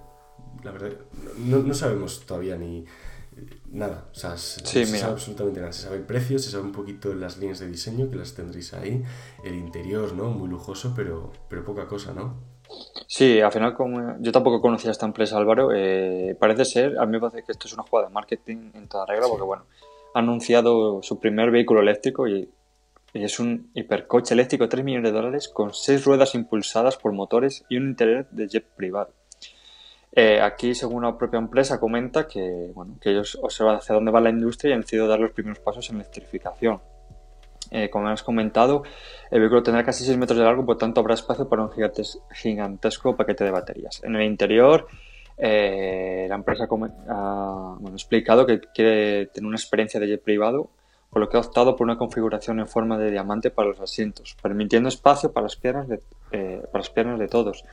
la 0.63 0.71
verdad, 0.71 0.97
no, 1.37 1.59
no 1.59 1.73
sabemos 1.73 2.25
todavía 2.25 2.57
ni 2.57 2.85
nada, 3.71 4.09
o 4.11 4.15
sea, 4.15 4.37
se, 4.37 4.85
sabe 4.85 5.13
absolutamente 5.13 5.59
nada, 5.59 5.71
se 5.71 5.83
sabe 5.83 5.97
el 5.97 6.03
precio, 6.03 6.39
se 6.39 6.49
sabe 6.49 6.63
un 6.63 6.71
poquito 6.71 7.13
las 7.13 7.37
líneas 7.37 7.59
de 7.59 7.67
diseño 7.67 8.09
que 8.09 8.17
las 8.17 8.33
tendréis 8.33 8.73
ahí, 8.73 9.03
el 9.43 9.55
interior, 9.55 10.13
¿no? 10.13 10.29
Muy 10.29 10.49
lujoso, 10.49 10.93
pero, 10.95 11.31
pero 11.49 11.63
poca 11.63 11.87
cosa, 11.87 12.13
¿no? 12.13 12.59
Sí, 13.07 13.41
al 13.41 13.51
final, 13.51 13.74
como 13.74 14.17
yo 14.20 14.32
tampoco 14.32 14.61
conocía 14.61 14.91
esta 14.91 15.05
empresa, 15.05 15.38
Álvaro, 15.38 15.72
eh, 15.74 16.36
parece 16.39 16.65
ser, 16.65 16.99
a 16.99 17.05
mí 17.05 17.13
me 17.13 17.20
parece 17.20 17.43
que 17.43 17.51
esto 17.51 17.67
es 17.67 17.74
una 17.74 17.84
jugada 17.84 18.07
de 18.07 18.13
marketing 18.13 18.72
en 18.76 18.88
toda 18.88 19.05
regla, 19.05 19.28
porque 19.28 19.43
bueno, 19.43 19.65
ha 20.13 20.20
anunciado 20.20 21.01
su 21.01 21.20
primer 21.20 21.51
vehículo 21.51 21.82
eléctrico 21.82 22.28
y, 22.28 22.49
es 23.11 23.39
un 23.39 23.72
hipercoche 23.74 24.36
eléctrico 24.36 24.65
de 24.65 24.70
3 24.70 24.86
millones 24.86 25.11
de 25.11 25.17
dólares 25.17 25.49
con 25.49 25.74
6 25.74 26.05
ruedas 26.05 26.36
impulsadas 26.36 26.95
por 26.95 27.11
motores 27.11 27.65
y 27.67 27.78
un 27.78 27.88
interior 27.88 28.28
de 28.30 28.47
jet 28.47 28.65
privado. 28.76 29.09
Eh, 30.11 30.39
aquí, 30.39 30.76
según 30.76 31.01
la 31.01 31.17
propia 31.17 31.39
empresa, 31.39 31.80
comenta 31.80 32.28
que, 32.28 32.72
bueno, 32.76 32.97
que 33.01 33.09
ellos 33.09 33.39
observan 33.41 33.78
hacia 33.78 33.95
dónde 33.95 34.11
va 34.11 34.22
la 34.22 34.30
industria 34.30 34.70
y 34.70 34.74
han 34.74 34.82
decidido 34.82 35.07
dar 35.07 35.20
los 35.20 35.32
primeros 35.32 35.57
pasos 35.59 35.89
en 35.89 35.95
electrificación. 35.95 36.82
Eh, 37.72 37.89
como 37.89 38.07
has 38.07 38.24
comentado, 38.24 38.84
el 39.30 39.39
vehículo 39.39 39.63
tendrá 39.63 39.84
casi 39.84 40.03
6 40.03 40.17
metros 40.17 40.38
de 40.38 40.45
largo, 40.45 40.65
por 40.65 40.78
tanto 40.78 41.01
habrá 41.01 41.13
espacio 41.13 41.47
para 41.47 41.63
un 41.63 41.72
gigantesco 42.34 43.15
paquete 43.15 43.43
de 43.43 43.51
baterías. 43.51 44.01
En 44.03 44.15
el 44.15 44.24
interior, 44.24 44.88
eh, 45.38 46.26
la 46.28 46.36
empresa 46.36 46.67
ha 47.09 47.78
explicado 47.93 48.45
que 48.45 48.59
quiere 48.59 49.28
tener 49.28 49.47
una 49.47 49.57
experiencia 49.57 49.99
de 49.99 50.07
jet 50.07 50.24
privado, 50.24 50.70
por 51.09 51.22
lo 51.22 51.30
que 51.30 51.38
ha 51.38 51.39
optado 51.39 51.76
por 51.76 51.86
una 51.86 51.97
configuración 51.97 52.59
en 52.59 52.67
forma 52.67 52.97
de 52.97 53.11
diamante 53.11 53.49
para 53.49 53.70
los 53.70 53.80
asientos, 53.80 54.36
permitiendo 54.41 54.89
espacio 54.89 55.32
para 55.32 55.45
las 55.45 55.55
piernas 55.55 55.88
de, 55.88 56.01
eh, 56.32 56.61
para 56.72 56.80
las 56.80 56.89
piernas 56.89 57.20
de 57.20 57.28
todos. 57.28 57.63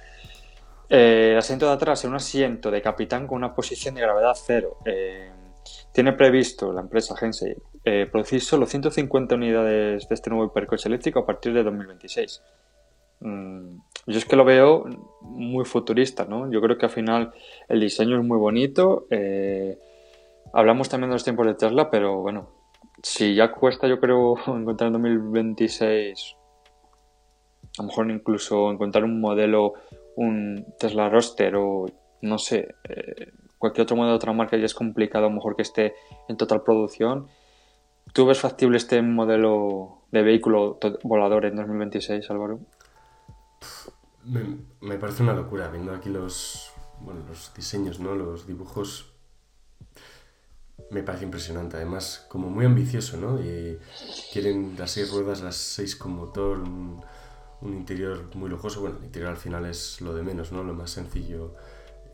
el 0.89 1.37
asiento 1.37 1.67
de 1.67 1.73
atrás 1.73 1.99
es 1.99 2.05
un 2.05 2.15
asiento 2.15 2.71
de 2.71 2.81
capitán 2.81 3.27
con 3.27 3.39
una 3.39 3.53
posición 3.53 3.97
de 3.97 4.03
gravedad 4.03 4.37
cero. 4.37 4.79
Tiene 5.97 6.13
previsto 6.13 6.75
la 6.75 6.83
empresa 6.83 7.17
Gensei 7.17 7.57
eh, 7.83 8.07
producir 8.13 8.43
solo 8.43 8.67
150 8.67 9.35
unidades 9.35 10.07
de 10.07 10.15
este 10.15 10.29
nuevo 10.29 10.45
hipercoche 10.45 10.91
eléctrico 10.91 11.21
a 11.21 11.25
partir 11.25 11.55
de 11.55 11.63
2026. 11.63 12.43
Mm, 13.21 13.79
yo 14.07 14.19
es 14.19 14.27
que 14.27 14.37
lo 14.37 14.45
veo 14.45 14.85
muy 15.23 15.65
futurista, 15.65 16.27
¿no? 16.27 16.53
Yo 16.53 16.61
creo 16.61 16.77
que 16.77 16.85
al 16.85 16.93
final 16.93 17.33
el 17.71 17.81
diseño 17.81 18.21
es 18.21 18.27
muy 18.27 18.37
bonito. 18.37 19.07
Eh, 19.09 19.79
hablamos 20.53 20.91
también 20.91 21.09
de 21.09 21.15
los 21.15 21.25
tiempos 21.25 21.47
de 21.47 21.55
Tesla, 21.55 21.91
pero 21.91 22.21
bueno, 22.21 22.51
si 23.03 23.35
ya 23.35 23.51
cuesta, 23.51 23.89
yo 23.89 23.99
creo, 23.99 24.37
encontrar 24.49 24.89
en 24.89 25.03
2026, 25.03 26.37
a 27.79 27.83
lo 27.83 27.89
mejor 27.89 28.11
incluso 28.11 28.71
encontrar 28.71 29.03
un 29.03 29.19
modelo, 29.19 29.73
un 30.17 30.75
Tesla 30.79 31.09
Roadster 31.09 31.57
o 31.57 31.87
no 32.21 32.37
sé, 32.37 32.75
eh, 32.85 33.33
cualquier 33.59 33.85
otro 33.85 33.97
modelo 33.97 34.13
de 34.13 34.17
otra 34.17 34.33
marca 34.33 34.57
ya 34.57 34.65
es 34.65 34.75
complicado, 34.75 35.31
mejor 35.31 35.57
que 35.57 35.63
esté 35.63 35.95
en 36.29 36.37
total 36.37 36.63
producción. 36.63 37.29
¿Tú 38.13 38.27
ves 38.27 38.41
factible 38.41 38.77
este 38.77 39.03
modelo 39.03 40.03
de 40.13 40.23
vehículo 40.23 40.79
volador 41.03 41.45
en 41.45 41.57
2026, 41.57 42.31
Álvaro? 42.31 42.61
Me, 44.25 44.97
parece 44.97 45.23
una 45.23 45.35
locura, 45.35 45.69
viendo 45.69 45.93
aquí 45.93 46.09
los, 46.09 46.73
los 47.29 47.55
diseños, 47.55 48.01
¿no? 48.01 48.15
los 48.15 48.47
dibujos. 48.47 49.13
Me 50.91 51.03
parece 51.03 51.25
impresionante, 51.25 51.77
además 51.77 52.27
como 52.29 52.49
muy 52.49 52.65
ambicioso, 52.65 53.17
¿no? 53.17 53.41
Y 53.41 53.79
quieren 54.33 54.75
las 54.79 54.93
seis 54.93 55.11
ruedas, 55.11 55.41
las 55.41 55.57
seis 55.57 55.97
con 55.97 56.13
motor, 56.13 56.59
un, 56.59 57.03
un 57.61 57.75
interior 57.75 58.31
muy 58.35 58.51
lujoso. 58.51 58.83
Bueno, 58.83 58.99
el 58.99 59.07
interior 59.07 59.31
al 59.31 59.37
final 59.37 59.65
es 59.67 60.01
lo 60.01 60.15
de 60.15 60.23
menos, 60.23 60.53
¿no? 60.53 60.63
Lo 60.63 60.75
más 60.75 60.91
sencillo 60.91 61.55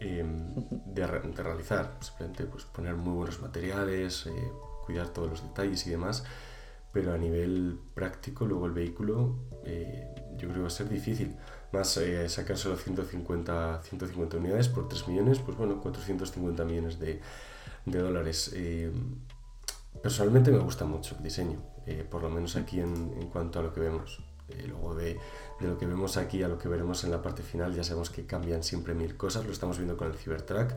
Em, 0.04 0.54
de, 0.86 1.06
realizar. 1.42 1.96
Simplemente 2.00 2.44
pues, 2.44 2.64
poner 2.64 2.94
muy 2.94 3.14
buenos 3.14 3.40
materiales, 3.40 4.26
eh, 4.26 4.52
cuidar 4.84 5.08
todos 5.08 5.30
los 5.30 5.42
detalles 5.42 5.86
y 5.86 5.90
demás. 5.90 6.24
Pero 6.92 7.14
a 7.14 7.18
nivel 7.18 7.78
práctico, 7.94 8.44
luego 8.44 8.66
el 8.66 8.72
vehículo, 8.72 9.36
eh, 9.64 10.06
yo 10.32 10.48
creo 10.48 10.54
que 10.54 10.60
va 10.60 10.66
a 10.66 10.70
ser 10.70 10.88
difícil. 10.88 11.36
Más 11.72 11.96
eh, 11.96 12.28
sacar 12.28 12.58
solo 12.58 12.76
150, 12.76 13.80
150 13.82 14.36
unidades 14.36 14.68
por 14.68 14.88
3 14.88 15.08
millones, 15.08 15.38
pues 15.38 15.56
bueno, 15.56 15.80
450 15.80 16.64
millones 16.64 16.98
de, 16.98 17.20
de 17.86 17.98
dólares. 17.98 18.52
Em, 18.54 19.20
personalmente 20.02 20.50
me 20.50 20.58
gusta 20.58 20.84
mucho 20.84 21.16
el 21.16 21.22
diseño, 21.22 21.62
por 22.10 22.22
lo 22.22 22.28
menos 22.28 22.56
aquí 22.56 22.80
en, 22.80 23.14
en 23.18 23.28
cuanto 23.28 23.60
a 23.60 23.62
lo 23.62 23.72
que 23.72 23.80
vemos. 23.80 24.20
Luego 24.66 24.94
de 24.94 25.18
de 25.62 25.68
lo 25.68 25.78
que 25.78 25.86
vemos 25.86 26.16
aquí 26.16 26.42
a 26.42 26.48
lo 26.48 26.58
que 26.58 26.68
veremos 26.68 27.04
en 27.04 27.10
la 27.10 27.22
parte 27.22 27.42
final, 27.42 27.74
ya 27.74 27.84
sabemos 27.84 28.10
que 28.10 28.26
cambian 28.26 28.62
siempre 28.62 28.94
mil 28.94 29.16
cosas, 29.16 29.46
lo 29.46 29.52
estamos 29.52 29.78
viendo 29.78 29.96
con 29.96 30.10
el 30.10 30.14
Cybertruck, 30.14 30.72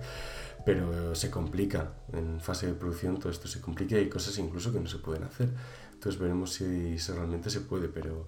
pero 0.66 1.16
se 1.16 1.30
complica 1.30 1.94
en 2.14 2.40
fase 2.40 2.68
de 2.68 2.74
producción, 2.74 3.20
todo 3.20 3.32
esto 3.32 3.48
se 3.48 3.60
complica 3.60 3.96
y 3.96 4.00
hay 4.00 4.10
cosas 4.10 4.38
incluso 4.38 4.72
que 4.72 4.80
no 4.80 4.88
se 4.88 5.00
pueden 5.00 5.24
hacer. 5.24 5.50
Entonces 5.94 6.20
veremos 6.20 6.54
si, 6.54 6.98
realmente 6.98 7.50
se 7.50 7.62
puede, 7.62 7.90
pero, 7.90 8.28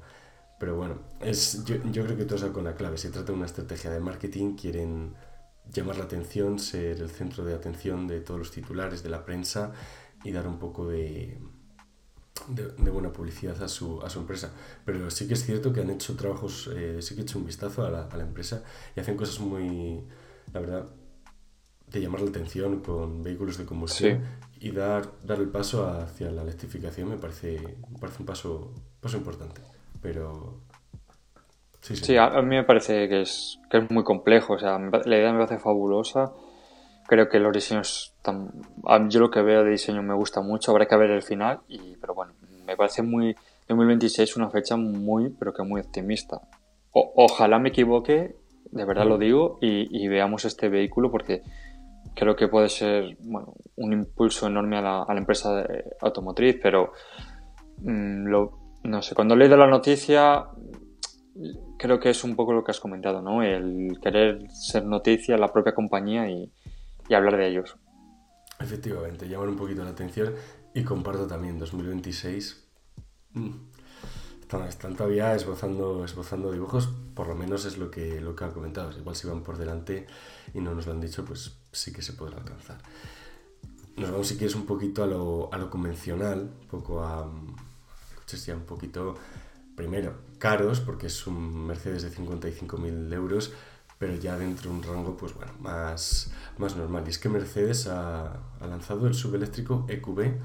pero 0.60 0.76
bueno, 0.76 1.00
es, 1.22 1.64
yo, 1.64 1.76
yo 1.92 2.04
creo 2.04 2.18
que 2.18 2.26
todo 2.26 2.36
está 2.36 2.52
con 2.52 2.64
la 2.64 2.76
clave. 2.76 2.98
Se 2.98 3.10
trata 3.10 3.32
de 3.32 3.38
una 3.38 3.46
estrategia 3.46 3.92
de 3.92 4.00
marketing, 4.00 4.56
quieren 4.56 5.16
llamar 5.72 5.98
la 5.98 6.06
atención, 6.06 6.60
ser 6.60 7.02
el 7.02 7.10
centro 7.10 7.44
de 7.44 7.54
atención 7.54 8.08
de 8.08 8.22
todos 8.22 8.40
los 8.40 8.52
titulares, 8.52 9.04
de 9.04 9.10
la 9.10 9.26
prensa 9.26 9.74
y 10.24 10.32
dar 10.32 10.48
un 10.48 10.58
poco 10.58 10.88
de, 10.88 11.38
de, 12.48 12.92
buena 12.92 13.12
publicidad 13.12 13.62
a 13.62 13.68
su, 13.68 14.02
a 14.02 14.10
su 14.10 14.20
empresa. 14.20 14.52
Pero 14.86 15.10
sí 15.10 15.28
que 15.28 15.34
es 15.34 15.46
cierto 15.46 15.74
que 15.74 15.82
han 15.82 15.90
hecho 15.90 16.16
trabajos, 16.16 16.70
eh, 16.76 17.02
sí 17.02 17.16
que 17.16 17.22
he 17.22 17.24
hecho 17.24 17.40
un 17.40 17.46
vistazo 17.46 17.86
a 17.86 17.90
la, 17.90 18.04
a 18.06 18.18
la, 18.18 18.24
empresa 18.24 18.64
y 18.96 19.00
hacen 19.00 19.18
cosas 19.18 19.40
muy, 19.40 20.04
la 20.54 20.60
verdad, 20.60 20.86
de 21.88 22.02
llamar 22.02 22.22
la 22.22 22.30
atención 22.30 22.82
con 22.82 23.24
vehículos 23.24 23.58
de 23.58 23.66
combustión 23.66 24.22
y 24.60 24.72
dar, 24.72 25.10
dar 25.24 25.40
el 25.40 25.50
paso 25.50 25.88
hacia 25.88 26.32
la 26.32 26.42
electrificación 26.42 27.10
me 27.10 27.18
parece, 27.18 27.78
parece 28.00 28.20
un 28.20 28.26
paso, 28.26 28.74
paso 29.00 29.18
importante. 29.18 29.62
Pero... 30.02 30.62
Sí, 31.82 31.96
sí. 31.96 32.18
a, 32.18 32.30
mí 32.42 32.56
me 32.56 32.64
parece 32.66 33.08
que 33.08 33.22
es, 33.22 33.60
que 33.70 33.78
es 33.78 33.90
muy 33.92 34.04
complejo, 34.04 34.54
o 34.54 34.60
sea, 34.60 34.78
la 34.78 35.18
idea 35.18 35.32
me 35.32 35.46
parece 35.46 35.64
fabulosa 35.64 36.34
creo 37.08 37.30
que 37.30 37.40
los 37.40 37.54
diseños, 37.54 38.14
yo 39.10 39.20
lo 39.20 39.30
que 39.30 39.42
veo 39.42 39.64
de 39.64 39.72
diseño 39.72 40.02
me 40.04 40.14
gusta 40.14 40.42
mucho, 40.42 40.72
habrá 40.72 40.86
que 40.86 40.96
ver 40.96 41.12
el 41.12 41.22
final, 41.22 41.62
y, 41.68 41.96
pero 41.98 42.14
bueno, 42.14 42.34
me 42.66 42.76
parece 42.76 43.02
muy 43.02 43.36
2026 43.68 44.38
una 44.38 44.50
fecha 44.50 44.78
muy, 44.78 45.30
pero 45.30 45.54
que 45.54 45.64
muy 45.64 45.82
optimista. 45.82 46.42
ojalá 46.92 47.60
me 47.60 47.70
equivoque, 47.70 48.36
de 48.72 48.86
verdad 48.86 49.06
lo 49.06 49.18
digo, 49.18 49.58
y, 49.62 50.08
veamos 50.08 50.46
este 50.46 50.70
vehículo 50.70 51.12
porque 51.12 51.44
creo 52.16 52.36
que 52.36 52.48
puede 52.48 52.70
ser 52.70 53.18
bueno, 53.22 53.54
un 53.76 53.94
impulso 53.94 54.48
enorme 54.48 54.78
a 54.78 54.82
la, 54.82 55.04
a 55.04 55.14
la 55.14 55.20
empresa 55.20 55.66
automotriz, 56.02 56.58
pero 56.62 56.94
mm, 57.80 58.28
lo, 58.28 58.60
no 58.84 59.02
sé, 59.02 59.16
cuando 59.16 59.36
he 59.36 59.38
leído 59.38 59.58
la 59.58 59.68
noticia 59.68 60.46
creo 61.78 62.00
que 62.00 62.10
es 62.10 62.24
un 62.24 62.36
poco 62.36 62.54
lo 62.54 62.64
que 62.64 62.72
has 62.72 62.80
comentado, 62.80 63.22
¿no? 63.22 63.44
El 63.44 64.00
querer 64.02 64.50
ser 64.52 64.86
noticia 64.86 65.38
la 65.38 65.52
propia 65.52 65.74
compañía 65.74 66.30
y, 66.30 66.52
y 67.08 67.14
hablar 67.14 67.38
de 67.38 67.48
ellos. 67.48 67.78
Efectivamente, 68.60 69.28
llamar 69.28 69.50
un 69.50 69.56
poquito 69.56 69.84
la 69.84 69.92
atención 69.92 70.34
y 70.74 70.84
comparto 70.84 71.28
también 71.28 71.60
2026. 71.60 72.64
Mm, 73.34 73.52
están, 74.68 74.96
todavía 74.96 75.36
esbozando, 75.36 76.06
esbozando 76.06 76.52
dibujos, 76.52 76.90
por 77.14 77.28
lo 77.28 77.36
menos 77.36 77.66
es 77.66 77.78
lo 77.78 77.92
que, 77.92 78.22
lo 78.22 78.36
que 78.36 78.46
han 78.46 78.52
comentado. 78.52 78.98
Igual 78.98 79.16
si 79.16 79.28
van 79.28 79.44
por 79.44 79.58
delante 79.58 80.08
y 80.54 80.62
no 80.62 80.74
nos 80.74 80.86
lo 80.86 80.94
han 80.94 81.02
dicho, 81.02 81.26
pues 81.26 81.58
sí 81.72 81.92
que 81.92 82.02
se 82.02 82.14
podrá 82.14 82.38
alcanzar. 82.38 82.78
Nos 83.98 84.12
vamos, 84.12 84.28
si 84.28 84.38
quieres, 84.38 84.56
un 84.56 84.66
poquito 84.66 85.04
a 85.04 85.08
lo, 85.08 85.50
a 85.52 85.58
lo 85.58 85.70
convencional, 85.70 86.52
un 86.62 86.68
poco 86.68 87.04
a 87.04 87.30
coches 88.16 88.46
ya 88.46 88.56
un 88.56 88.66
poquito, 88.66 89.16
primero, 89.76 90.14
caros, 90.38 90.80
porque 90.80 91.08
es 91.08 91.28
un 91.28 91.66
Mercedes 91.66 92.04
de 92.04 92.12
55.000 92.12 93.14
euros, 93.14 93.52
pero 93.98 94.16
ya 94.16 94.38
dentro 94.38 94.72
de 94.72 94.78
un 94.78 94.84
rango 94.84 95.18
pues 95.18 95.34
bueno, 95.34 95.54
más, 95.60 96.32
más 96.58 96.76
normal. 96.76 97.04
Y 97.08 97.10
es 97.10 97.20
que 97.20 97.30
Mercedes 97.30 97.88
ha, 97.88 98.34
ha 98.60 98.68
lanzado 98.68 99.08
el 99.08 99.14
subeléctrico 99.14 99.86
EQB 99.88 100.36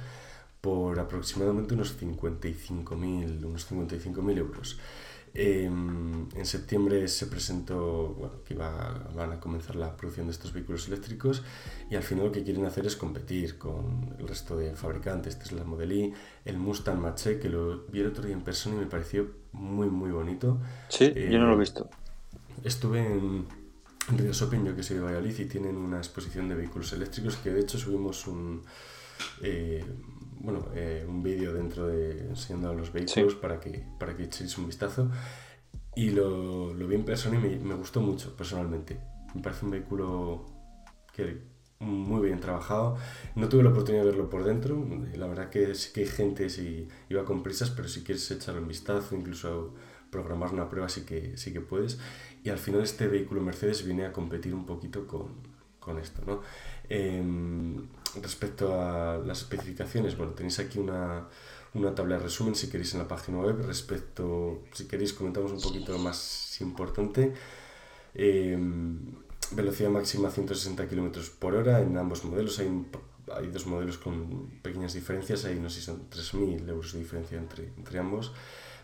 por 0.60 1.00
aproximadamente 1.00 1.74
unos 1.74 2.00
55.000 2.00 3.44
unos 3.44 3.70
55.000 3.70 4.38
euros. 4.38 4.78
Em, 5.34 6.28
en 6.34 6.44
septiembre 6.44 7.08
se 7.08 7.26
presentó 7.26 8.14
bueno, 8.18 8.34
que 8.44 8.52
iba, 8.52 9.10
van 9.14 9.32
a 9.32 9.40
comenzar 9.40 9.76
la 9.76 9.96
producción 9.96 10.26
de 10.26 10.32
estos 10.32 10.52
vehículos 10.52 10.88
eléctricos 10.88 11.42
y 11.88 11.96
al 11.96 12.02
final 12.02 12.26
lo 12.26 12.32
que 12.32 12.44
quieren 12.44 12.66
hacer 12.66 12.84
es 12.86 12.96
competir 12.96 13.56
con 13.56 14.14
el 14.18 14.28
resto 14.28 14.58
de 14.58 14.76
fabricantes, 14.76 15.38
Tesla 15.38 15.64
Model 15.64 15.92
Y, 15.92 16.14
el 16.44 16.58
Mustang 16.58 17.00
Mach-E, 17.00 17.38
que 17.38 17.48
lo 17.48 17.86
vi 17.86 18.00
el 18.00 18.08
otro 18.08 18.24
día 18.24 18.34
en 18.34 18.42
persona 18.42 18.76
y 18.76 18.80
me 18.80 18.86
pareció 18.86 19.30
muy 19.52 19.88
muy 19.88 20.10
bonito. 20.10 20.60
Sí, 20.88 21.12
yo 21.14 21.38
no 21.38 21.46
lo 21.46 21.54
he 21.54 21.60
visto. 21.60 21.88
Estuve 22.64 23.00
en, 23.00 23.46
Río 24.16 24.32
Shopping, 24.32 24.64
yo 24.64 24.74
que 24.74 24.82
soy 24.82 24.96
de 24.96 25.02
Valladolid, 25.02 25.38
y 25.38 25.44
tienen 25.46 25.76
una 25.76 25.98
exposición 25.98 26.48
de 26.48 26.56
vehículos 26.56 26.92
eléctricos 26.92 27.36
que 27.36 27.50
de 27.50 27.60
hecho 27.60 27.78
subimos 27.78 28.26
un, 28.26 28.62
eh, 29.42 29.84
bueno, 30.40 30.66
eh, 30.74 31.04
un 31.08 31.22
vídeo 31.22 31.52
dentro 31.52 31.86
de 31.86 32.28
enseñando 32.28 32.70
a 32.70 32.74
los 32.74 32.92
vehículos 32.92 33.34
para, 33.36 33.60
que, 33.60 33.84
para 33.98 34.16
que 34.16 34.24
echéis 34.24 34.56
un 34.58 34.66
vistazo. 34.66 35.10
Y 35.94 36.10
lo, 36.10 36.72
lo 36.72 36.88
vi 36.88 36.96
en 36.96 37.04
persona 37.04 37.36
y 37.38 37.40
me, 37.40 37.58
me, 37.58 37.74
gustó 37.74 38.00
mucho 38.00 38.34
personalmente. 38.36 38.98
Me 39.34 39.42
parece 39.42 39.64
un 39.66 39.70
vehículo 39.72 40.46
que 41.12 41.52
muy 41.82 42.26
bien 42.26 42.40
trabajado. 42.40 42.96
No 43.34 43.48
tuve 43.48 43.62
la 43.62 43.70
oportunidad 43.70 44.04
de 44.04 44.10
verlo 44.10 44.30
por 44.30 44.44
dentro. 44.44 44.86
La 45.14 45.26
verdad 45.26 45.50
que 45.50 45.74
sí 45.74 45.92
que 45.92 46.00
hay 46.00 46.06
gente 46.06 46.48
si 46.48 46.88
iba 47.08 47.24
con 47.24 47.42
prisas, 47.42 47.70
pero 47.70 47.88
si 47.88 48.02
quieres 48.02 48.30
echarle 48.30 48.60
un 48.60 48.68
vistazo, 48.68 49.14
incluso 49.14 49.74
programar 50.12 50.52
una 50.52 50.68
prueba, 50.68 50.88
sí 50.88 51.00
que, 51.00 51.36
sí 51.36 51.52
que 51.52 51.60
puedes. 51.60 51.98
Y 52.44 52.50
al 52.50 52.58
final 52.58 52.82
este 52.82 53.08
vehículo 53.08 53.40
Mercedes 53.40 53.84
viene 53.84 54.04
a 54.04 54.12
competir 54.12 54.54
un 54.54 54.66
poquito 54.66 55.06
con, 55.08 55.30
con 55.80 55.98
esto. 55.98 56.22
¿no? 56.24 56.42
Em, 56.88 57.88
respecto 58.22 58.80
a 58.80 59.18
las 59.18 59.38
especificaciones, 59.38 60.16
bueno, 60.16 60.34
tenéis 60.34 60.58
aquí 60.60 60.78
una, 60.78 61.26
una, 61.74 61.94
tabla 61.94 62.18
de 62.18 62.24
resumen 62.24 62.54
si 62.54 62.68
queréis 62.68 62.92
en 62.92 63.00
la 63.00 63.08
página 63.08 63.38
web. 63.38 63.64
Respecto, 63.66 64.62
si 64.72 64.86
queréis, 64.86 65.14
comentamos 65.14 65.50
un 65.50 65.60
poquito 65.60 65.98
más 65.98 66.60
importante. 66.60 67.32
Em, 68.14 68.98
velocidad 69.52 69.90
máxima 69.90 70.30
160 70.30 70.86
km 70.88 71.30
por 71.38 71.54
hora 71.54 71.80
en 71.80 71.96
ambos 71.96 72.24
modelos. 72.24 72.58
Hay, 72.58 72.68
hay 73.34 73.46
dos 73.48 73.66
modelos 73.66 73.96
con 73.96 74.50
pequeñas 74.62 74.92
diferencias, 74.92 75.46
hay 75.46 75.58
no 75.58 75.70
sé 75.70 75.80
si 75.80 75.86
son 75.86 76.10
3.000 76.10 76.68
euros 76.68 76.92
de 76.92 76.98
diferencia 76.98 77.38
entre, 77.38 77.72
entre 77.78 77.98
ambos, 77.98 78.32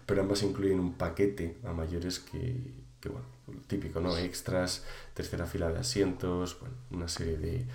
pero 0.09 0.23
ambas 0.23 0.43
incluyen 0.43 0.81
un 0.81 0.95
paquete 0.95 1.59
a 1.67 1.75
mayores 1.75 2.19
que, 2.19 2.73
que 2.99 3.11
bueno, 3.11 3.27
típico, 3.67 4.01
¿no? 4.01 4.17
Extras, 4.17 4.87
tercera 5.13 5.45
fila 5.45 5.69
de 5.69 5.81
asientos, 5.81 6.59
bueno, 6.61 6.77
una 6.91 7.09
serie 7.09 7.37
de, 7.37 7.67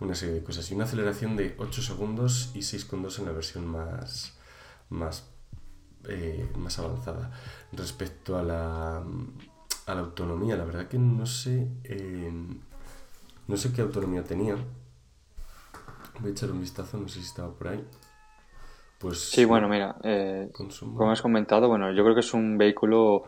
una 0.00 0.16
serie 0.16 0.34
de 0.34 0.42
cosas. 0.42 0.68
Y 0.68 0.74
una 0.74 0.82
aceleración 0.82 1.36
de 1.36 1.54
8 1.56 1.82
segundos 1.82 2.50
y 2.54 2.58
6,2 2.58 3.20
en 3.20 3.26
la 3.26 3.30
versión 3.30 3.68
más, 3.68 4.32
más, 4.90 5.28
eh, 6.08 6.50
más 6.56 6.76
avanzada. 6.80 7.30
Respecto 7.70 8.36
a 8.36 8.42
la, 8.42 8.96
a 8.96 9.94
la 9.94 10.00
autonomía, 10.00 10.56
la 10.56 10.64
verdad 10.64 10.88
que 10.88 10.98
no 10.98 11.24
sé, 11.24 11.68
no 13.46 13.56
sé 13.56 13.72
qué 13.72 13.82
autonomía 13.82 14.24
tenía. 14.24 14.56
Voy 16.18 16.30
a 16.30 16.32
echar 16.32 16.50
un 16.50 16.60
vistazo, 16.60 16.98
no 16.98 17.06
sé 17.06 17.20
si 17.20 17.26
estaba 17.26 17.52
por 17.52 17.68
ahí. 17.68 17.86
Pues, 18.98 19.30
sí, 19.30 19.44
bueno, 19.44 19.68
mira, 19.68 19.96
eh, 20.02 20.48
como 20.52 21.10
has 21.10 21.22
comentado, 21.22 21.68
bueno, 21.68 21.92
yo 21.92 22.02
creo 22.02 22.14
que 22.14 22.20
es 22.20 22.32
un 22.32 22.56
vehículo 22.56 23.24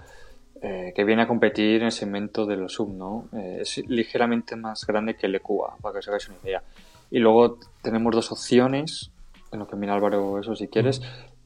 eh, 0.63 0.93
que 0.95 1.05
viene 1.05 1.23
a 1.23 1.29
competir 1.29 1.81
en 1.81 1.87
el 1.87 1.93
segmento 1.93 2.47
de 2.47 2.57
los 2.57 2.73
sub, 2.73 2.93
¿no? 2.93 3.29
Eh, 3.33 3.59
es 3.61 3.79
ligeramente 3.87 4.57
más 4.57 4.87
grande 4.87 5.15
que 5.17 5.27
el 5.27 5.35
EQA, 5.35 5.77
para 5.83 5.93
que 5.93 5.99
os 5.99 6.09
hagáis 6.09 6.29
una 6.29 6.39
idea. 6.43 6.63
Y 7.11 7.19
luego 7.19 7.59
tenemos 7.83 8.15
dos 8.15 8.33
opciones, 8.33 9.11
en 9.53 9.59
lo 9.59 9.67
que 9.67 9.77
mira 9.77 9.95
Álvaro 9.95 10.39
eso 10.41 10.57
si 10.57 10.69
quieres, 10.69 11.03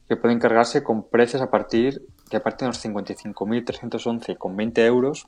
que 0.07 0.15
pueden 0.15 0.39
cargarse 0.39 0.83
con 0.83 1.03
precios 1.03 1.41
a 1.41 1.49
partir 1.49 2.01
partir 2.39 2.67
de 2.67 2.67
los 2.67 2.83
55.311 2.83 4.37
con 4.37 4.55
20 4.55 4.85
euros 4.85 5.27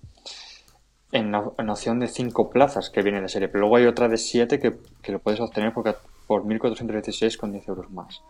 en, 1.11 1.31
la, 1.31 1.39
opción 1.39 1.99
de 1.99 2.07
5 2.07 2.49
plazas 2.49 2.89
que 2.89 3.01
viene 3.01 3.21
de 3.21 3.29
serie. 3.29 3.47
Pero 3.47 3.61
luego 3.61 3.77
hay 3.77 3.85
otra 3.85 4.07
de 4.07 4.17
7 4.17 4.59
que, 4.59 4.77
que 5.01 5.11
lo 5.11 5.19
puedes 5.19 5.39
obtener 5.39 5.73
por, 5.73 5.97
por 6.27 6.43
1.416 6.43 7.37
con 7.37 7.51
10 7.51 7.67
euros 7.67 7.91
más. 7.91 8.21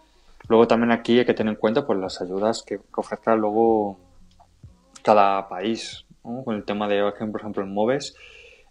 Luego 0.48 0.68
también 0.68 0.92
aquí 0.92 1.20
hay 1.20 1.26
que 1.26 1.34
tener 1.34 1.54
en 1.54 1.60
cuenta 1.60 1.86
pues, 1.86 2.00
las 2.00 2.22
ayudas 2.22 2.64
que, 2.64 2.78
que 2.78 2.84
ofrezca 2.96 3.36
luego 3.36 3.98
cada 5.02 5.48
país, 5.48 6.06
con 6.22 6.56
el 6.56 6.64
tema 6.64 6.88
de, 6.88 7.02
por 7.02 7.40
ejemplo, 7.40 7.64
en 7.64 7.74
Moves 7.74 8.16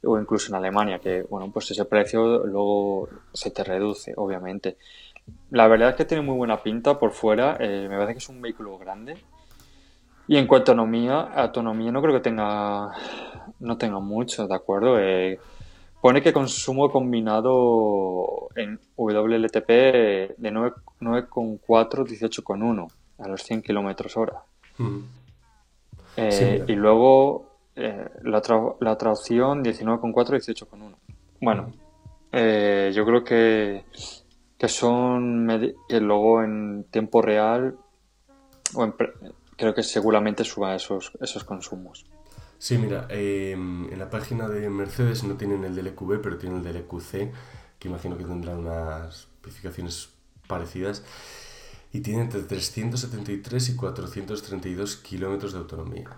o 0.03 0.19
incluso 0.19 0.49
en 0.49 0.57
Alemania, 0.57 0.99
que, 0.99 1.23
bueno, 1.23 1.51
pues 1.53 1.71
ese 1.71 1.85
precio 1.85 2.45
luego 2.45 3.09
se 3.33 3.51
te 3.51 3.65
reduce, 3.65 4.13
obviamente. 4.17 4.77
La 5.51 5.69
verdad 5.69 5.91
es 5.91 5.95
que 5.97 6.05
tiene 6.05 6.23
muy 6.23 6.37
buena 6.37 6.63
pinta 6.63 6.99
por 6.99 7.13
fuera, 7.13 7.57
eh, 7.61 7.87
me 7.89 7.97
parece 7.97 8.13
que 8.15 8.19
es 8.19 8.29
un 8.29 8.43
vehículo 8.43 8.77
grande. 8.77 9.17
Y 10.27 10.37
en 10.37 10.47
cuanto 10.47 10.73
a 10.73 10.75
autonomía, 10.75 11.21
autonomía 11.21 11.93
no 11.93 12.03
creo 12.03 12.15
que 12.15 12.21
tenga, 12.21 12.93
no 13.61 13.79
tenga 13.79 14.01
mucho, 14.01 14.47
¿de 14.47 14.55
acuerdo? 14.55 14.99
Eh, 14.99 15.39
pone 16.05 16.21
que 16.21 16.35
consumo 16.35 16.93
combinado 16.93 18.51
en 18.57 18.79
WLTP 18.95 19.69
de 20.37 20.53
9,4, 20.53 21.65
18,1 21.67 22.93
a 23.21 23.27
los 23.29 23.43
100 23.43 23.63
kilómetros 23.63 24.15
hora. 24.19 24.43
Eh, 26.19 26.63
y 26.69 26.73
luego 26.75 27.47
eh, 27.75 28.07
la, 28.23 28.37
otra, 28.37 28.61
la 28.81 28.93
otra 28.93 29.13
opción 29.13 29.65
19,4, 29.65 30.13
18,1. 30.13 30.95
Bueno, 31.41 31.73
eh, 32.31 32.93
yo 32.95 33.07
creo 33.07 33.25
que, 33.25 33.85
que 34.59 34.69
son 34.69 35.49
que 35.89 36.01
luego 36.01 36.43
en 36.43 36.85
tiempo 36.91 37.23
real 37.23 37.79
creo 39.57 39.75
que 39.75 39.83
seguramente 39.83 40.45
suba 40.45 40.75
esos, 40.75 41.13
esos 41.19 41.45
consumos. 41.45 42.05
Sí, 42.65 42.79
mira, 42.79 43.07
em, 43.11 43.93
en 43.93 43.99
la 43.99 44.09
página 44.09 44.49
de 44.49 44.71
Mercedes 44.71 45.23
no 45.23 45.35
tienen 45.35 45.65
el 45.65 45.75
del 45.75 45.89
EQB, 45.89 46.23
pero 46.23 46.39
tienen 46.39 46.61
el 46.61 46.65
del 46.65 46.77
EQC, 46.77 47.31
que 47.79 47.89
imagino 47.89 48.17
que 48.17 48.25
tendrán 48.25 48.61
unas 48.61 49.29
especificaciones 49.37 50.09
parecidas 50.47 51.05
y 51.93 52.01
tiene 52.01 52.23
entre 52.23 52.41
373 52.41 53.69
y 53.69 53.77
432 53.77 54.97
kilómetros 54.97 55.53
de 55.53 55.59
autonomía. 55.59 56.09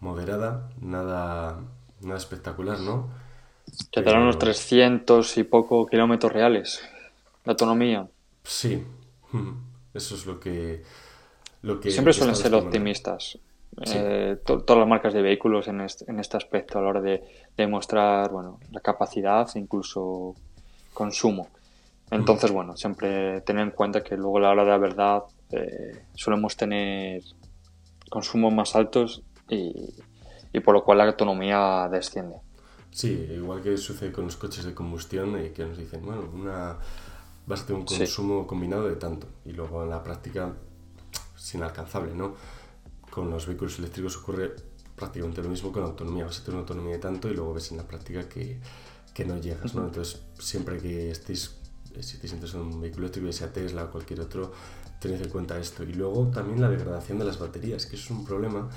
Moderada, 0.00 0.70
nada, 0.80 1.60
nada 2.00 2.16
espectacular, 2.16 2.80
¿no? 2.80 3.10
Que 3.92 4.00
te 4.00 4.10
unos 4.10 4.38
300 4.38 5.36
y 5.36 5.44
poco 5.44 5.84
kilómetros 5.84 6.32
reales 6.32 6.80
de 7.44 7.50
autonomía. 7.50 8.08
Sí, 8.42 8.84
eso 9.92 10.14
es 10.14 10.24
lo 10.24 10.40
que... 10.40 10.82
Lo 11.60 11.78
que 11.78 11.90
Siempre 11.90 12.14
suelen 12.14 12.36
ser 12.36 12.54
optimistas. 12.54 13.38
Eh, 13.80 14.38
todas 14.44 14.78
las 14.78 14.88
marcas 14.88 15.14
de 15.14 15.22
vehículos 15.22 15.68
en 15.68 15.80
este, 15.82 16.10
en 16.10 16.18
este 16.18 16.36
aspecto 16.36 16.78
a 16.78 16.82
la 16.82 16.88
hora 16.88 17.00
de 17.00 17.22
demostrar 17.56 18.30
bueno, 18.30 18.58
la 18.72 18.80
capacidad 18.80 19.48
e 19.54 19.58
incluso 19.58 20.34
consumo. 20.92 21.48
Entonces, 22.10 22.50
bueno, 22.50 22.76
siempre 22.76 23.42
tener 23.42 23.62
en 23.62 23.70
cuenta 23.70 24.02
que 24.02 24.16
luego 24.16 24.38
a 24.38 24.40
la 24.40 24.50
hora 24.50 24.64
de 24.64 24.70
la 24.70 24.78
verdad 24.78 25.22
eh, 25.50 26.06
solemos 26.14 26.56
tener 26.56 27.22
consumos 28.08 28.52
más 28.52 28.74
altos 28.74 29.22
y, 29.48 29.92
por 30.64 30.74
lo 30.74 30.82
cual 30.82 30.98
la 30.98 31.04
autonomía 31.04 31.88
desciende. 31.90 32.36
Sí, 32.90 33.28
igual 33.30 33.62
que 33.62 33.76
sucede 33.76 34.10
con 34.10 34.24
los 34.24 34.36
coches 34.36 34.64
de 34.64 34.74
combustión, 34.74 35.36
eh, 35.36 35.52
que 35.52 35.64
nos 35.64 35.76
dicen, 35.76 36.04
bueno, 36.04 36.28
una, 36.32 36.78
vas 37.46 37.62
a 37.62 37.66
tener 37.66 37.80
un 37.80 37.86
consumo 37.86 38.46
combinado 38.46 38.88
de 38.88 38.96
tanto, 38.96 39.28
y 39.44 39.52
luego 39.52 39.84
en 39.84 39.90
la 39.90 40.02
práctica 40.02 40.52
es 41.36 41.54
inalcanzable, 41.54 42.14
¿no? 42.14 42.34
Con 43.18 43.30
los 43.30 43.48
vehículos 43.48 43.80
eléctricos 43.80 44.16
ocurre 44.16 44.54
prácticamente 44.94 45.42
lo 45.42 45.48
mismo 45.48 45.72
con 45.72 45.82
la 45.82 45.88
autonomía, 45.88 46.24
vas 46.24 46.38
a 46.38 46.44
tener 46.44 46.54
una 46.54 46.60
autonomía 46.60 46.92
de 46.92 47.00
tanto 47.00 47.28
y 47.28 47.34
luego 47.34 47.52
ves 47.52 47.72
en 47.72 47.78
la 47.78 47.82
práctica 47.82 48.28
que, 48.28 48.60
que 49.12 49.24
no 49.24 49.38
llegas, 49.38 49.74
¿no? 49.74 49.84
Entonces, 49.84 50.20
siempre 50.38 50.78
que 50.78 51.10
estéis 51.10 51.56
si 52.00 52.18
te 52.18 52.28
sientes 52.28 52.54
en 52.54 52.60
un 52.60 52.80
vehículo 52.80 53.06
eléctrico, 53.06 53.32
sea 53.32 53.52
Tesla 53.52 53.82
o 53.82 53.90
cualquier 53.90 54.20
otro, 54.20 54.52
tened 55.00 55.20
en 55.20 55.30
cuenta 55.30 55.58
esto. 55.58 55.82
Y 55.82 55.94
luego 55.94 56.28
también 56.28 56.60
la 56.60 56.70
degradación 56.70 57.18
de 57.18 57.24
las 57.24 57.40
baterías, 57.40 57.86
que 57.86 57.96
es 57.96 58.08
un 58.08 58.24
problema, 58.24 58.68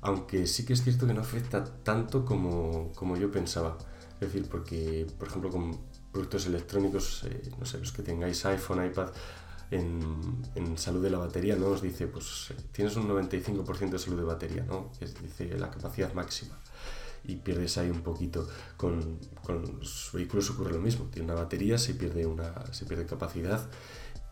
aunque 0.00 0.46
sí 0.46 0.64
que 0.64 0.72
es 0.72 0.82
cierto 0.82 1.06
que 1.06 1.12
no 1.12 1.20
afecta 1.20 1.62
tanto 1.62 2.24
como, 2.24 2.92
como 2.94 3.18
yo 3.18 3.30
pensaba. 3.30 3.76
Es 4.14 4.32
decir, 4.32 4.48
porque, 4.50 5.06
por 5.18 5.28
ejemplo, 5.28 5.50
con 5.50 5.78
productos 6.10 6.46
electrónicos, 6.46 7.24
eh, 7.24 7.50
no 7.58 7.66
sé, 7.66 7.76
los 7.76 7.92
que 7.92 8.02
tengáis 8.02 8.42
iPhone, 8.46 8.86
iPad, 8.86 9.10
en, 9.70 10.00
en, 10.54 10.78
salud 10.78 11.02
de 11.02 11.10
la 11.10 11.18
batería, 11.18 11.56
¿no? 11.56 11.68
Os 11.68 11.82
dice, 11.82 12.06
pues 12.06 12.52
tienes 12.72 12.96
un 12.96 13.08
95% 13.08 13.90
de 13.90 13.98
salud 13.98 14.18
de 14.18 14.24
batería, 14.24 14.64
¿no? 14.64 14.90
Es, 15.00 15.20
dice 15.20 15.58
la 15.58 15.70
capacidad 15.70 16.12
máxima 16.14 16.58
y 17.24 17.36
pierdes 17.36 17.78
ahí 17.78 17.90
un 17.90 18.02
poquito. 18.02 18.48
Con, 18.76 19.18
con, 19.42 19.62
los 19.78 20.10
vehículos 20.12 20.50
ocurre 20.50 20.72
lo 20.72 20.80
mismo, 20.80 21.06
tiene 21.06 21.32
una 21.32 21.40
batería, 21.40 21.78
se 21.78 21.94
pierde, 21.94 22.26
una, 22.26 22.52
se 22.72 22.86
pierde 22.86 23.06
capacidad 23.06 23.68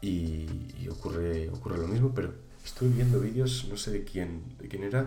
y, 0.01 0.47
ocurre, 0.91 1.49
ocurre 1.51 1.79
lo 1.79 1.89
mismo, 1.89 2.13
pero 2.15 2.33
estoy 2.65 2.89
viendo 2.89 3.21
vídeos, 3.21 3.67
no 3.71 3.77
sé 3.77 3.91
de 3.91 4.05
quién, 4.05 4.57
de 4.59 4.69
quién 4.69 4.85
era, 4.85 5.07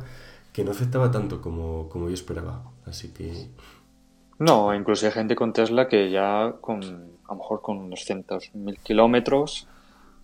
que 0.52 0.64
no 0.64 0.72
afectaba 0.72 1.12
tanto 1.12 1.42
como, 1.42 1.88
como 1.90 2.08
yo 2.08 2.14
esperaba, 2.14 2.72
así 2.86 3.10
que... 3.10 3.50
No, 4.40 4.74
incluso 4.74 5.06
hay 5.08 5.12
gente 5.12 5.36
con 5.36 5.54
Tesla 5.54 5.88
que 5.88 6.12
ya 6.12 6.56
con, 6.62 6.84
a 6.84 7.34
lo 7.34 7.36
mejor 7.36 7.62
con 7.62 7.90
200.000 7.90 8.78
kilómetros, 8.84 9.68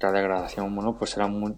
cada 0.04 0.20
degradación, 0.20 0.76
bueno, 0.76 0.98
pues 0.98 1.16
era 1.16 1.28
muy... 1.28 1.56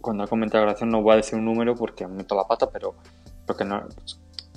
Cuando 0.00 0.28
comenta 0.28 0.58
degradación 0.58 0.90
no 0.90 1.02
voy 1.02 1.14
a 1.14 1.16
decir 1.16 1.36
un 1.36 1.44
número 1.44 1.74
porque 1.74 2.06
meto 2.06 2.36
la 2.36 2.44
pata, 2.44 2.70
pero, 2.72 2.94
pero 3.44 3.56
que 3.56 3.64
no, 3.64 3.82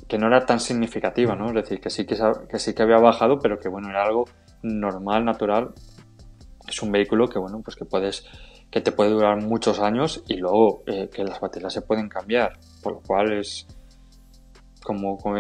que 0.08 0.20
no 0.20 0.28
era 0.28 0.46
tan 0.46 0.60
significativa, 0.60 1.36
¿no? 1.36 1.48
Es 1.48 1.56
decir, 1.56 1.82
que 1.82 1.90
sí 1.90 2.06
que, 2.06 2.16
que 2.48 2.60
sí 2.60 2.76
que 2.76 2.84
había 2.84 3.00
bajado, 3.00 3.40
pero 3.40 3.60
que 3.60 3.68
bueno, 3.68 3.90
era 3.90 4.04
algo 4.04 4.26
normal, 4.62 5.26
natural. 5.26 5.74
Es 6.68 6.84
un 6.84 6.92
vehículo 6.92 7.28
que 7.28 7.40
bueno, 7.40 7.62
pues 7.64 7.76
que 7.76 7.86
puedes, 7.86 8.26
que 8.70 8.82
te 8.82 8.92
puede 8.92 9.10
durar 9.10 9.42
muchos 9.42 9.80
años 9.80 10.24
y 10.28 10.36
luego 10.36 10.84
eh, 10.86 11.10
que 11.12 11.24
las 11.24 11.40
baterías 11.40 11.74
se 11.74 11.82
pueden 11.82 12.10
cambiar, 12.10 12.60
por 12.84 12.94
lo 12.94 13.00
cual 13.00 13.34
es 13.34 13.66
como, 14.84 15.18
como, 15.18 15.34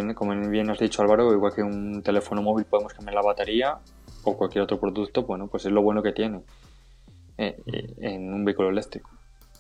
bien 0.50 0.72
has 0.72 0.80
dicho 0.80 1.04
Álvaro, 1.04 1.32
igual 1.32 1.54
que 1.54 1.62
un 1.62 2.02
teléfono 2.02 2.42
móvil 2.42 2.66
podemos 2.66 2.96
cambiar 2.96 3.14
la 3.14 3.22
batería, 3.22 3.78
o 4.24 4.36
cualquier 4.36 4.64
otro 4.64 4.80
producto, 4.80 5.22
bueno, 5.22 5.48
pues 5.48 5.66
es 5.66 5.72
lo 5.72 5.84
bueno 5.84 6.02
que 6.02 6.14
tiene 6.14 6.42
en 7.38 8.34
un 8.34 8.46
vehículo 8.46 8.70
eléctrico. 8.70 9.10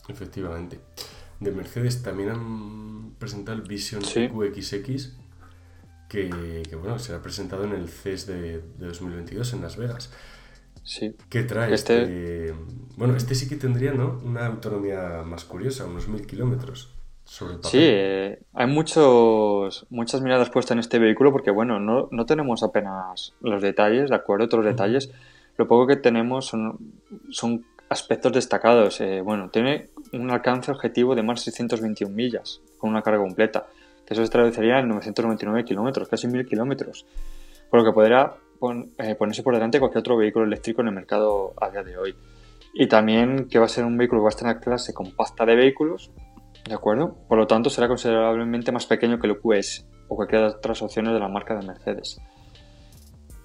Efectivamente. 0.08 0.80
De 1.40 1.52
Mercedes 1.52 2.02
también 2.02 2.30
han 2.30 3.12
presentado 3.20 3.58
el 3.58 3.68
Vision 3.68 4.02
QXX, 4.02 5.18
que, 6.10 6.78
bueno, 6.80 6.98
será 6.98 7.22
presentado 7.22 7.66
en 7.66 7.74
el 7.74 7.90
CES 7.90 8.28
de, 8.28 8.62
2022 8.80 9.54
en 9.54 9.62
Las 9.62 9.78
Vegas. 9.78 10.12
Sí. 10.84 11.16
¿Qué 11.30 11.44
trae 11.44 11.74
este... 11.74 12.02
este... 12.02 12.56
Bueno, 12.96 13.16
este 13.16 13.36
sí 13.36 13.48
que 13.48 13.58
tendría, 13.58 13.94
¿no? 13.94 14.20
Una 14.24 14.48
autonomía 14.48 15.22
más 15.26 15.44
curiosa, 15.44 15.86
unos 15.86 16.08
mil 16.08 16.26
kilómetros. 16.26 16.94
Sí, 17.28 17.80
eh, 17.82 18.40
hay 18.54 18.68
muchos, 18.68 19.86
muchas 19.90 20.22
miradas 20.22 20.50
puestas 20.50 20.76
en 20.76 20.80
este 20.80 20.98
vehículo 20.98 21.34
porque, 21.34 21.52
bueno, 21.52 21.78
no, 21.78 22.08
no 22.10 22.26
tenemos 22.26 22.64
apenas 22.64 23.34
los 23.42 23.62
detalles, 23.62 24.10
¿de 24.10 24.16
acuerdo? 24.16 24.46
Otros 24.46 24.64
detalles. 24.64 25.12
Lo 25.58 25.68
poco 25.68 25.88
que 25.88 25.95
tenemos 25.95 26.45
son, 26.45 26.78
son 27.30 27.66
aspectos 27.89 28.32
destacados. 28.34 29.01
Eh, 29.01 29.22
bueno, 29.22 29.49
tiene 29.49 29.89
un 30.14 30.30
alcance 30.32 30.72
objetivo 30.72 31.16
de 31.16 31.24
más 31.24 31.43
de 31.43 31.51
621 31.51 32.14
millas 32.14 32.62
con 32.78 32.89
una 32.89 33.01
carga 33.01 33.20
completa, 33.20 33.68
que 34.05 34.14
eso 34.14 34.24
se 34.24 34.32
traduciría 34.32 34.80
en 34.80 34.89
999 34.89 35.66
kilómetros, 35.66 36.08
casi 36.08 36.28
1000 36.28 36.45
kilómetros, 36.45 37.05
por 37.70 37.82
lo 37.82 37.86
que 37.86 37.93
podría 37.93 38.34
eh, 38.99 39.16
ponerse 39.16 39.43
por 39.43 39.53
delante 39.53 39.80
cualquier 39.80 39.99
otro 39.99 40.18
vehículo 40.18 40.45
eléctrico 40.45 40.82
en 40.82 40.89
el 40.89 40.93
mercado 40.93 41.53
a 41.60 41.70
día 41.70 41.84
de 41.84 41.97
hoy. 41.97 42.16
Y 42.74 42.88
también 42.88 43.47
que 43.49 43.58
va 43.58 43.66
a 43.66 43.70
ser 43.70 43.86
un 43.86 43.97
vehículo 43.97 44.28
la 44.43 44.60
clase 44.60 44.93
compacta 44.93 45.45
de 45.45 45.55
vehículos, 45.55 46.12
¿De 46.68 46.74
acuerdo? 46.74 47.16
Por 47.28 47.38
lo 47.38 47.47
tanto, 47.47 47.70
será 47.70 47.88
considerablemente 47.88 48.72
más 48.72 48.86
pequeño 48.86 49.20
que 49.20 49.28
el 49.28 49.39
QS 49.39 49.86
o 50.10 50.16
cualquiera 50.16 50.49
de 50.49 50.55
otras 50.55 50.82
opciones 50.82 51.14
de 51.14 51.20
la 51.20 51.30
marca 51.30 51.55
de 51.55 51.66
Mercedes. 51.66 52.20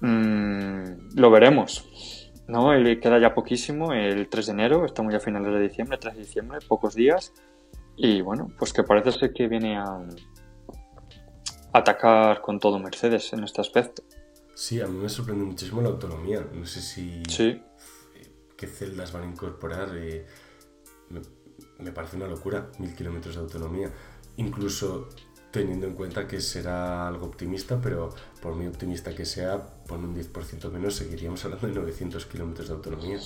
Mm, 0.03 1.15
lo 1.15 1.31
veremos. 1.31 2.29
¿no? 2.47 2.71
queda 2.99 3.19
ya 3.19 3.33
poquísimo, 3.33 3.93
el 3.93 4.27
3 4.27 4.47
de 4.47 4.51
enero, 4.51 4.85
estamos 4.85 5.13
ya 5.13 5.17
a 5.17 5.21
finales 5.21 5.53
de 5.53 5.61
diciembre, 5.61 5.97
3 5.97 6.13
de 6.15 6.19
diciembre, 6.19 6.59
pocos 6.67 6.93
días. 6.93 7.33
Y 7.95 8.21
bueno, 8.21 8.49
pues 8.59 8.73
que 8.73 8.83
parece 8.83 9.13
ser 9.13 9.33
que 9.33 9.47
viene 9.47 9.77
a 9.77 10.05
atacar 11.71 12.41
con 12.41 12.59
todo 12.59 12.79
Mercedes 12.79 13.31
en 13.31 13.45
este 13.45 13.61
aspecto. 13.61 14.03
Sí, 14.55 14.81
a 14.81 14.87
mí 14.87 14.97
me 14.97 15.09
sorprende 15.09 15.45
muchísimo 15.45 15.81
la 15.81 15.89
autonomía. 15.89 16.45
No 16.53 16.65
sé 16.65 16.81
si. 16.81 17.23
Sí. 17.29 17.61
¿Qué 18.57 18.67
celdas 18.67 19.13
van 19.13 19.23
a 19.23 19.27
incorporar? 19.27 19.89
Eh, 19.95 20.25
me 21.79 21.91
parece 21.91 22.17
una 22.17 22.27
locura, 22.27 22.69
mil 22.79 22.93
kilómetros 22.93 23.35
de 23.35 23.41
autonomía. 23.41 23.91
Incluso 24.37 25.09
teniendo 25.53 25.85
en 25.85 25.93
cuenta 25.93 26.27
que 26.27 26.41
será 26.41 27.07
algo 27.07 27.27
optimista, 27.27 27.79
pero 27.79 28.09
por 28.41 28.55
muy 28.55 28.65
optimista 28.65 29.13
que 29.13 29.23
sea, 29.23 29.61
pon 29.87 30.03
un 30.03 30.15
10% 30.15 30.71
menos, 30.71 30.95
seguiríamos 30.95 31.45
hablando 31.45 31.67
de 31.67 31.73
900 31.75 32.25
kilómetros 32.25 32.67
de 32.69 32.73
autonomía. 32.73 33.19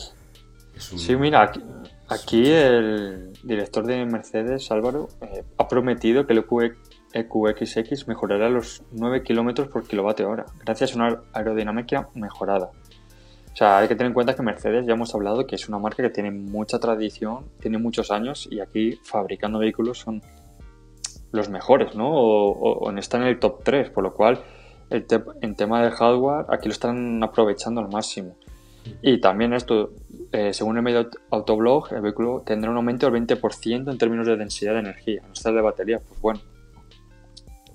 Sí, 0.77 1.15
mira, 1.15 1.53
aquí, 2.09 2.51
el 2.51 3.31
director 3.43 3.85
de 3.85 4.05
Mercedes, 4.05 4.69
Álvaro, 4.71 5.07
eh, 5.21 5.43
ha 5.57 5.67
prometido 5.69 6.27
que 6.27 6.33
el 6.33 6.43
EQXX 7.13 8.07
mejorará 8.09 8.49
los 8.49 8.83
9 8.91 9.23
kilómetros 9.23 9.69
por 9.69 9.87
kilovatio 9.87 10.29
hora, 10.29 10.45
gracias 10.65 10.93
a 10.93 10.95
una 10.97 11.21
aerodinámica 11.31 12.09
mejorada. 12.13 12.71
O 13.53 13.55
sea, 13.55 13.79
hay 13.79 13.87
que 13.87 13.95
tener 13.95 14.07
en 14.07 14.13
cuenta 14.13 14.35
que 14.35 14.43
Mercedes, 14.43 14.85
ya 14.85 14.93
hemos 14.93 15.15
hablado, 15.15 15.47
que 15.47 15.55
es 15.55 15.67
una 15.69 15.79
marca 15.79 16.03
que 16.03 16.09
tiene 16.09 16.29
mucha 16.29 16.77
tradición, 16.77 17.45
tiene 17.61 17.77
muchos 17.77 18.11
años 18.11 18.49
y 18.51 18.59
aquí 18.59 18.99
fabricando 19.01 19.59
vehículos 19.59 19.99
son 19.99 20.21
los 21.31 21.49
mejores, 21.49 21.95
¿no? 21.95 22.09
O, 22.09 22.91
están 22.97 23.21
en 23.21 23.27
el 23.27 23.39
top 23.39 23.63
3, 23.63 23.89
por 23.89 24.03
lo 24.03 24.13
cual 24.13 24.43
el 24.89 25.05
en 25.41 25.55
tema 25.55 25.83
de 25.83 25.91
hardware 25.91 26.45
aquí 26.49 26.67
lo 26.67 26.71
están 26.71 27.21
aprovechando 27.23 27.81
al 27.81 27.89
máximo. 27.89 28.35
Y 29.01 29.19
también 29.19 29.53
esto, 29.53 29.91
eh, 30.31 30.53
según 30.53 30.77
el 30.77 30.83
medio 30.83 31.09
Autoblog, 31.29 31.93
el 31.93 32.01
vehículo 32.01 32.43
tendrá 32.45 32.71
un 32.71 32.77
aumento 32.77 33.09
del 33.09 33.21
20% 33.21 33.91
en 33.91 33.97
términos 33.97 34.25
de 34.27 34.37
densidad 34.37 34.73
de 34.73 34.79
energía, 34.79 35.21
no 35.25 35.33
está 35.33 35.51
de 35.51 35.61
batería, 35.61 35.99
pues 36.07 36.21
bueno. 36.21 36.39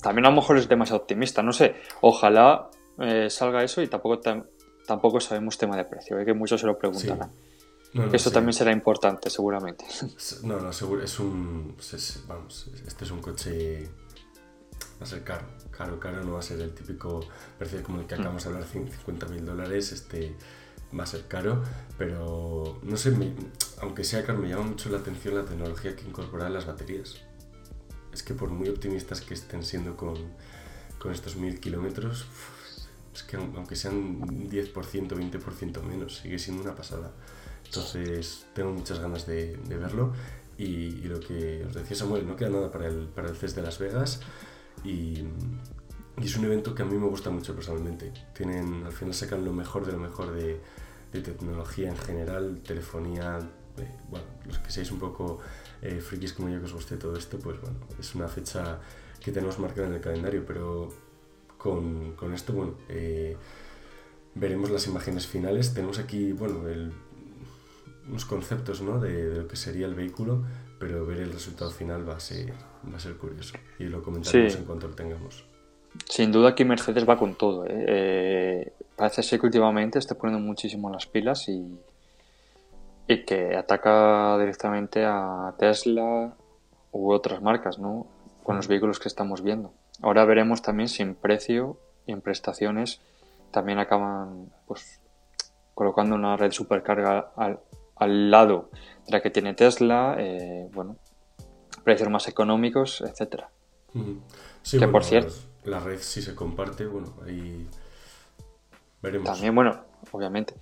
También 0.02 0.26
a 0.26 0.30
lo 0.30 0.36
mejor 0.36 0.56
es 0.56 0.68
demasiado 0.68 1.02
optimista, 1.02 1.42
no 1.42 1.52
sé, 1.52 1.76
ojalá 2.00 2.70
eh, 2.98 3.28
salga 3.30 3.62
eso 3.62 3.82
y 3.82 3.88
tampoco 3.88 4.20
tampoco 4.86 5.20
sabemos 5.20 5.58
tema 5.58 5.76
de 5.76 5.84
precio, 5.84 6.18
¿eh? 6.18 6.24
que 6.24 6.34
muchos 6.34 6.60
se 6.60 6.66
lo 6.66 6.76
preguntarán. 6.76 7.30
Eso 8.12 8.30
también 8.30 8.54
será 8.54 8.72
importante, 8.72 9.28
seguramente. 9.28 9.84
No, 10.44 10.58
no, 10.58 10.72
seguro, 10.72 11.02
es 11.02 11.18
un. 11.18 11.76
vamos, 12.26 12.70
este 12.86 13.04
es 13.04 13.10
un 13.10 13.20
coche. 13.20 13.88
Va 15.00 15.04
a 15.04 15.06
ser 15.06 15.22
caro. 15.24 15.46
Caro, 15.70 16.00
caro, 16.00 16.22
no 16.24 16.32
va 16.32 16.38
a 16.38 16.42
ser 16.42 16.60
el 16.60 16.74
típico 16.74 17.20
precio 17.58 17.82
como 17.82 18.00
el 18.00 18.06
que 18.06 18.16
mm. 18.16 18.20
acabamos 18.20 18.44
de 18.44 18.50
hablar, 18.50 18.64
50 18.66 19.26
mil 19.26 19.44
dólares. 19.44 19.92
Este 19.92 20.36
va 20.98 21.04
a 21.04 21.06
ser 21.06 21.26
caro, 21.26 21.62
pero 21.98 22.78
no 22.82 22.96
sé, 22.96 23.14
aunque 23.80 24.04
sea 24.04 24.24
caro, 24.24 24.38
me 24.38 24.48
llama 24.48 24.64
mucho 24.64 24.90
la 24.90 24.98
atención 24.98 25.34
la 25.34 25.44
tecnología 25.44 25.96
que 25.96 26.06
incorpora 26.06 26.48
las 26.48 26.66
baterías. 26.66 27.16
Es 28.12 28.22
que 28.22 28.34
por 28.34 28.50
muy 28.50 28.68
optimistas 28.68 29.20
que 29.20 29.34
estén 29.34 29.64
siendo 29.64 29.96
con, 29.96 30.14
con 30.98 31.12
estos 31.12 31.36
mil 31.36 31.60
kilómetros, 31.60 32.26
es 33.14 33.22
que 33.22 33.36
aunque 33.36 33.76
sean 33.76 34.20
10%, 34.48 34.72
20% 34.72 35.82
menos, 35.82 36.18
sigue 36.18 36.38
siendo 36.38 36.62
una 36.62 36.74
pasada. 36.74 37.12
Entonces 37.74 38.44
tengo 38.52 38.70
muchas 38.70 38.98
ganas 38.98 39.26
de, 39.26 39.58
verlo 39.66 40.12
y, 40.58 40.90
lo 41.08 41.18
que 41.20 41.64
os 41.66 41.72
decía 41.72 41.96
Samuel, 41.96 42.26
no 42.26 42.36
queda 42.36 42.50
nada 42.50 42.70
para 42.70 42.86
el, 42.86 43.08
para 43.08 43.30
el 43.30 43.34
CES 43.34 43.54
de 43.54 43.62
Las 43.62 43.78
Vegas 43.78 44.20
y, 44.84 45.24
es 46.18 46.36
un 46.36 46.44
evento 46.44 46.74
que 46.74 46.82
a 46.82 46.84
mí 46.84 46.98
me 46.98 47.06
gusta 47.06 47.30
mucho 47.30 47.54
personalmente. 47.54 48.12
Tienen, 48.36 48.84
al 48.84 48.92
final 48.92 49.14
sacan 49.14 49.42
lo 49.46 49.54
mejor 49.54 49.86
de 49.86 49.92
lo 49.92 49.98
mejor 49.98 50.34
de, 50.34 50.60
tecnología 51.10 51.88
en 51.88 51.96
general, 51.96 52.60
telefonía, 52.62 53.38
eh, 53.78 53.88
bueno, 54.10 54.26
los 54.46 54.58
que 54.58 54.70
seáis 54.70 54.90
un 54.92 54.98
poco 54.98 55.40
eh, 55.80 56.00
frikis 56.00 56.34
como 56.34 56.50
yo 56.50 56.58
que 56.58 56.66
os 56.66 56.74
guste 56.74 56.96
todo 56.98 57.16
esto, 57.16 57.38
pues 57.38 57.58
bueno, 57.60 57.78
es 57.98 58.14
una 58.14 58.28
fecha 58.28 58.80
que 59.18 59.32
tenemos 59.32 59.58
marcada 59.58 59.88
en 59.88 59.94
el 59.94 60.00
calendario, 60.00 60.44
pero 60.46 60.90
con, 61.56 62.12
con 62.16 62.34
esto, 62.34 62.52
bueno, 62.52 62.74
eh, 62.90 63.36
veremos 64.34 64.70
las 64.70 64.86
imágenes 64.86 65.26
finales. 65.26 65.74
Tenemos 65.74 65.98
aquí, 65.98 66.32
bueno, 66.32 66.68
unos 68.08 68.24
conceptos 68.24 68.82
¿no? 68.82 68.98
de, 68.98 69.36
lo 69.36 69.48
que 69.48 69.56
sería 69.56 69.86
el 69.86 69.94
vehículo, 69.94 70.42
pero 70.78 71.06
ver 71.06 71.18
el 71.18 71.32
resultado 71.32 71.70
final 71.70 72.08
va 72.08 72.16
a 72.16 72.20
ser, 72.20 72.52
va 72.90 72.96
a 72.96 73.00
ser 73.00 73.16
curioso 73.16 73.54
y 73.78 73.84
lo 73.84 74.02
comentaremos 74.02 74.56
en 74.56 74.64
cuanto 74.64 74.88
lo 74.88 74.94
tengamos. 74.94 75.44
Sin 76.08 76.32
duda 76.32 76.50
aquí 76.50 76.64
Mercedes 76.64 77.08
va 77.08 77.18
con 77.18 77.34
todo. 77.34 77.66
¿eh? 77.66 77.84
Eh, 77.86 78.72
parece 78.96 79.22
ser 79.22 79.40
que 79.40 79.46
últimamente 79.46 79.98
está 79.98 80.14
poniendo 80.14 80.44
muchísimo 80.44 80.90
las 80.90 81.06
pilas 81.06 81.48
y, 81.48 81.78
y 83.06 83.24
que 83.24 83.56
ataca 83.56 84.38
directamente 84.38 85.04
a 85.04 85.54
Tesla 85.58 86.34
u 86.92 87.12
otras 87.12 87.42
marcas, 87.42 87.78
¿no? 87.78 88.06
Con 88.42 88.56
los 88.56 88.68
vehículos 88.68 88.98
que 88.98 89.08
estamos 89.08 89.42
viendo. 89.42 89.72
Ahora 90.00 90.24
veremos 90.24 90.62
también 90.62 90.88
si 90.88 91.02
en 91.02 91.14
precio 91.14 91.76
y 92.06 92.12
en 92.12 92.20
prestaciones 92.20 93.00
también 93.50 93.78
acaban 93.78 94.50
pues 94.66 95.00
colocando 95.74 96.16
una 96.16 96.36
red 96.36 96.52
supercarga 96.52 97.32
al, 97.36 97.60
al 98.02 98.30
lado 98.30 98.70
de 99.06 99.12
la 99.12 99.22
que 99.22 99.30
tiene 99.30 99.54
Tesla, 99.54 100.16
eh, 100.18 100.68
bueno, 100.72 100.96
precios 101.84 102.08
más 102.08 102.28
económicos, 102.28 103.00
etcétera. 103.02 103.50
que 104.70 104.88
por 104.88 105.04
cierto, 105.04 105.34
la 105.64 105.80
red 105.80 105.98
si 105.98 106.22
se 106.22 106.34
comparte, 106.34 106.86
bueno, 106.86 107.14
ahí 107.26 107.66
veremos. 109.02 109.26
También, 109.26 109.54
bueno, 109.54 109.84
obviamente. 110.10 110.54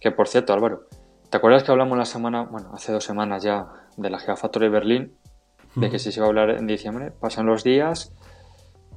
Que 0.00 0.10
por 0.10 0.28
cierto, 0.28 0.52
Álvaro, 0.52 0.86
¿te 1.30 1.36
acuerdas 1.36 1.64
que 1.64 1.72
hablamos 1.72 1.98
la 1.98 2.04
semana, 2.04 2.42
bueno, 2.42 2.70
hace 2.74 2.92
dos 2.92 3.04
semanas 3.04 3.42
ya, 3.42 3.68
de 3.96 4.10
la 4.10 4.18
Gigafactory 4.18 4.66
de 4.66 4.70
Berlín? 4.70 5.14
De 5.74 5.90
que 5.90 5.98
si 5.98 6.10
se 6.10 6.18
iba 6.18 6.26
a 6.26 6.28
hablar 6.30 6.50
en 6.50 6.66
diciembre, 6.66 7.12
pasan 7.12 7.46
los 7.46 7.62
días 7.62 8.12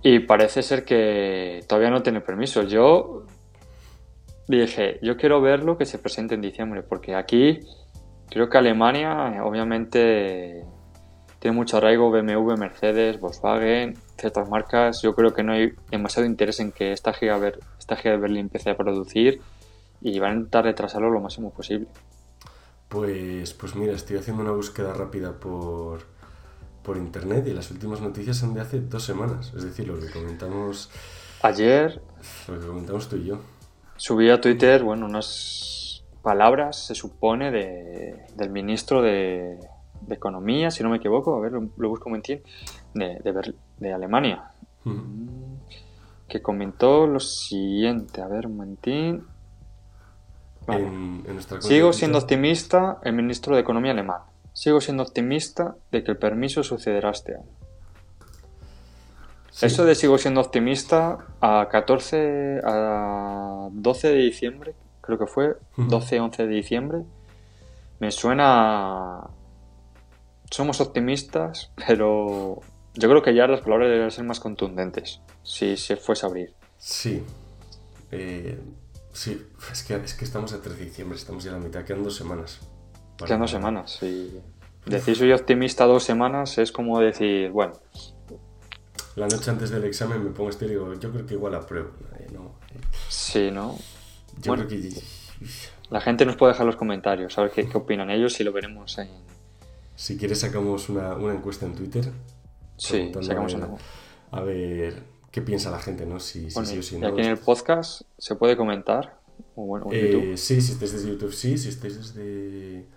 y 0.01 0.19
parece 0.19 0.63
ser 0.63 0.83
que 0.83 1.63
todavía 1.67 1.91
no 1.91 2.01
tiene 2.01 2.21
permiso. 2.21 2.63
Yo 2.63 3.25
dije, 4.47 4.99
yo 5.01 5.15
quiero 5.17 5.41
verlo 5.41 5.77
que 5.77 5.85
se 5.85 5.99
presente 5.99 6.33
en 6.33 6.41
diciembre, 6.41 6.81
porque 6.81 7.13
aquí 7.13 7.59
creo 8.31 8.49
que 8.49 8.57
Alemania 8.57 9.43
obviamente 9.43 10.65
tiene 11.39 11.55
mucho 11.55 11.77
arraigo, 11.77 12.09
BMW, 12.09 12.55
Mercedes, 12.57 13.19
Volkswagen, 13.19 13.97
ciertas 14.17 14.49
marcas. 14.49 15.01
Yo 15.01 15.13
creo 15.13 15.33
que 15.33 15.43
no 15.43 15.51
hay 15.51 15.73
demasiado 15.89 16.25
interés 16.25 16.59
en 16.59 16.71
que 16.71 16.93
esta 16.93 17.13
giga, 17.13 17.39
esta 17.77 17.95
giga 17.97 18.11
de 18.15 18.21
Berlín 18.21 18.41
empiece 18.41 18.69
a 18.69 18.77
producir 18.77 19.41
y 20.01 20.17
van 20.19 20.31
a 20.31 20.35
intentar 20.35 20.63
retrasarlo 20.63 21.09
lo 21.09 21.19
máximo 21.19 21.51
posible. 21.51 21.87
Pues, 22.87 23.53
pues 23.53 23.75
mira, 23.75 23.93
estoy 23.93 24.17
haciendo 24.17 24.43
una 24.43 24.51
búsqueda 24.51 24.93
rápida 24.93 25.33
por, 25.33 26.01
por 26.83 26.97
internet 26.97 27.45
y 27.47 27.53
las 27.53 27.69
últimas 27.71 28.01
noticias 28.01 28.37
son 28.37 28.53
de 28.53 28.61
hace 28.61 28.79
dos 28.79 29.03
semanas. 29.03 29.51
Es 29.55 29.63
decir, 29.63 29.87
lo 29.87 29.99
que 29.99 30.09
comentamos. 30.09 30.89
Ayer. 31.41 32.01
Lo 32.47 32.59
que 32.59 32.67
comentamos 32.67 33.09
tú 33.09 33.17
y 33.17 33.25
yo. 33.25 33.39
Subí 33.97 34.29
a 34.29 34.39
Twitter, 34.39 34.83
bueno, 34.83 35.05
unas 35.05 35.70
palabras, 36.21 36.85
se 36.85 36.95
supone, 36.95 37.51
de, 37.51 38.25
del 38.35 38.49
ministro 38.49 39.01
de, 39.01 39.57
de, 40.01 40.15
Economía, 40.15 40.71
si 40.71 40.83
no 40.83 40.89
me 40.89 40.97
equivoco, 40.97 41.35
a 41.35 41.39
ver, 41.39 41.51
lo, 41.51 41.61
busco 41.61 42.05
un 42.05 42.11
momentín, 42.11 42.41
de, 42.93 43.19
de, 43.23 43.53
de 43.77 43.93
Alemania. 43.93 44.51
Que 46.27 46.41
comentó 46.41 47.07
lo 47.07 47.19
siguiente, 47.19 48.21
a 48.21 48.27
ver, 48.27 48.47
un 48.47 48.57
momentín. 48.57 49.23
en, 50.67 51.23
Sigo 51.59 51.93
siendo 51.93 52.17
optimista 52.17 52.99
el 53.03 53.13
ministro 53.13 53.55
de 53.55 53.61
Economía 53.61 53.91
alemán. 53.91 54.21
Sigo 54.53 54.81
siendo 54.81 55.03
optimista 55.03 55.75
de 55.91 56.03
que 56.03 56.11
el 56.11 56.17
permiso 56.17 56.63
sucederá 56.63 57.11
este 57.11 57.35
año. 57.35 57.45
Sí. 59.51 59.65
Eso 59.65 59.85
de 59.85 59.95
sigo 59.95 60.17
siendo 60.17 60.39
optimista 60.39 61.17
a 61.41 61.67
14, 61.69 62.61
a 62.63 63.67
12 63.71 64.07
de 64.09 64.15
diciembre, 64.15 64.75
creo 65.01 65.17
que 65.17 65.27
fue, 65.27 65.57
Ujú. 65.77 65.89
12-11 65.89 66.37
de 66.37 66.47
diciembre, 66.47 66.99
me 67.99 68.11
suena... 68.11 69.21
Somos 70.49 70.81
optimistas, 70.81 71.71
pero 71.87 72.59
yo 72.93 73.09
creo 73.09 73.21
que 73.21 73.33
ya 73.33 73.47
las 73.47 73.61
palabras 73.61 73.87
deberían 73.87 74.11
ser 74.11 74.25
más 74.25 74.39
contundentes 74.39 75.21
si 75.43 75.77
se 75.77 75.95
fuese 75.95 76.25
a 76.25 76.29
abrir. 76.29 76.53
Sí. 76.77 77.23
Eh, 78.11 78.59
sí, 79.13 79.41
es 79.71 79.83
que, 79.83 79.95
es 79.95 80.13
que 80.13 80.25
estamos 80.25 80.51
a 80.53 80.61
13 80.61 80.77
de 80.77 80.85
diciembre, 80.85 81.17
estamos 81.17 81.43
ya 81.43 81.51
a 81.51 81.53
la 81.53 81.59
mitad, 81.59 81.83
quedan 81.85 82.03
dos 82.03 82.15
semanas. 82.15 82.59
Quedan 83.25 83.39
dos 83.41 83.51
semanas 83.51 83.99
y 84.01 84.41
decir 84.85 85.15
soy 85.15 85.31
optimista 85.31 85.85
dos 85.85 86.03
semanas 86.03 86.57
es 86.57 86.71
como 86.71 86.99
decir, 86.99 87.51
bueno, 87.51 87.73
La 89.15 89.27
noche 89.27 89.51
antes 89.51 89.69
del 89.69 89.83
examen 89.83 90.23
me 90.23 90.31
pongo 90.31 90.49
este 90.49 90.65
y 90.65 90.69
digo, 90.69 90.93
yo 90.95 91.11
creo 91.11 91.25
que 91.25 91.35
igual 91.35 91.53
apruebo. 91.55 91.91
Eh, 92.19 92.27
no, 92.33 92.55
eh, 92.73 92.79
sí, 93.09 93.51
¿no? 93.51 93.77
Yo 94.39 94.51
Bueno. 94.55 94.67
creo 94.67 94.81
que... 94.81 95.01
La 95.89 95.99
gente 96.01 96.25
nos 96.25 96.37
puede 96.37 96.53
dejar 96.53 96.65
los 96.65 96.75
comentarios, 96.77 97.37
a 97.37 97.41
ver 97.41 97.51
qué, 97.51 97.67
qué 97.67 97.77
opinan 97.77 98.09
ellos 98.09 98.39
y 98.39 98.43
lo 98.43 98.53
veremos 98.53 98.97
en... 98.97 99.09
Si 99.95 100.17
quieres 100.17 100.39
sacamos 100.39 100.87
una, 100.89 101.15
una 101.15 101.33
encuesta 101.33 101.65
en 101.65 101.75
Twitter. 101.75 102.11
Sí, 102.77 103.11
sacamos 103.21 103.53
una. 103.53 103.69
A 104.31 104.41
ver 104.41 105.03
qué 105.31 105.41
piensa 105.41 105.69
la 105.69 105.79
gente, 105.79 106.05
¿no? 106.05 106.19
Si, 106.19 106.49
si 106.49 106.53
Bueno, 106.55 106.69
sí 106.69 106.77
o 106.79 106.83
si 106.83 106.97
no. 106.97 107.07
aquí 107.07 107.21
en 107.21 107.27
el 107.27 107.37
podcast 107.37 108.01
se 108.17 108.35
puede 108.35 108.55
comentar, 108.57 109.19
o 109.55 109.65
bueno, 109.65 109.85
o 109.87 109.91
Eh, 109.91 110.37
sí, 110.37 110.61
si 110.61 110.71
estáis 110.71 110.93
desde 110.93 111.09
YouTube, 111.09 111.33
sí. 111.33 111.57
Si 111.57 111.69
estáis 111.69 111.97
desde... 111.97 112.87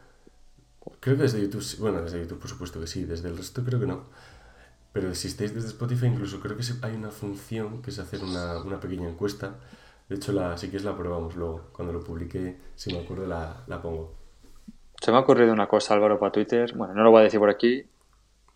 Creo 1.01 1.16
que 1.16 1.22
desde 1.24 1.41
YouTube, 1.41 1.62
sí. 1.62 1.76
Bueno, 1.80 2.01
desde 2.01 2.20
YouTube 2.20 2.39
por 2.39 2.49
supuesto 2.49 2.80
que 2.80 2.87
sí. 2.87 3.05
Desde 3.05 3.28
el 3.28 3.37
resto 3.37 3.64
creo 3.64 3.80
que 3.80 3.87
no. 3.87 4.05
Pero 4.93 5.14
si 5.14 5.28
estáis 5.28 5.53
desde 5.55 5.68
Spotify, 5.68 6.07
incluso 6.07 6.41
creo 6.41 6.57
que 6.57 6.62
hay 6.82 6.95
una 6.95 7.11
función 7.11 7.82
que 7.82 7.91
es 7.91 7.99
hacer 7.99 8.22
una, 8.22 8.62
una 8.62 8.78
pequeña 8.80 9.09
encuesta. 9.09 9.57
De 10.09 10.16
hecho, 10.16 10.32
la, 10.32 10.57
si 10.59 10.68
quieres 10.68 10.84
la 10.84 10.96
probamos 10.96 11.34
luego. 11.36 11.68
Cuando 11.72 11.92
lo 11.92 12.00
publique, 12.00 12.59
si 12.74 12.92
me 12.92 13.00
acuerdo, 13.02 13.26
la, 13.26 13.64
la 13.66 13.80
pongo. 13.80 14.14
Se 15.00 15.11
me 15.11 15.16
ha 15.18 15.20
ocurrido 15.20 15.52
una 15.52 15.66
cosa, 15.68 15.94
Álvaro, 15.94 16.18
para 16.18 16.32
Twitter. 16.32 16.72
Bueno, 16.76 16.94
no 16.94 17.02
lo 17.02 17.11
voy 17.11 17.20
a 17.20 17.24
decir 17.24 17.40
por 17.40 17.50
aquí. 17.50 17.84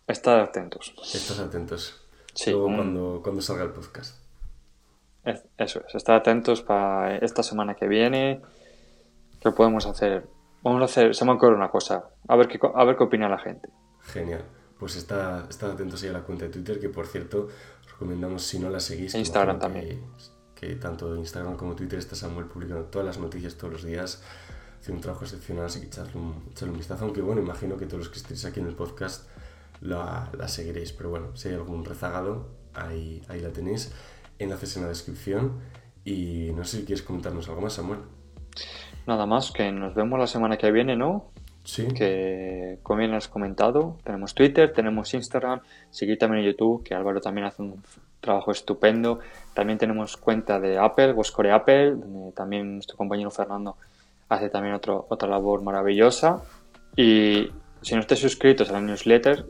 Estad 0.07 0.39
atentos. 0.41 0.93
Estás 1.13 1.39
atentos. 1.39 2.01
Sí, 2.33 2.51
luego 2.51 2.67
un- 2.67 2.75
cuando, 2.75 3.19
cuando 3.23 3.41
salga 3.41 3.63
el 3.63 3.71
podcast. 3.71 4.17
Es- 5.25 5.43
Eso 5.57 5.81
es, 5.87 5.95
estad 5.95 6.15
atentos 6.15 6.61
para 6.61 7.17
esta 7.17 7.43
semana 7.43 7.75
que 7.75 7.87
viene. 7.87 8.41
¿Qué 9.41 9.51
podemos 9.51 9.85
hacer? 9.85 10.27
Vamos 10.63 10.81
a 10.81 10.85
hacer, 10.85 11.15
se 11.15 11.25
me 11.25 11.31
ocurre 11.31 11.55
una 11.55 11.69
cosa. 11.69 12.09
A 12.27 12.35
ver 12.35 12.47
qué, 12.47 12.59
a 12.73 12.83
ver 12.83 12.95
qué 12.97 13.03
opina 13.03 13.29
la 13.29 13.37
gente. 13.39 13.69
Genial. 14.01 14.43
Pues 14.79 14.95
está, 14.95 15.45
estad 15.49 15.71
atentos 15.71 16.01
ahí 16.03 16.09
a 16.09 16.13
la 16.13 16.21
cuenta 16.21 16.45
de 16.45 16.51
Twitter, 16.51 16.79
que 16.79 16.89
por 16.89 17.05
cierto, 17.07 17.47
os 17.81 17.91
recomendamos 17.91 18.43
si 18.43 18.59
no 18.59 18.69
la 18.69 18.79
seguís. 18.79 19.11
que 19.13 19.19
Instagram 19.19 19.59
también. 19.59 19.87
Que, 19.87 19.99
que 20.59 20.75
tanto 20.75 21.15
Instagram 21.15 21.55
como 21.55 21.75
Twitter 21.75 21.99
está 21.99 22.15
Samuel 22.15 22.47
publicando 22.47 22.83
todas 22.85 23.05
las 23.05 23.17
noticias 23.17 23.55
todos 23.55 23.73
los 23.73 23.83
días. 23.83 24.21
Hace 24.79 24.91
un 24.91 24.99
trabajo 24.99 25.23
excepcional, 25.23 25.65
así 25.65 25.79
que 25.79 25.87
echarle 25.87 26.19
un, 26.19 26.43
echarle 26.51 26.71
un 26.71 26.77
vistazo. 26.77 27.05
Aunque 27.05 27.21
bueno, 27.21 27.41
imagino 27.41 27.77
que 27.77 27.85
todos 27.85 27.99
los 27.99 28.09
que 28.09 28.17
estéis 28.17 28.43
aquí 28.45 28.59
en 28.59 28.67
el 28.67 28.75
podcast 28.75 29.27
la, 29.81 30.29
la 30.37 30.47
seguiréis. 30.47 30.91
Pero 30.91 31.09
bueno, 31.09 31.35
si 31.35 31.49
hay 31.49 31.55
algún 31.55 31.85
rezagado, 31.85 32.49
ahí, 32.73 33.21
ahí 33.29 33.39
la 33.39 33.49
tenéis. 33.49 33.93
Enlaces 34.37 34.75
en 34.75 34.83
la 34.83 34.89
descripción. 34.89 35.59
Y 36.03 36.51
no 36.55 36.65
sé 36.65 36.79
si 36.79 36.85
quieres 36.85 37.03
comentarnos 37.03 37.47
algo 37.47 37.61
más, 37.61 37.73
Samuel. 37.73 37.99
Nada 39.07 39.25
más, 39.25 39.51
que 39.51 39.71
nos 39.71 39.95
vemos 39.95 40.19
la 40.19 40.27
semana 40.27 40.57
que 40.57 40.71
viene, 40.71 40.95
¿no? 40.95 41.31
Sí. 41.63 41.87
que 41.87 42.79
como 42.83 42.99
bien 42.99 43.13
has 43.13 43.27
comentado, 43.27 43.97
tenemos 44.03 44.33
Twitter, 44.33 44.73
tenemos 44.73 45.13
Instagram, 45.13 45.61
seguir 45.91 46.17
también 46.17 46.43
en 46.43 46.51
YouTube, 46.51 46.83
que 46.83 46.95
Álvaro 46.95 47.21
también 47.21 47.45
hace 47.45 47.61
un 47.61 47.83
trabajo 48.19 48.51
estupendo. 48.51 49.19
También 49.53 49.77
tenemos 49.77 50.17
cuenta 50.17 50.59
de 50.59 50.77
Apple, 50.77 51.13
Boscore 51.13 51.51
Apple, 51.51 51.91
donde 51.95 52.31
también 52.31 52.75
nuestro 52.75 52.97
compañero 52.97 53.31
Fernando 53.31 53.77
hace 54.29 54.49
también 54.49 54.75
otro, 54.75 55.05
otra 55.09 55.27
labor 55.27 55.61
maravillosa. 55.63 56.41
Y 56.95 57.51
si 57.81 57.95
no 57.95 58.01
estáis 58.01 58.21
suscritos 58.21 58.69
a 58.69 58.73
la 58.73 58.81
newsletter, 58.81 59.45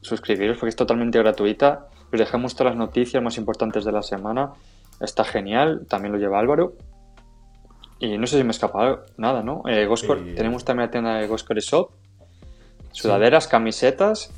suscribiros 0.00 0.58
porque 0.58 0.70
es 0.70 0.76
totalmente 0.76 1.18
gratuita. 1.18 1.88
Os 2.12 2.18
dejamos 2.18 2.54
todas 2.54 2.72
las 2.72 2.78
noticias 2.78 3.22
más 3.22 3.38
importantes 3.38 3.84
de 3.84 3.92
la 3.92 4.02
semana. 4.02 4.52
Está 5.00 5.24
genial, 5.24 5.86
también 5.88 6.12
lo 6.12 6.18
lleva 6.18 6.38
Álvaro. 6.38 6.74
Y 7.98 8.18
no 8.18 8.26
sé 8.26 8.36
si 8.36 8.44
me 8.44 8.50
escapa 8.50 9.04
nada, 9.16 9.42
¿no? 9.42 9.62
Eh, 9.68 9.86
Eh, 10.26 10.34
Tenemos 10.34 10.64
también 10.64 10.88
la 10.88 10.90
tienda 10.90 11.14
de 11.14 11.26
Goscore 11.26 11.60
Shop, 11.60 11.90
sudaderas, 12.90 13.46
camisetas 13.48 14.32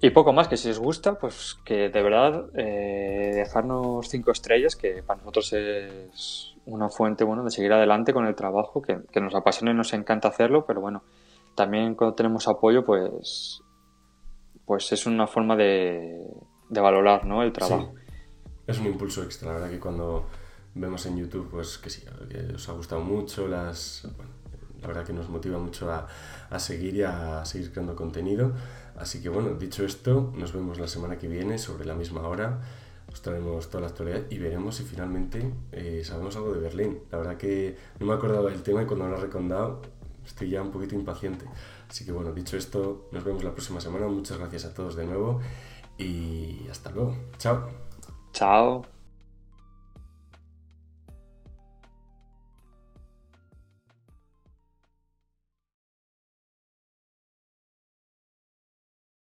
y 0.00 0.10
poco 0.10 0.32
más, 0.32 0.46
que 0.46 0.56
si 0.56 0.70
os 0.70 0.78
gusta, 0.78 1.18
pues 1.18 1.56
que 1.64 1.88
de 1.88 2.02
verdad 2.02 2.46
eh, 2.54 3.32
dejarnos 3.34 4.08
cinco 4.08 4.30
estrellas, 4.30 4.76
que 4.76 5.02
para 5.02 5.18
nosotros 5.18 5.52
es 5.52 6.54
una 6.66 6.88
fuente 6.88 7.24
bueno 7.24 7.42
de 7.42 7.50
seguir 7.50 7.72
adelante 7.72 8.12
con 8.12 8.26
el 8.26 8.34
trabajo, 8.34 8.80
que, 8.80 9.00
que 9.10 9.20
nos 9.20 9.34
apasiona 9.34 9.72
y 9.72 9.74
nos 9.74 9.92
encanta 9.94 10.28
hacerlo, 10.28 10.64
pero 10.66 10.80
bueno, 10.80 11.02
también 11.56 11.96
cuando 11.96 12.14
tenemos 12.14 12.46
apoyo, 12.46 12.84
pues, 12.84 13.60
pues 14.64 14.92
es 14.92 15.06
una 15.06 15.26
forma 15.26 15.56
de, 15.56 16.24
de 16.68 16.80
valorar 16.80 17.24
¿no? 17.24 17.42
el 17.42 17.52
trabajo. 17.52 17.94
Es 18.66 18.78
un 18.78 18.86
impulso 18.86 19.24
extra, 19.24 19.48
la 19.48 19.54
verdad 19.54 19.70
que 19.70 19.80
cuando 19.80 20.26
vemos 20.74 21.04
en 21.06 21.16
YouTube, 21.16 21.50
pues 21.50 21.78
que 21.78 21.90
sí, 21.90 22.04
que 22.28 22.54
os 22.54 22.68
ha 22.68 22.72
gustado 22.72 23.00
mucho, 23.00 23.48
las, 23.48 24.06
bueno, 24.16 24.32
la 24.80 24.86
verdad 24.86 25.04
que 25.04 25.12
nos 25.12 25.28
motiva 25.28 25.58
mucho 25.58 25.90
a, 25.90 26.06
a 26.50 26.58
seguir 26.58 26.94
y 26.94 27.02
a 27.02 27.44
seguir 27.44 27.72
creando 27.72 27.96
contenido. 27.96 28.52
Así 29.00 29.22
que 29.22 29.28
bueno, 29.28 29.50
dicho 29.50 29.84
esto, 29.84 30.32
nos 30.36 30.52
vemos 30.52 30.78
la 30.78 30.88
semana 30.88 31.18
que 31.18 31.28
viene 31.28 31.58
sobre 31.58 31.84
la 31.84 31.94
misma 31.94 32.26
hora. 32.26 32.60
Os 33.12 33.22
traeremos 33.22 33.68
toda 33.68 33.82
la 33.82 33.86
actualidad 33.88 34.22
y 34.28 34.38
veremos 34.38 34.76
si 34.76 34.84
finalmente 34.84 35.50
eh, 35.72 36.02
sabemos 36.04 36.36
algo 36.36 36.52
de 36.52 36.60
Berlín. 36.60 37.00
La 37.10 37.18
verdad 37.18 37.36
que 37.36 37.76
no 38.00 38.06
me 38.06 38.12
acordaba 38.14 38.50
del 38.50 38.62
tema 38.62 38.82
y 38.82 38.86
cuando 38.86 39.08
lo 39.08 39.16
he 39.16 39.20
recordado 39.20 39.80
estoy 40.26 40.50
ya 40.50 40.62
un 40.62 40.70
poquito 40.70 40.94
impaciente. 40.94 41.46
Así 41.88 42.04
que 42.04 42.12
bueno, 42.12 42.32
dicho 42.32 42.56
esto, 42.56 43.08
nos 43.12 43.24
vemos 43.24 43.44
la 43.44 43.52
próxima 43.52 43.80
semana. 43.80 44.06
Muchas 44.08 44.38
gracias 44.38 44.66
a 44.66 44.74
todos 44.74 44.94
de 44.94 45.06
nuevo 45.06 45.40
y 45.96 46.66
hasta 46.70 46.90
luego. 46.90 47.16
Chao. 47.38 47.68
Chao. 48.32 48.97